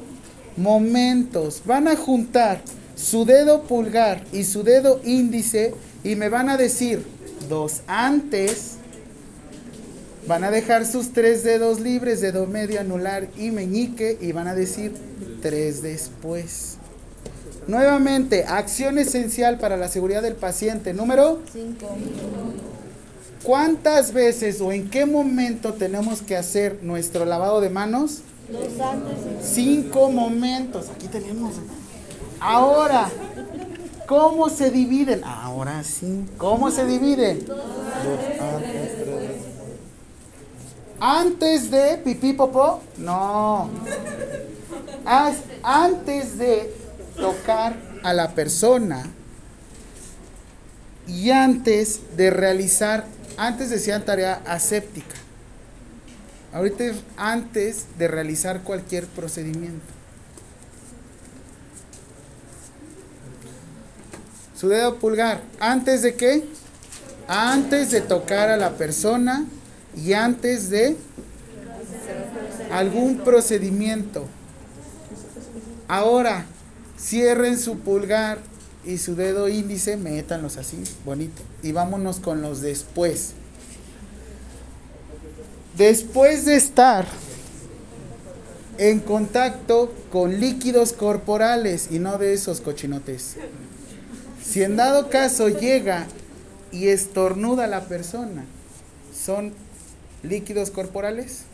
momentos. 0.59 1.63
Van 1.65 1.89
a 1.89 1.97
juntar 1.97 2.61
su 2.95 3.25
dedo 3.25 3.63
pulgar 3.63 4.23
y 4.35 4.45
su 4.45 4.65
dedo 4.65 5.01
índice 5.03 5.73
y 6.05 6.15
me 6.15 6.29
van 6.29 6.51
a 6.51 6.59
decir 6.59 7.07
dos 7.49 7.81
antes 7.87 8.78
Van 10.29 10.45
a 10.45 10.51
dejar 10.51 10.85
sus 10.85 11.15
tres 11.15 11.43
dedos 11.43 11.81
libres, 11.81 12.21
dedo 12.21 12.47
medio, 12.47 12.81
anular 12.81 13.29
y 13.39 13.51
meñique, 13.51 14.19
y 14.21 14.33
van 14.33 14.47
a 14.47 14.55
decir 14.55 14.93
tres 15.41 15.81
después. 15.81 16.77
Nuevamente, 17.67 18.45
acción 18.45 18.99
esencial 18.99 19.59
para 19.59 19.79
la 19.79 19.89
seguridad 19.89 20.21
del 20.21 20.35
paciente. 20.35 20.93
Número 20.93 21.41
5. 21.51 21.89
¿Cuántas 23.43 24.13
veces 24.13 24.61
o 24.61 24.71
en 24.71 24.91
qué 24.91 25.07
momento 25.07 25.73
tenemos 25.73 26.21
que 26.21 26.37
hacer 26.37 26.81
nuestro 26.83 27.25
lavado 27.25 27.63
de 27.63 27.71
manos? 27.71 28.19
Dos 28.51 28.81
antes 28.81 29.17
Cinco 29.43 30.11
momentos. 30.11 30.91
Aquí 30.91 31.09
tenemos. 31.09 31.55
Ahora, 32.39 33.09
¿cómo 34.07 34.51
se 34.51 34.71
dividen? 34.71 35.23
Ahora 35.25 35.83
sí. 35.85 36.27
¿Cómo 36.37 36.71
se 36.71 36.85
dividen? 36.85 37.47
Dos 37.47 37.59
antes, 38.41 38.98
antes 41.01 41.71
de 41.71 41.99
pipí 41.99 42.33
popó, 42.33 42.83
no. 42.97 43.71
Haz 45.05 45.37
antes 45.63 46.39
de 46.39 46.75
tocar 47.17 47.77
a 48.03 48.13
la 48.13 48.35
persona 48.35 49.07
y 51.07 51.31
antes 51.31 52.17
de 52.17 52.31
realizar, 52.31 53.07
antes 53.37 53.71
decían 53.71 54.05
tarea 54.05 54.43
aséptica. 54.47 55.17
Ahorita 56.53 56.85
es 56.85 56.97
antes 57.17 57.87
de 57.99 58.09
realizar 58.09 58.63
cualquier 58.63 59.07
procedimiento. 59.07 59.85
Su 64.59 64.69
dedo 64.69 64.97
pulgar. 64.97 65.41
¿Antes 65.61 66.03
de 66.03 66.17
qué? 66.17 66.45
Antes 67.29 67.91
de 67.91 68.01
tocar 68.01 68.49
a 68.49 68.57
la 68.57 68.71
persona 68.71 69.47
y 70.05 70.13
antes 70.13 70.71
de 70.71 70.97
algún 72.71 73.19
procedimiento. 73.19 74.27
Ahora, 75.89 76.45
cierren 76.99 77.59
su 77.59 77.79
pulgar 77.79 78.39
y 78.85 78.99
su 78.99 79.17
dedo 79.17 79.49
índice, 79.49 79.97
métanlos 79.97 80.57
así, 80.57 80.83
bonito. 81.05 81.43
Y 81.63 81.73
vámonos 81.73 82.21
con 82.21 82.43
los 82.43 82.61
después. 82.61 83.33
Después 85.77 86.45
de 86.45 86.57
estar 86.57 87.07
en 88.79 89.01
contacto 89.01 89.93
con 90.11 90.41
líquidos 90.41 90.93
corporales 90.93 91.89
y 91.91 91.99
no 91.99 92.19
de 92.19 92.33
esos 92.33 92.61
cochinotes. 92.61 93.37
Si 94.45 94.63
en 94.63 94.77
dado 94.77 95.11
caso 95.11 95.49
llega 95.49 96.07
y 96.71 96.89
estornuda 96.89 97.67
la 97.67 97.83
persona, 97.87 98.45
¿son 99.15 99.53
líquidos 100.23 100.71
corporales? 100.71 101.45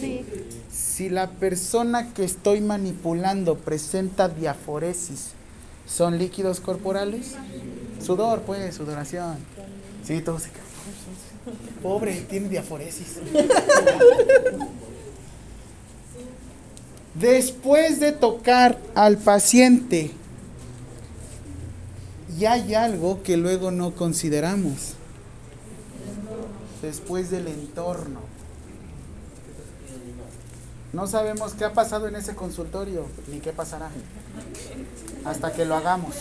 Sí. 0.00 0.24
Si 0.72 1.08
la 1.08 1.30
persona 1.30 2.12
que 2.14 2.24
estoy 2.24 2.60
manipulando 2.60 3.56
presenta 3.56 4.28
diaforesis, 4.28 5.30
¿son 5.86 6.18
líquidos 6.18 6.60
corporales? 6.60 7.34
Sudor, 8.04 8.42
pues, 8.42 8.74
sudoración. 8.74 9.38
Sí, 10.04 10.20
todo 10.20 10.38
se 10.38 10.50
cae. 10.50 10.62
Pobre, 11.82 12.20
tiene 12.28 12.48
diaforesis. 12.48 13.18
Después 17.14 18.00
de 18.00 18.12
tocar 18.12 18.78
al 18.94 19.18
paciente, 19.18 20.10
y 22.38 22.46
hay 22.46 22.74
algo 22.74 23.22
que 23.22 23.36
luego 23.36 23.70
no 23.70 23.94
consideramos. 23.94 24.94
Después 26.84 27.30
del 27.30 27.48
entorno. 27.48 28.20
No 30.92 31.06
sabemos 31.06 31.54
qué 31.54 31.64
ha 31.64 31.72
pasado 31.72 32.08
en 32.08 32.14
ese 32.14 32.34
consultorio, 32.34 33.06
ni 33.32 33.40
qué 33.40 33.52
pasará. 33.52 33.88
Hasta 35.24 35.50
que 35.54 35.64
lo 35.64 35.76
hagamos. 35.76 36.14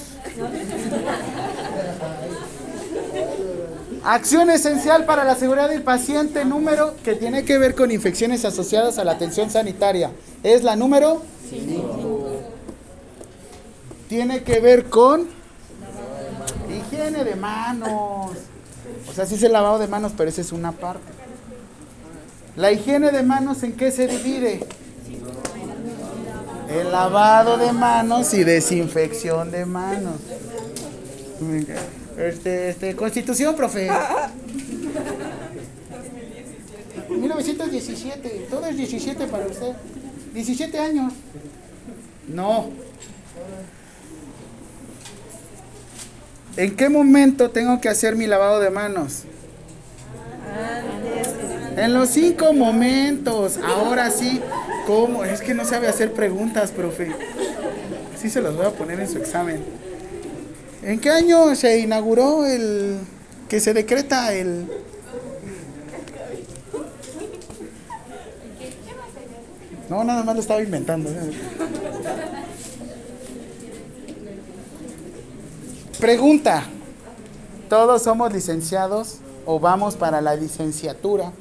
Acción 4.06 4.50
esencial 4.50 5.06
para 5.06 5.26
la 5.26 5.36
seguridad 5.36 5.68
del 5.68 5.84
paciente 5.84 6.46
número 6.46 6.96
que 7.04 7.16
tiene 7.16 7.44
que 7.44 7.58
ver 7.58 7.76
con 7.76 7.92
infecciones 7.92 8.46
asociadas 8.46 8.98
a 9.00 9.04
la 9.04 9.12
atención 9.12 9.50
sanitaria. 9.50 10.12
Es 10.44 10.64
la 10.64 10.78
número 10.78 11.24
5. 11.50 12.40
Tiene 14.08 14.44
que 14.44 14.62
ver 14.62 14.86
con 14.90 15.28
higiene 16.70 17.26
de 17.26 17.36
manos. 17.36 18.53
O 19.14 19.16
sea, 19.16 19.28
sí 19.28 19.36
es 19.36 19.44
el 19.44 19.54
lavado 19.54 19.78
de 19.78 19.88
manos, 19.88 20.12
pero 20.18 20.28
esa 20.28 20.42
es 20.42 20.52
una 20.52 20.72
parte. 20.72 21.06
La 22.56 22.72
higiene 22.72 23.12
de 23.12 23.22
manos, 23.22 23.62
¿en 23.62 23.74
qué 23.74 23.92
se 23.92 24.08
divide? 24.08 24.66
El 26.68 26.92
lavado 26.92 27.58
de 27.58 27.72
manos 27.74 28.34
y 28.34 28.44
desinfección 28.44 29.52
de 29.52 29.68
manos. 29.68 30.16
Este, 32.18 32.70
este, 32.70 32.96
Constitución, 32.96 33.56
profe. 33.56 33.88
1917, 37.10 38.48
todo 38.50 38.66
es 38.66 38.78
17 38.78 39.28
para 39.28 39.46
usted. 39.46 39.74
17 40.34 40.80
años. 40.80 41.14
No. 42.28 42.72
¿En 46.56 46.76
qué 46.76 46.90
momento 46.90 47.50
tengo 47.50 47.82
que 47.82 47.90
hacer 47.90 48.16
mi 48.16 48.28
lavado 48.28 48.60
de 48.60 48.70
manos? 48.70 49.24
En 51.76 51.94
los 51.94 52.10
cinco 52.10 52.54
momentos. 52.54 53.58
Ahora 53.58 54.12
sí. 54.12 54.40
¿Cómo? 54.86 55.24
Es 55.24 55.42
que 55.42 55.54
no 55.54 55.66
sabe 55.66 55.88
hacer 55.88 56.12
preguntas, 56.12 56.72
profe. 56.72 57.12
Así 58.14 58.30
se 58.30 58.42
las 58.42 58.56
voy 58.56 58.66
a 58.66 58.72
poner 58.72 59.00
en 59.00 59.10
su 59.10 59.18
examen. 59.18 59.64
¿En 60.84 61.00
qué 61.00 61.10
año 61.10 61.56
se 61.56 61.80
inauguró 61.80 62.46
el 62.46 63.00
que 63.48 63.60
se 63.60 63.74
decreta 63.74 64.34
el 64.34 64.68
No, 69.90 70.04
nada 70.04 70.24
más 70.24 70.36
lo 70.36 70.42
estaba 70.42 70.62
inventando. 70.62 71.10
Pregunta. 76.04 76.66
¿Todos 77.70 78.04
somos 78.04 78.34
licenciados 78.34 79.20
o 79.46 79.62
vamos 79.62 79.96
para 79.96 80.20
la 80.20 80.36
licenciatura 80.36 81.32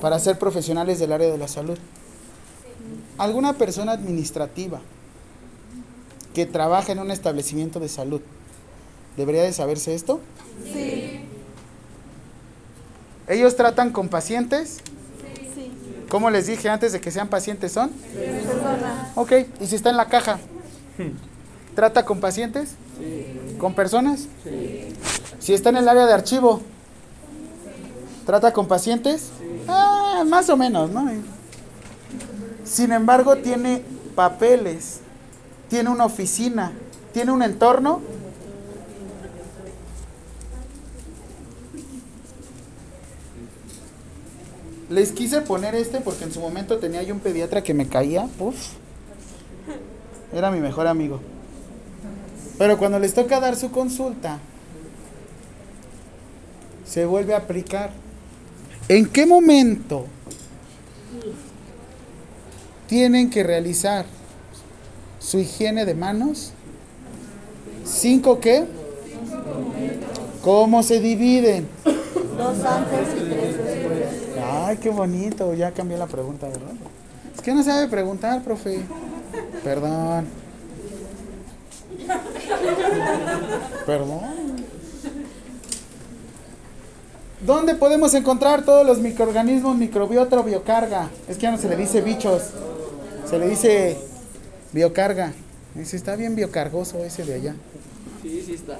para 0.00 0.18
ser 0.18 0.40
profesionales 0.40 0.98
del 0.98 1.12
área 1.12 1.30
de 1.30 1.38
la 1.38 1.46
salud? 1.46 1.78
¿Alguna 3.16 3.52
persona 3.52 3.92
administrativa 3.92 4.80
que 6.34 6.46
trabaja 6.46 6.90
en 6.90 6.98
un 6.98 7.12
establecimiento 7.12 7.78
de 7.78 7.88
salud 7.88 8.20
debería 9.16 9.44
de 9.44 9.52
saberse 9.52 9.94
esto? 9.94 10.18
Sí. 10.72 11.20
¿Ellos 13.28 13.54
tratan 13.54 13.92
con 13.92 14.08
pacientes? 14.08 14.78
Sí. 15.54 15.70
Como 16.08 16.28
les 16.30 16.48
dije 16.48 16.68
antes 16.68 16.90
de 16.90 17.00
que 17.00 17.12
sean 17.12 17.28
pacientes 17.28 17.70
son? 17.70 17.90
Persona. 17.90 19.12
Ok, 19.14 19.32
¿y 19.60 19.66
si 19.68 19.76
está 19.76 19.90
en 19.90 19.96
la 19.96 20.08
caja? 20.08 20.40
¿Trata 21.76 22.04
con 22.04 22.18
pacientes? 22.18 22.74
¿Con 23.58 23.74
personas? 23.74 24.26
Si 25.38 25.52
está 25.52 25.70
en 25.70 25.78
el 25.78 25.88
área 25.88 26.06
de 26.06 26.12
archivo, 26.12 26.60
¿trata 28.26 28.52
con 28.52 28.68
pacientes? 28.68 29.30
Ah, 29.66 30.24
más 30.26 30.48
o 30.50 30.56
menos, 30.56 30.90
¿no? 30.90 31.10
Sin 32.64 32.92
embargo, 32.92 33.36
tiene 33.36 33.82
papeles, 34.14 35.00
tiene 35.68 35.90
una 35.90 36.04
oficina, 36.04 36.72
tiene 37.12 37.32
un 37.32 37.42
entorno. 37.42 38.00
Les 44.90 45.12
quise 45.12 45.40
poner 45.42 45.74
este 45.74 46.00
porque 46.00 46.24
en 46.24 46.32
su 46.32 46.40
momento 46.40 46.78
tenía 46.78 47.02
yo 47.02 47.14
un 47.14 47.20
pediatra 47.20 47.62
que 47.62 47.74
me 47.74 47.88
caía, 47.88 48.28
uf, 48.38 48.56
era 50.32 50.50
mi 50.50 50.60
mejor 50.60 50.86
amigo. 50.86 51.20
Pero 52.58 52.76
cuando 52.76 52.98
les 52.98 53.14
toca 53.14 53.38
dar 53.38 53.54
su 53.54 53.70
consulta, 53.70 54.38
se 56.84 57.06
vuelve 57.06 57.34
a 57.34 57.38
aplicar. 57.38 57.90
¿En 58.88 59.06
qué 59.06 59.26
momento 59.26 60.06
tienen 62.88 63.30
que 63.30 63.44
realizar 63.44 64.06
su 65.20 65.38
higiene 65.38 65.84
de 65.84 65.94
manos? 65.94 66.52
¿Cinco 67.84 68.40
qué? 68.40 68.64
¿Cómo 70.42 70.82
se 70.82 71.00
dividen? 71.00 71.68
Dos 71.84 72.64
antes 72.64 73.08
y 73.16 73.28
tres 73.28 73.56
después. 73.56 74.04
Ay, 74.42 74.78
qué 74.78 74.90
bonito, 74.90 75.54
ya 75.54 75.72
cambié 75.72 75.98
la 75.98 76.06
pregunta, 76.06 76.48
¿verdad? 76.48 76.72
Es 77.34 77.40
que 77.40 77.52
no 77.52 77.62
sabe 77.62 77.88
preguntar, 77.88 78.42
profe. 78.42 78.80
Perdón. 79.62 80.47
Perdón. 83.88 84.20
¿Dónde 87.46 87.74
podemos 87.74 88.12
encontrar 88.12 88.62
todos 88.62 88.84
los 88.86 88.98
microorganismos 88.98 89.78
microbiota 89.78 90.38
o 90.38 90.42
biocarga? 90.42 91.08
Es 91.26 91.36
que 91.36 91.44
ya 91.44 91.52
no 91.52 91.56
se 91.56 91.70
le 91.70 91.76
dice 91.76 92.02
bichos, 92.02 92.42
se 93.24 93.38
le 93.38 93.48
dice 93.48 93.96
biocarga. 94.74 95.32
Dice, 95.74 95.96
está 95.96 96.16
bien 96.16 96.36
biocargoso 96.36 97.02
ese 97.02 97.24
de 97.24 97.32
allá. 97.32 97.54
Sí, 98.20 98.42
sí 98.44 98.52
está. 98.52 98.78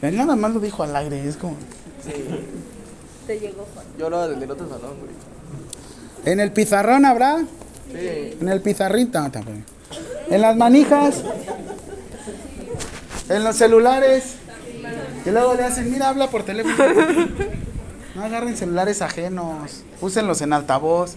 Nada 0.12 0.36
más 0.36 0.54
lo 0.54 0.60
dijo 0.60 0.84
al 0.84 0.94
aire, 0.94 1.28
es 1.28 1.36
como... 1.36 1.56
Te 3.26 3.40
llegó 3.40 3.66
Juan. 3.74 3.86
Yo 3.98 4.04
hablaba 4.04 4.28
del 4.28 4.48
otro 4.48 4.68
salón, 4.68 4.94
güey. 5.00 6.32
En 6.32 6.38
el 6.38 6.52
pizarrón 6.52 7.06
habrá, 7.06 7.38
Sí. 7.90 8.36
en 8.40 8.48
el 8.48 8.60
pizarrito, 8.60 9.20
no, 9.20 9.32
tampoco. 9.32 9.56
en 10.30 10.40
las 10.40 10.56
manijas, 10.56 11.24
en 13.28 13.44
los 13.44 13.56
celulares. 13.56 14.36
Y 15.24 15.30
luego 15.30 15.54
le 15.54 15.64
hacen, 15.64 15.90
mira, 15.90 16.08
habla 16.08 16.30
por 16.30 16.44
teléfono. 16.44 16.76
No 18.14 18.24
agarren 18.24 18.56
celulares 18.56 19.02
ajenos, 19.02 19.84
úsenlos 20.00 20.40
en 20.40 20.52
altavoz. 20.52 21.16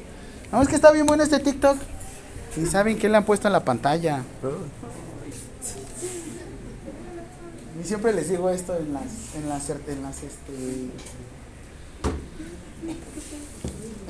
No, 0.52 0.62
es 0.62 0.68
que 0.68 0.76
está 0.76 0.92
bien 0.92 1.06
bueno 1.06 1.24
este 1.24 1.40
TikTok. 1.40 1.78
Y 2.58 2.66
saben 2.66 2.98
qué 2.98 3.08
le 3.08 3.18
han 3.18 3.26
puesto 3.26 3.48
en 3.48 3.54
la 3.54 3.64
pantalla. 3.64 4.24
Y 7.80 7.88
siempre 7.88 8.12
les 8.14 8.30
digo 8.30 8.50
esto 8.50 8.76
en 8.76 8.94
las, 8.94 9.04
en 9.36 9.48
las, 9.48 9.70
en 9.70 10.02
las, 10.02 10.24
este, 10.24 10.90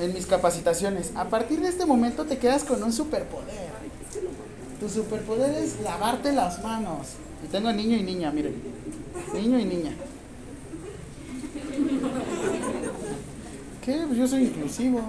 en 0.00 0.12
mis 0.12 0.26
capacitaciones. 0.26 1.12
A 1.14 1.26
partir 1.26 1.60
de 1.60 1.68
este 1.68 1.86
momento 1.86 2.24
te 2.24 2.38
quedas 2.38 2.64
con 2.64 2.82
un 2.82 2.92
superpoder. 2.92 3.70
Tu 4.80 4.88
superpoder 4.88 5.62
es 5.62 5.80
lavarte 5.82 6.32
las 6.32 6.62
manos. 6.64 7.08
Y 7.44 7.48
tengo 7.50 7.72
niño 7.72 7.96
y 7.96 8.02
niña, 8.02 8.30
miren. 8.30 8.54
Niño 9.34 9.58
y 9.58 9.64
niña. 9.64 9.92
¿Qué? 13.84 13.98
Pues 14.06 14.18
yo 14.18 14.28
soy 14.28 14.44
inclusivo. 14.44 15.00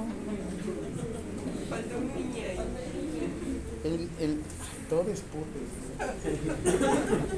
El, 3.84 4.10
el, 4.20 4.38
todo 4.90 5.06
es 5.12 5.22
puto. 5.22 5.46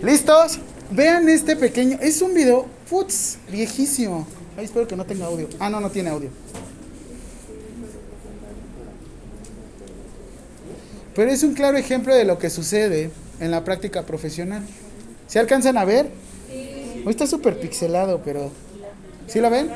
¿Listos? 0.04 0.60
Vean 0.92 1.28
este 1.30 1.56
pequeño. 1.56 1.98
Es 2.02 2.22
un 2.22 2.34
video, 2.34 2.68
putz, 2.90 3.38
viejísimo. 3.52 4.28
Ay, 4.58 4.66
espero 4.66 4.88
que 4.88 4.96
no 4.96 5.06
tenga 5.06 5.26
audio. 5.26 5.48
Ah, 5.60 5.70
no, 5.70 5.80
no 5.80 5.90
tiene 5.90 6.10
audio. 6.10 6.30
Pero 11.16 11.32
es 11.32 11.44
un 11.44 11.54
claro 11.54 11.78
ejemplo 11.78 12.16
de 12.16 12.26
lo 12.26 12.38
que 12.38 12.50
sucede 12.50 13.12
en 13.44 13.52
la 13.52 13.66
práctica 13.66 14.04
profesional. 14.04 14.64
¿Se 15.28 15.38
alcanzan 15.38 15.78
a 15.78 15.84
ver? 15.84 16.10
Hoy 17.06 17.10
está 17.10 17.28
súper 17.28 17.60
pixelado, 17.60 18.22
pero... 18.24 18.52
¿Sí 19.28 19.42
la 19.42 19.50
ven? 19.50 19.70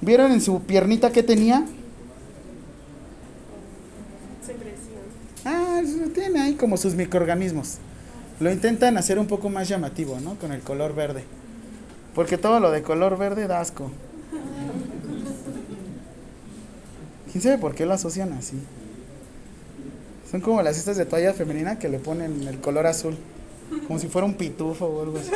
¿Vieron 0.00 0.32
en 0.32 0.40
su 0.40 0.60
piernita 0.62 1.12
que 1.12 1.22
tenía? 1.22 1.64
Ah, 5.44 5.80
tiene 6.12 6.40
ahí 6.40 6.54
como 6.54 6.76
sus 6.76 6.94
microorganismos. 6.94 7.76
Lo 8.40 8.50
intentan 8.50 8.98
hacer 8.98 9.20
un 9.20 9.28
poco 9.28 9.48
más 9.48 9.68
llamativo, 9.68 10.18
¿no? 10.18 10.34
Con 10.36 10.50
el 10.50 10.60
color 10.60 10.92
verde. 10.92 11.22
Porque 12.16 12.36
todo 12.36 12.58
lo 12.58 12.72
de 12.72 12.82
color 12.82 13.16
verde 13.16 13.46
da 13.46 13.60
asco. 13.60 13.92
¿Quién 17.30 17.42
sabe 17.42 17.58
por 17.58 17.76
qué 17.76 17.86
lo 17.86 17.94
asocian 17.94 18.32
así? 18.32 18.56
Son 20.34 20.40
como 20.40 20.60
las 20.62 20.76
estas 20.76 20.96
de 20.96 21.06
toalla 21.06 21.32
femenina 21.32 21.78
que 21.78 21.88
le 21.88 22.00
ponen 22.00 22.48
el 22.48 22.60
color 22.60 22.88
azul. 22.88 23.16
Como 23.86 24.00
si 24.00 24.08
fuera 24.08 24.26
un 24.26 24.34
pitufo 24.34 24.84
o 24.84 25.02
algo 25.02 25.16
así. 25.16 25.30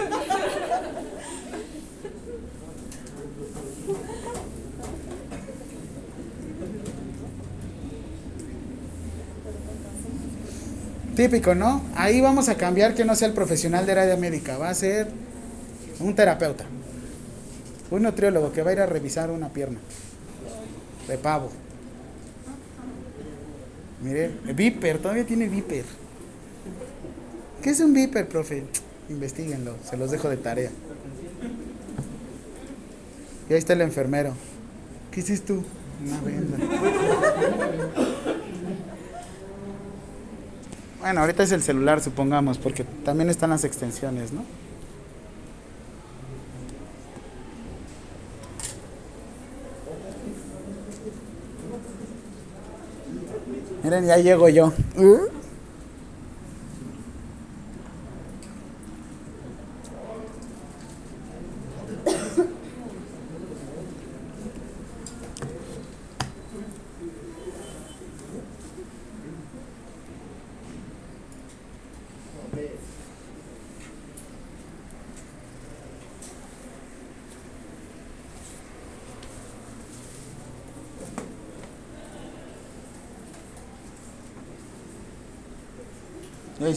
Típico, 11.14 11.54
¿no? 11.54 11.80
Ahí 11.94 12.20
vamos 12.20 12.48
a 12.48 12.56
cambiar 12.56 12.96
que 12.96 13.04
no 13.04 13.14
sea 13.14 13.28
el 13.28 13.34
profesional 13.34 13.86
de 13.86 13.92
área 13.92 14.16
médica, 14.16 14.58
va 14.58 14.68
a 14.68 14.74
ser 14.74 15.06
un 16.00 16.12
terapeuta, 16.16 16.64
un 17.92 18.02
nutriólogo 18.02 18.50
que 18.50 18.64
va 18.64 18.70
a 18.70 18.72
ir 18.72 18.80
a 18.80 18.86
revisar 18.86 19.30
una 19.30 19.48
pierna 19.48 19.78
de 21.06 21.18
pavo. 21.18 21.67
Mire, 24.02 24.30
viper, 24.54 24.98
todavía 24.98 25.26
tiene 25.26 25.48
viper. 25.48 25.84
¿Qué 27.62 27.70
es 27.70 27.80
un 27.80 27.92
viper, 27.92 28.28
profe? 28.28 28.64
Investíguenlo, 29.08 29.74
se 29.88 29.96
los 29.96 30.10
dejo 30.10 30.28
de 30.28 30.36
tarea. 30.36 30.70
Y 33.48 33.52
ahí 33.52 33.58
está 33.58 33.72
el 33.72 33.80
enfermero. 33.80 34.34
¿Qué 35.10 35.20
hiciste 35.20 35.46
tú? 35.46 35.64
Una 36.06 36.20
venda. 36.20 36.58
Bueno, 41.00 41.20
ahorita 41.20 41.42
es 41.42 41.52
el 41.52 41.62
celular, 41.62 42.00
supongamos, 42.00 42.58
porque 42.58 42.84
también 43.04 43.30
están 43.30 43.50
las 43.50 43.64
extensiones, 43.64 44.32
¿no? 44.32 44.44
Miren, 53.88 54.04
ya 54.04 54.18
llego 54.18 54.50
yo. 54.50 54.70
Y 54.98 55.37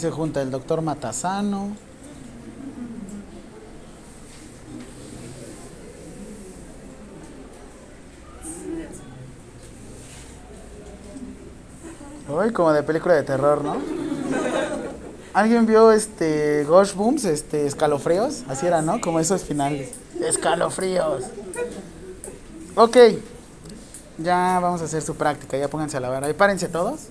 se 0.02 0.10
junta 0.10 0.42
el 0.42 0.50
doctor 0.50 0.82
Matazano. 0.82 1.76
Uy, 12.28 12.52
como 12.52 12.72
de 12.72 12.82
película 12.82 13.14
de 13.14 13.24
terror, 13.24 13.64
¿no? 13.64 13.78
¿Alguien 15.34 15.68
vio 15.68 15.92
este 15.92 16.64
Gosh 16.64 16.96
Booms, 16.96 17.26
este 17.26 17.68
escalofríos? 17.68 18.44
Así 18.48 18.66
era, 18.66 18.82
¿no? 18.82 19.00
Como 19.02 19.20
esos 19.20 19.44
finales. 19.44 19.92
Escalofríos. 20.20 21.26
Ok. 22.76 22.98
Ya 24.18 24.60
vamos 24.60 24.82
a 24.82 24.86
hacer 24.86 25.04
su 25.04 25.16
práctica, 25.16 25.58
ya 25.58 25.68
pónganse 25.68 25.98
a 25.98 26.00
lavar. 26.00 26.24
Ahí 26.24 26.34
párense 26.34 26.68
todos. 26.68 27.02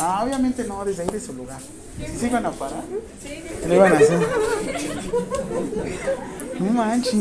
Ah, 0.00 0.24
obviamente 0.24 0.64
no, 0.64 0.84
desde 0.84 1.02
ahí 1.02 1.08
de 1.08 1.20
su 1.20 1.32
lugar. 1.32 1.60
¿Sí 1.98 2.26
iban 2.26 2.46
a 2.46 2.50
parar? 2.50 2.82
Sí. 3.22 3.42
¿Lo 3.68 3.74
iban 3.74 3.92
a 3.92 3.96
hacer? 3.96 4.18
No 6.58 6.70
manches. 6.72 7.14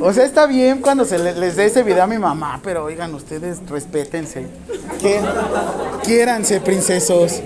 O 0.00 0.12
sea, 0.12 0.24
está 0.24 0.46
bien 0.46 0.78
cuando 0.80 1.04
se 1.04 1.18
le- 1.18 1.34
les 1.34 1.56
dé 1.56 1.66
ese 1.66 1.82
video 1.82 2.04
a 2.04 2.06
mi 2.06 2.18
mamá, 2.18 2.60
pero 2.62 2.84
oigan, 2.84 3.14
ustedes 3.14 3.58
respétense. 3.68 4.46
¿Qué? 5.00 5.20
Quiéranse, 6.04 6.60
princesos. 6.60 7.40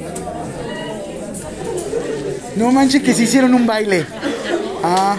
No 2.56 2.70
manches 2.72 3.02
que 3.02 3.14
sí 3.14 3.22
hicieron 3.24 3.54
un 3.54 3.66
baile. 3.66 4.06
Ah. 4.82 5.16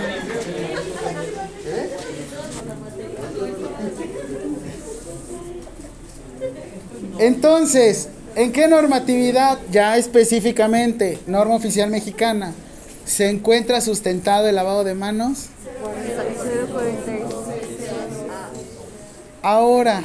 Entonces, 7.19 8.09
¿en 8.35 8.51
qué 8.51 8.67
normatividad 8.67 9.59
ya 9.71 9.97
específicamente, 9.97 11.19
norma 11.27 11.55
oficial 11.55 11.89
mexicana, 11.89 12.53
se 13.05 13.29
encuentra 13.29 13.81
sustentado 13.81 14.47
el 14.47 14.55
lavado 14.55 14.83
de 14.83 14.93
manos? 14.95 15.47
046. 15.81 17.21
Ahora, 19.41 20.03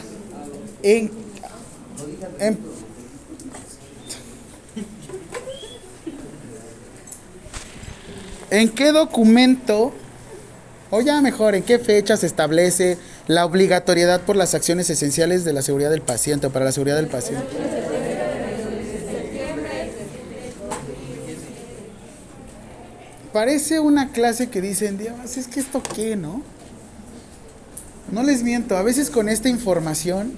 en- 0.82 1.10
¿en 8.50 8.68
qué 8.70 8.92
documento, 8.92 9.92
o 10.90 11.00
ya 11.00 11.20
mejor, 11.20 11.55
en 11.55 11.62
qué 11.62 11.78
fecha 11.78 12.16
se 12.16 12.26
establece 12.26 12.98
la 13.26 13.44
obligatoriedad 13.44 14.22
por 14.22 14.36
las 14.36 14.55
acciones 14.55 14.88
esenciales 14.90 15.44
de 15.44 15.52
la 15.52 15.62
seguridad 15.62 15.90
del 15.90 16.00
paciente 16.02 16.46
o 16.46 16.50
para 16.50 16.64
la 16.64 16.72
seguridad 16.72 16.96
del 16.96 17.09
paciente? 17.09 17.44
Parece 23.39 23.78
una 23.78 24.10
clase 24.10 24.48
que 24.48 24.60
dicen, 24.60 24.98
Dios, 24.98 25.36
es 25.36 25.47
que 25.47 25.60
esto 25.60 25.81
qué, 25.81 26.16
¿no? 26.16 26.43
No 28.10 28.24
les 28.24 28.43
miento, 28.43 28.77
a 28.77 28.82
veces 28.82 29.10
con 29.10 29.28
esta 29.28 29.48
información 29.48 30.32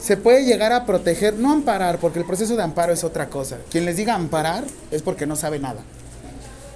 se 0.00 0.16
puede 0.16 0.44
llegar 0.44 0.72
a 0.72 0.86
proteger, 0.86 1.34
no 1.34 1.52
amparar, 1.52 1.98
porque 1.98 2.18
el 2.18 2.24
proceso 2.24 2.56
de 2.56 2.64
amparo 2.64 2.92
es 2.92 3.04
otra 3.04 3.28
cosa. 3.28 3.58
Quien 3.70 3.84
les 3.84 3.96
diga 3.96 4.16
amparar 4.16 4.64
es 4.90 5.02
porque 5.02 5.24
no 5.24 5.36
sabe 5.36 5.60
nada. 5.60 5.82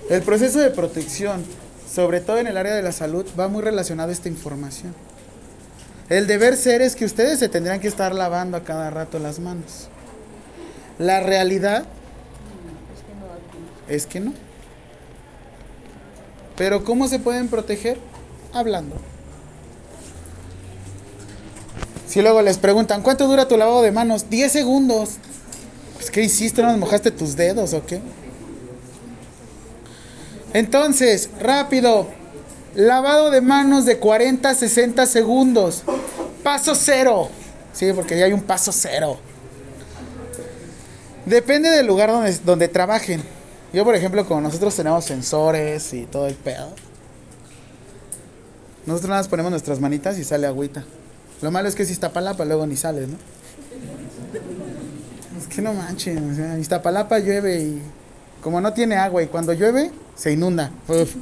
El 0.08 0.22
proceso 0.22 0.60
de 0.60 0.70
protección, 0.70 1.42
sobre 1.92 2.20
todo 2.20 2.38
en 2.38 2.46
el 2.46 2.56
área 2.56 2.76
de 2.76 2.82
la 2.82 2.92
salud, 2.92 3.26
va 3.36 3.48
muy 3.48 3.62
relacionado 3.62 4.10
a 4.10 4.12
esta 4.12 4.28
información. 4.28 4.94
El 6.08 6.28
deber 6.28 6.56
ser 6.56 6.80
es 6.80 6.94
que 6.94 7.04
ustedes 7.06 7.40
se 7.40 7.48
tendrían 7.48 7.80
que 7.80 7.88
estar 7.88 8.14
lavando 8.14 8.56
a 8.56 8.62
cada 8.62 8.88
rato 8.90 9.18
las 9.18 9.40
manos. 9.40 9.88
La 11.00 11.18
realidad 11.18 11.86
es 13.88 14.06
que 14.06 14.20
no. 14.20 14.45
Pero 16.56 16.84
¿cómo 16.84 17.08
se 17.08 17.18
pueden 17.18 17.48
proteger? 17.48 17.98
Hablando. 18.52 18.96
Si 22.08 22.22
luego 22.22 22.40
les 22.40 22.56
preguntan, 22.56 23.02
¿cuánto 23.02 23.26
dura 23.26 23.46
tu 23.46 23.56
lavado 23.56 23.82
de 23.82 23.92
manos? 23.92 24.30
10 24.30 24.50
segundos. 24.50 25.16
Pues, 25.94 26.10
¿qué 26.10 26.22
hiciste? 26.22 26.62
¿No 26.62 26.76
mojaste 26.78 27.10
tus 27.10 27.36
dedos 27.36 27.74
o 27.74 27.84
qué? 27.84 28.00
Entonces, 30.54 31.28
rápido. 31.40 32.08
Lavado 32.74 33.30
de 33.30 33.40
manos 33.40 33.84
de 33.84 33.98
40 33.98 34.48
a 34.48 34.54
60 34.54 35.04
segundos. 35.06 35.82
Paso 36.42 36.74
cero. 36.74 37.28
Sí, 37.72 37.92
porque 37.94 38.18
ya 38.18 38.26
hay 38.26 38.32
un 38.32 38.42
paso 38.42 38.72
cero. 38.72 39.18
Depende 41.26 41.68
del 41.70 41.86
lugar 41.86 42.10
donde, 42.10 42.32
donde 42.44 42.68
trabajen. 42.68 43.22
Yo, 43.72 43.84
por 43.84 43.94
ejemplo, 43.94 44.26
como 44.26 44.40
nosotros 44.40 44.74
tenemos 44.74 45.04
sensores 45.04 45.92
y 45.92 46.06
todo 46.06 46.26
el 46.26 46.34
pedo, 46.34 46.68
nosotros 48.86 49.08
nada 49.08 49.20
más 49.20 49.28
ponemos 49.28 49.50
nuestras 49.50 49.80
manitas 49.80 50.18
y 50.18 50.24
sale 50.24 50.46
agüita. 50.46 50.84
Lo 51.42 51.50
malo 51.50 51.68
es 51.68 51.74
que 51.74 51.84
si 51.84 51.92
Iztapalapa 51.92 52.44
luego 52.44 52.66
ni 52.66 52.76
sale, 52.76 53.06
¿no? 53.06 53.16
Es 55.38 55.46
que 55.48 55.60
no 55.60 55.74
manchen, 55.74 56.30
o 56.30 56.34
sea, 56.34 56.58
Iztapalapa 56.58 57.18
llueve 57.18 57.60
y 57.60 57.82
como 58.40 58.58
no 58.60 58.72
tiene 58.72 58.96
agua 58.96 59.22
y 59.22 59.26
cuando 59.26 59.52
llueve 59.52 59.90
se 60.14 60.32
inunda. 60.32 60.70
Uf. 60.88 61.14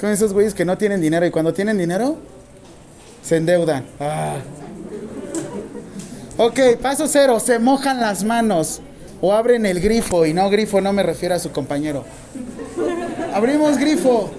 Con 0.00 0.10
esos 0.10 0.32
güeyes 0.32 0.52
que 0.52 0.64
no 0.64 0.76
tienen 0.76 1.00
dinero 1.00 1.24
y 1.24 1.30
cuando 1.30 1.52
tienen 1.52 1.78
dinero 1.78 2.16
se 3.22 3.36
endeudan. 3.36 3.84
Ah. 4.00 4.38
Ok, 6.36 6.58
paso 6.80 7.06
cero, 7.06 7.38
se 7.38 7.60
mojan 7.60 8.00
las 8.00 8.24
manos 8.24 8.80
o 9.22 9.32
abren 9.32 9.64
el 9.64 9.80
grifo 9.80 10.26
y 10.26 10.34
no 10.34 10.50
grifo 10.50 10.80
no 10.80 10.92
me 10.92 11.02
refiero 11.02 11.34
a 11.36 11.38
su 11.38 11.52
compañero. 11.52 12.04
Abrimos 13.32 13.78
grifo, 13.78 14.30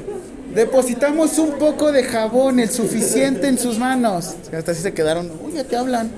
depositamos 0.54 1.40
un 1.40 1.54
poco 1.54 1.92
de 1.92 2.04
jabón, 2.04 2.60
el 2.60 2.70
suficiente 2.70 3.48
en 3.48 3.58
sus 3.58 3.80
manos. 3.80 4.36
Hasta 4.56 4.74
así 4.74 4.82
se 4.82 4.94
quedaron, 4.94 5.32
uy, 5.42 5.54
ya 5.54 5.64
te 5.64 5.78
hablan. 5.78 6.12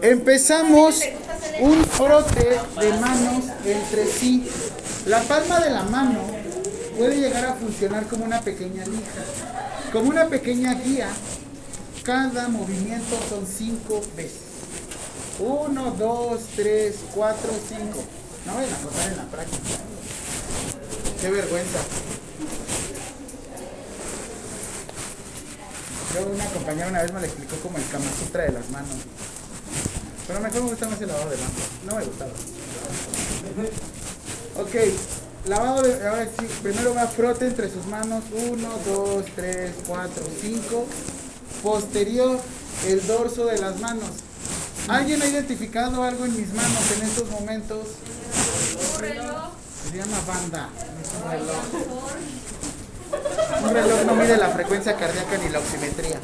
Empezamos 0.00 1.00
un 1.60 1.84
frote 1.84 2.50
de 2.80 2.92
manos 3.00 3.44
entre 3.64 4.06
sí. 4.06 4.48
La 5.06 5.20
palma 5.22 5.58
de 5.58 5.70
la 5.70 5.82
mano 5.82 6.20
puede 6.96 7.16
llegar 7.20 7.46
a 7.46 7.54
funcionar 7.54 8.06
como 8.06 8.24
una 8.24 8.40
pequeña 8.42 8.84
lija, 8.84 9.90
como 9.92 10.10
una 10.10 10.26
pequeña 10.26 10.74
guía. 10.74 11.08
Cada 12.04 12.46
movimiento 12.46 13.16
son 13.28 13.44
cinco 13.44 14.00
veces. 14.16 14.45
Uno, 15.38 15.90
dos, 15.98 16.40
tres, 16.56 16.96
cuatro, 17.14 17.50
cinco. 17.68 18.02
No 18.46 18.54
vayan 18.54 18.72
a 18.72 18.78
contar 18.78 19.10
en 19.10 19.16
la 19.16 19.24
práctica. 19.24 19.78
Qué 21.20 21.30
vergüenza. 21.30 21.78
Yo 26.14 26.26
una 26.26 26.46
compañera 26.46 26.88
una 26.88 27.02
vez 27.02 27.12
me 27.12 27.20
le 27.20 27.26
explicó 27.26 27.56
como 27.56 27.76
el 27.76 27.86
Kama 27.88 28.06
Sutra 28.18 28.44
de 28.44 28.52
las 28.52 28.70
manos. 28.70 28.96
Pero 30.26 30.40
mejor 30.40 30.62
me 30.62 30.70
gusta 30.70 30.88
más 30.88 31.00
el 31.00 31.08
lavado 31.08 31.30
de 31.30 31.36
manos. 31.36 31.52
No 31.84 31.96
me 31.96 32.04
gustaba. 32.04 32.30
Ok, 34.58 34.74
lavado 35.46 35.82
de. 35.82 36.08
Ahora 36.08 36.28
sí, 36.38 36.46
primero 36.62 36.94
va 36.94 37.06
frote 37.08 37.46
entre 37.46 37.70
sus 37.70 37.84
manos. 37.86 38.24
Uno, 38.32 38.70
dos, 38.86 39.26
tres, 39.34 39.72
cuatro, 39.86 40.22
cinco. 40.40 40.86
Posterior, 41.62 42.40
el 42.86 43.06
dorso 43.06 43.44
de 43.46 43.58
las 43.58 43.78
manos. 43.80 44.08
¿Alguien 44.88 45.20
ha 45.20 45.26
identificado 45.26 46.04
algo 46.04 46.24
en 46.24 46.36
mis 46.36 46.52
manos 46.52 46.92
en 46.96 47.02
estos 47.02 47.28
momentos? 47.30 47.88
Se 49.90 49.96
llama 49.96 50.20
banda. 50.26 50.68
un 51.24 51.30
reloj. 51.30 51.56
Un 53.64 53.74
reloj 53.74 54.04
no 54.06 54.14
mide 54.14 54.36
la 54.36 54.50
frecuencia 54.50 54.96
cardíaca 54.96 55.38
ni 55.38 55.48
la 55.48 55.58
oximetría. 55.58 56.20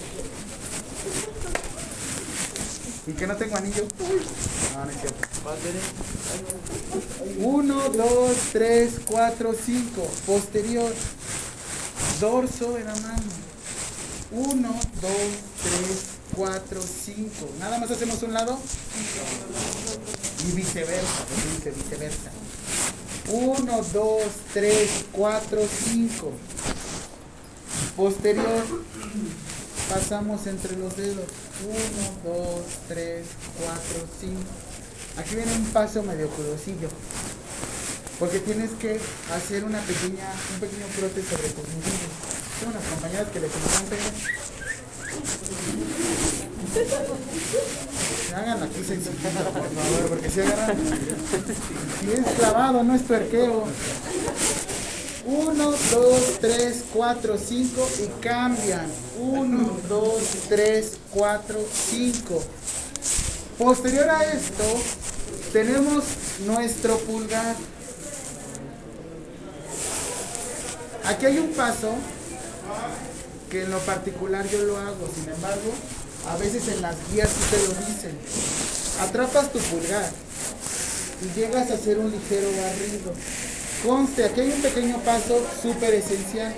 ¿Y 3.05 3.13
que 3.13 3.27
no 3.27 3.37
tengo 3.37 3.57
anillo? 3.57 3.85
No, 4.75 4.85
no 4.85 4.91
es 4.91 5.01
cierto. 5.01 5.29
Uno, 7.39 7.89
dos, 7.89 8.37
tres, 8.53 8.93
cuatro, 9.05 9.55
cinco. 9.55 10.09
Posterior. 10.25 10.93
Dorso 12.21 12.75
de 12.75 12.85
la 12.85 12.95
mano. 12.95 13.23
Uno, 14.31 14.71
dos, 15.01 15.33
tres, 15.63 16.22
cuatro, 16.37 16.81
cinco. 16.83 17.49
Nada 17.59 17.79
más 17.79 17.91
hacemos 17.91 18.23
un 18.23 18.33
lado. 18.33 18.59
Y 20.49 20.53
viceversa. 20.53 21.27
viceversa. 21.65 22.31
Uno, 23.31 23.83
dos, 23.93 24.23
tres, 24.53 25.05
cuatro, 25.13 25.61
cinco. 25.85 26.33
Posterior. 27.97 28.65
Pasamos 29.89 30.47
entre 30.47 30.77
los 30.77 30.97
dedos. 30.97 31.27
Uno, 31.65 32.35
dos, 32.35 32.61
tres, 32.89 33.27
cuatro, 33.59 34.07
cinco. 34.21 34.41
Aquí 35.19 35.37
viene 35.37 35.53
un 35.55 35.67
paso 35.67 36.03
medio 36.03 36.29
curosillo. 36.31 36.89
Porque 38.19 38.39
tienes 38.41 38.71
que 38.73 39.01
hacer 39.35 39.65
una 39.65 39.81
pequeña, 39.81 40.31
un 40.55 40.61
pequeño 40.61 40.87
frote 40.97 41.23
sobre 41.23 41.49
tus 41.49 41.69
nudillos. 41.69 42.13
Tengo 42.59 42.73
unas 42.73 42.85
compañeras 42.89 43.29
que 43.33 43.41
les 43.41 43.51
encanta. 43.51 43.97
Hagan 48.35 48.63
aquí 48.63 48.83
sencillito, 48.83 49.45
por 49.53 49.53
favor, 49.53 50.09
porque 50.09 50.31
si 50.31 50.41
agarran. 50.41 50.77
Si 52.01 52.13
es 52.13 52.27
clavado, 52.39 52.83
no 52.83 52.95
es 52.95 53.07
tuerqueo. 53.07 53.65
Uno, 55.25 55.71
dos, 55.71 56.39
tres, 56.41 56.85
cuatro, 56.93 57.37
cinco 57.39 57.89
y 58.03 58.07
cambian. 58.23 58.87
Uno, 59.19 59.79
dos, 59.89 60.23
tres, 60.49 60.95
cuatro, 61.13 61.61
cinco. 61.91 62.43
Posterior 63.59 64.09
a 64.09 64.25
esto, 64.25 64.65
tenemos 65.53 66.05
nuestro 66.47 66.99
pulgar. 66.99 67.55
Aquí 71.05 71.27
hay 71.27 71.39
un 71.39 71.51
paso 71.51 71.95
que 73.53 73.63
en 73.65 73.71
lo 73.71 73.79
particular 73.81 74.49
yo 74.49 74.63
lo 74.63 74.79
hago, 74.79 75.07
sin 75.15 75.31
embargo, 75.31 75.71
a 76.31 76.39
veces 76.39 76.69
en 76.69 76.81
las 76.81 76.97
guías 77.13 77.29
sí 77.29 77.41
te 77.51 77.59
lo 77.59 77.75
dicen. 77.87 78.19
Atrapas 79.03 79.53
tu 79.53 79.59
pulgar 79.59 80.11
y 81.21 81.39
llegas 81.39 81.71
a 81.71 81.75
hacer 81.75 81.99
un 81.99 82.11
ligero 82.11 82.49
barrido. 82.51 83.13
Conste, 83.87 84.25
aquí 84.25 84.41
hay 84.41 84.53
un 84.53 84.63
pequeño 84.63 84.99
paso 85.01 85.39
súper 85.61 85.93
esencial. 85.93 86.55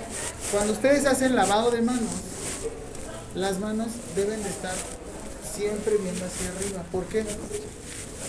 Cuando 0.53 0.71
ustedes 0.71 1.05
hacen 1.05 1.35
lavado 1.35 1.69
de 1.69 1.81
manos, 1.81 2.13
las 3.35 3.59
manos 3.59 3.89
deben 4.15 4.41
de 4.41 4.49
estar 4.49 4.75
siempre 5.53 5.97
viendo 5.97 6.23
hacia 6.23 6.49
arriba. 6.49 6.83
¿Por 6.93 7.03
qué? 7.07 7.25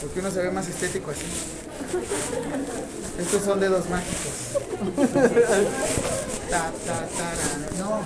Porque 0.01 0.19
uno 0.19 0.31
se 0.33 0.43
ve 0.43 0.51
más 0.51 0.67
estético 0.67 1.13
así. 1.13 1.23
Estos 3.21 3.45
son 3.45 3.61
dedos 3.61 3.89
mágicos. 3.89 4.33
Ta, 6.51 6.71
ta. 6.87 7.09
No. 7.79 8.01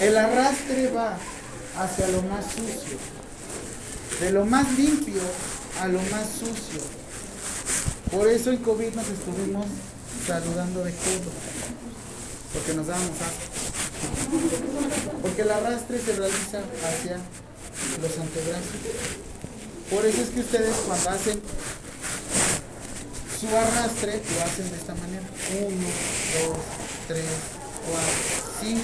El 0.00 0.16
arrastre 0.16 0.90
va 0.92 1.18
hacia 1.78 2.08
lo 2.08 2.22
más 2.22 2.46
sucio. 2.46 2.96
De 4.18 4.30
lo 4.30 4.46
más 4.46 4.66
limpio 4.78 5.20
a 5.78 5.88
lo 5.88 6.00
más 6.10 6.26
sucio. 6.38 6.80
Por 8.10 8.26
eso 8.26 8.50
en 8.50 8.56
COVID 8.58 8.94
nos 8.94 9.06
estuvimos 9.08 9.66
saludando 10.26 10.82
de 10.84 10.92
codo. 10.92 11.30
Porque 12.54 12.72
nos 12.72 12.86
dábamos 12.86 13.10
asco. 13.10 14.40
Porque 15.20 15.42
el 15.42 15.50
arrastre 15.50 16.00
se 16.00 16.16
realiza 16.16 16.60
hacia 16.88 17.18
los 18.00 18.18
antebrazos. 18.18 18.80
Por 19.90 20.06
eso 20.06 20.22
es 20.22 20.28
que 20.30 20.40
ustedes 20.40 20.76
cuando 20.86 21.10
hacen 21.10 21.42
su 23.38 23.48
arrastre 23.48 24.22
lo 24.34 24.44
hacen 24.44 24.70
de 24.70 24.76
esta 24.76 24.94
manera. 24.94 25.26
1, 25.60 25.68
2, 26.48 26.58
3, 27.08 27.24
4, 27.24 27.59
5. 28.60 28.80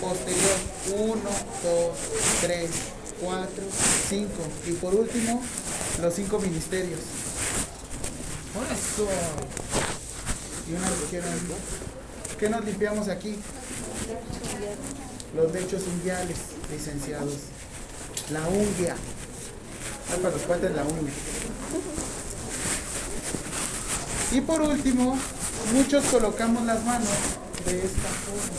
Posterior. 0.00 0.56
1, 0.94 1.22
2, 1.62 1.96
3, 2.42 2.70
4, 3.20 3.48
5. 4.08 4.30
Y 4.66 4.72
por 4.72 4.94
último, 4.94 5.42
los 6.00 6.14
cinco 6.14 6.38
ministerios. 6.38 7.00
Eso. 8.72 9.08
Y 10.68 10.74
una 10.74 10.90
ligera. 10.90 11.26
¿Qué 12.38 12.50
nos 12.50 12.64
limpiamos 12.64 13.08
aquí? 13.08 13.36
Los 15.34 15.52
lechos 15.52 15.82
unguiales, 15.86 16.36
licenciados. 16.70 17.34
La 18.30 18.40
unguia. 18.48 18.96
Ay, 20.12 20.20
para 20.20 20.34
los 20.34 20.42
cuates 20.42 20.74
la 20.74 20.82
uña. 20.82 21.12
Y 24.32 24.40
por 24.40 24.60
último, 24.60 25.18
muchos 25.72 26.04
colocamos 26.06 26.64
las 26.64 26.84
manos 26.84 27.08
de 27.66 27.84
esta 27.84 28.08
forma. 28.24 28.56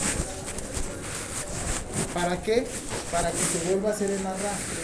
¿Para 2.14 2.42
qué? 2.42 2.66
Para 3.12 3.30
que 3.30 3.38
se 3.38 3.64
vuelva 3.70 3.90
a 3.90 3.92
hacer 3.92 4.10
el 4.10 4.26
arrastre. 4.26 4.82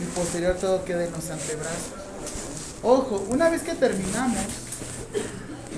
Y 0.00 0.04
posterior 0.16 0.56
todo 0.56 0.84
quede 0.84 1.06
en 1.06 1.12
los 1.12 1.30
antebrazos. 1.30 1.92
Ojo, 2.82 3.26
una 3.28 3.50
vez 3.50 3.62
que 3.62 3.74
terminamos, 3.74 4.42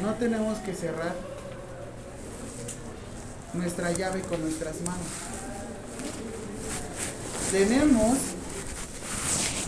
no 0.02 0.14
tenemos 0.14 0.58
que 0.58 0.74
cerrar 0.74 1.14
nuestra 3.54 3.90
llave 3.92 4.20
con 4.22 4.40
nuestras 4.40 4.76
manos. 4.82 5.06
Tenemos, 7.50 8.16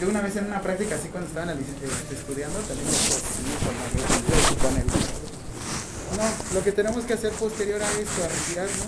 yo 0.01 0.09
una 0.09 0.21
vez 0.23 0.37
en 0.37 0.47
una 0.47 0.63
práctica 0.63 0.95
así 0.95 1.09
cuando 1.09 1.29
estaba 1.29 1.51
en 1.53 1.59
la 1.59 1.63
lic- 1.63 1.83
este, 1.83 2.15
estudiando, 2.15 2.59
también 2.61 2.89
con 4.63 4.77
el- 4.77 5.24
No, 6.17 6.55
lo 6.55 6.65
que 6.65 6.73
tenemos 6.73 7.05
que 7.05 7.15
hacer 7.15 7.33
posterior 7.33 7.83
a 7.83 7.91
esto, 7.93 8.25
a 8.25 8.29
retirarlo, 8.29 8.85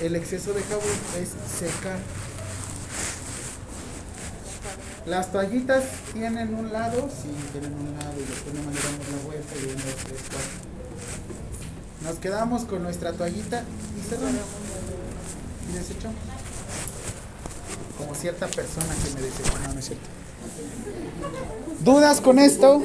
el 0.00 0.16
exceso 0.16 0.52
de 0.52 0.62
jabón 0.62 0.84
es 1.20 1.30
secar. 1.58 1.98
Las 5.06 5.30
toallitas 5.32 5.84
tienen 6.12 6.54
un 6.54 6.72
lado, 6.72 7.08
sí, 7.10 7.30
tienen 7.52 7.74
un 7.74 7.96
lado 7.98 8.12
y 8.16 8.24
después 8.24 8.54
nomás 8.54 8.74
le 8.74 8.80
damos 8.80 9.08
la 9.08 9.26
vuelta 9.26 9.54
y 9.54 9.64
un, 9.66 9.76
dos, 9.76 9.96
tres, 10.04 10.20
cuatro. 10.30 10.74
Nos 12.02 12.18
quedamos 12.18 12.64
con 12.64 12.82
nuestra 12.82 13.12
toallita 13.12 13.64
y 13.98 14.08
cerramos. 14.08 14.40
Y 15.70 15.78
desechamos. 15.78 16.16
Como 17.98 18.14
cierta 18.14 18.46
persona 18.46 18.94
que 19.02 19.10
me 19.14 19.20
desechó, 19.22 19.58
no, 19.66 19.72
no 19.74 19.78
es 19.78 19.86
cierto. 19.86 20.06
¿Dudas 21.80 22.20
con 22.20 22.38
esto? 22.38 22.82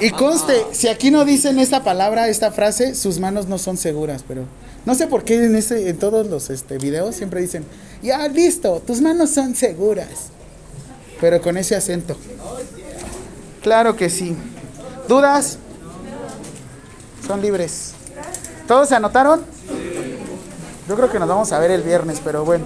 Y 0.00 0.10
conste, 0.10 0.66
si 0.72 0.88
aquí 0.88 1.10
no 1.10 1.24
dicen 1.24 1.58
esta 1.58 1.82
palabra, 1.82 2.28
esta 2.28 2.52
frase, 2.52 2.94
sus 2.94 3.18
manos 3.18 3.46
no 3.46 3.58
son 3.58 3.76
seguras, 3.76 4.24
pero 4.26 4.44
no 4.84 4.94
sé 4.94 5.06
por 5.06 5.24
qué 5.24 5.36
en, 5.36 5.56
en 5.56 5.98
todos 5.98 6.26
los 6.26 6.50
este, 6.50 6.78
videos 6.78 7.16
siempre 7.16 7.40
dicen, 7.40 7.64
ya 8.02 8.28
listo, 8.28 8.82
tus 8.86 9.00
manos 9.00 9.30
son 9.30 9.54
seguras, 9.54 10.28
pero 11.20 11.40
con 11.40 11.56
ese 11.56 11.74
acento. 11.74 12.16
Claro 13.62 13.96
que 13.96 14.10
sí. 14.10 14.36
¿Dudas? 15.08 15.58
Son 17.26 17.40
libres. 17.40 17.94
¿Todos 18.68 18.88
se 18.88 18.94
anotaron? 18.94 19.40
Yo 20.88 20.94
creo 20.94 21.10
que 21.10 21.18
nos 21.18 21.28
vamos 21.28 21.50
a 21.52 21.58
ver 21.58 21.70
el 21.70 21.82
viernes, 21.82 22.20
pero 22.22 22.44
bueno. 22.44 22.64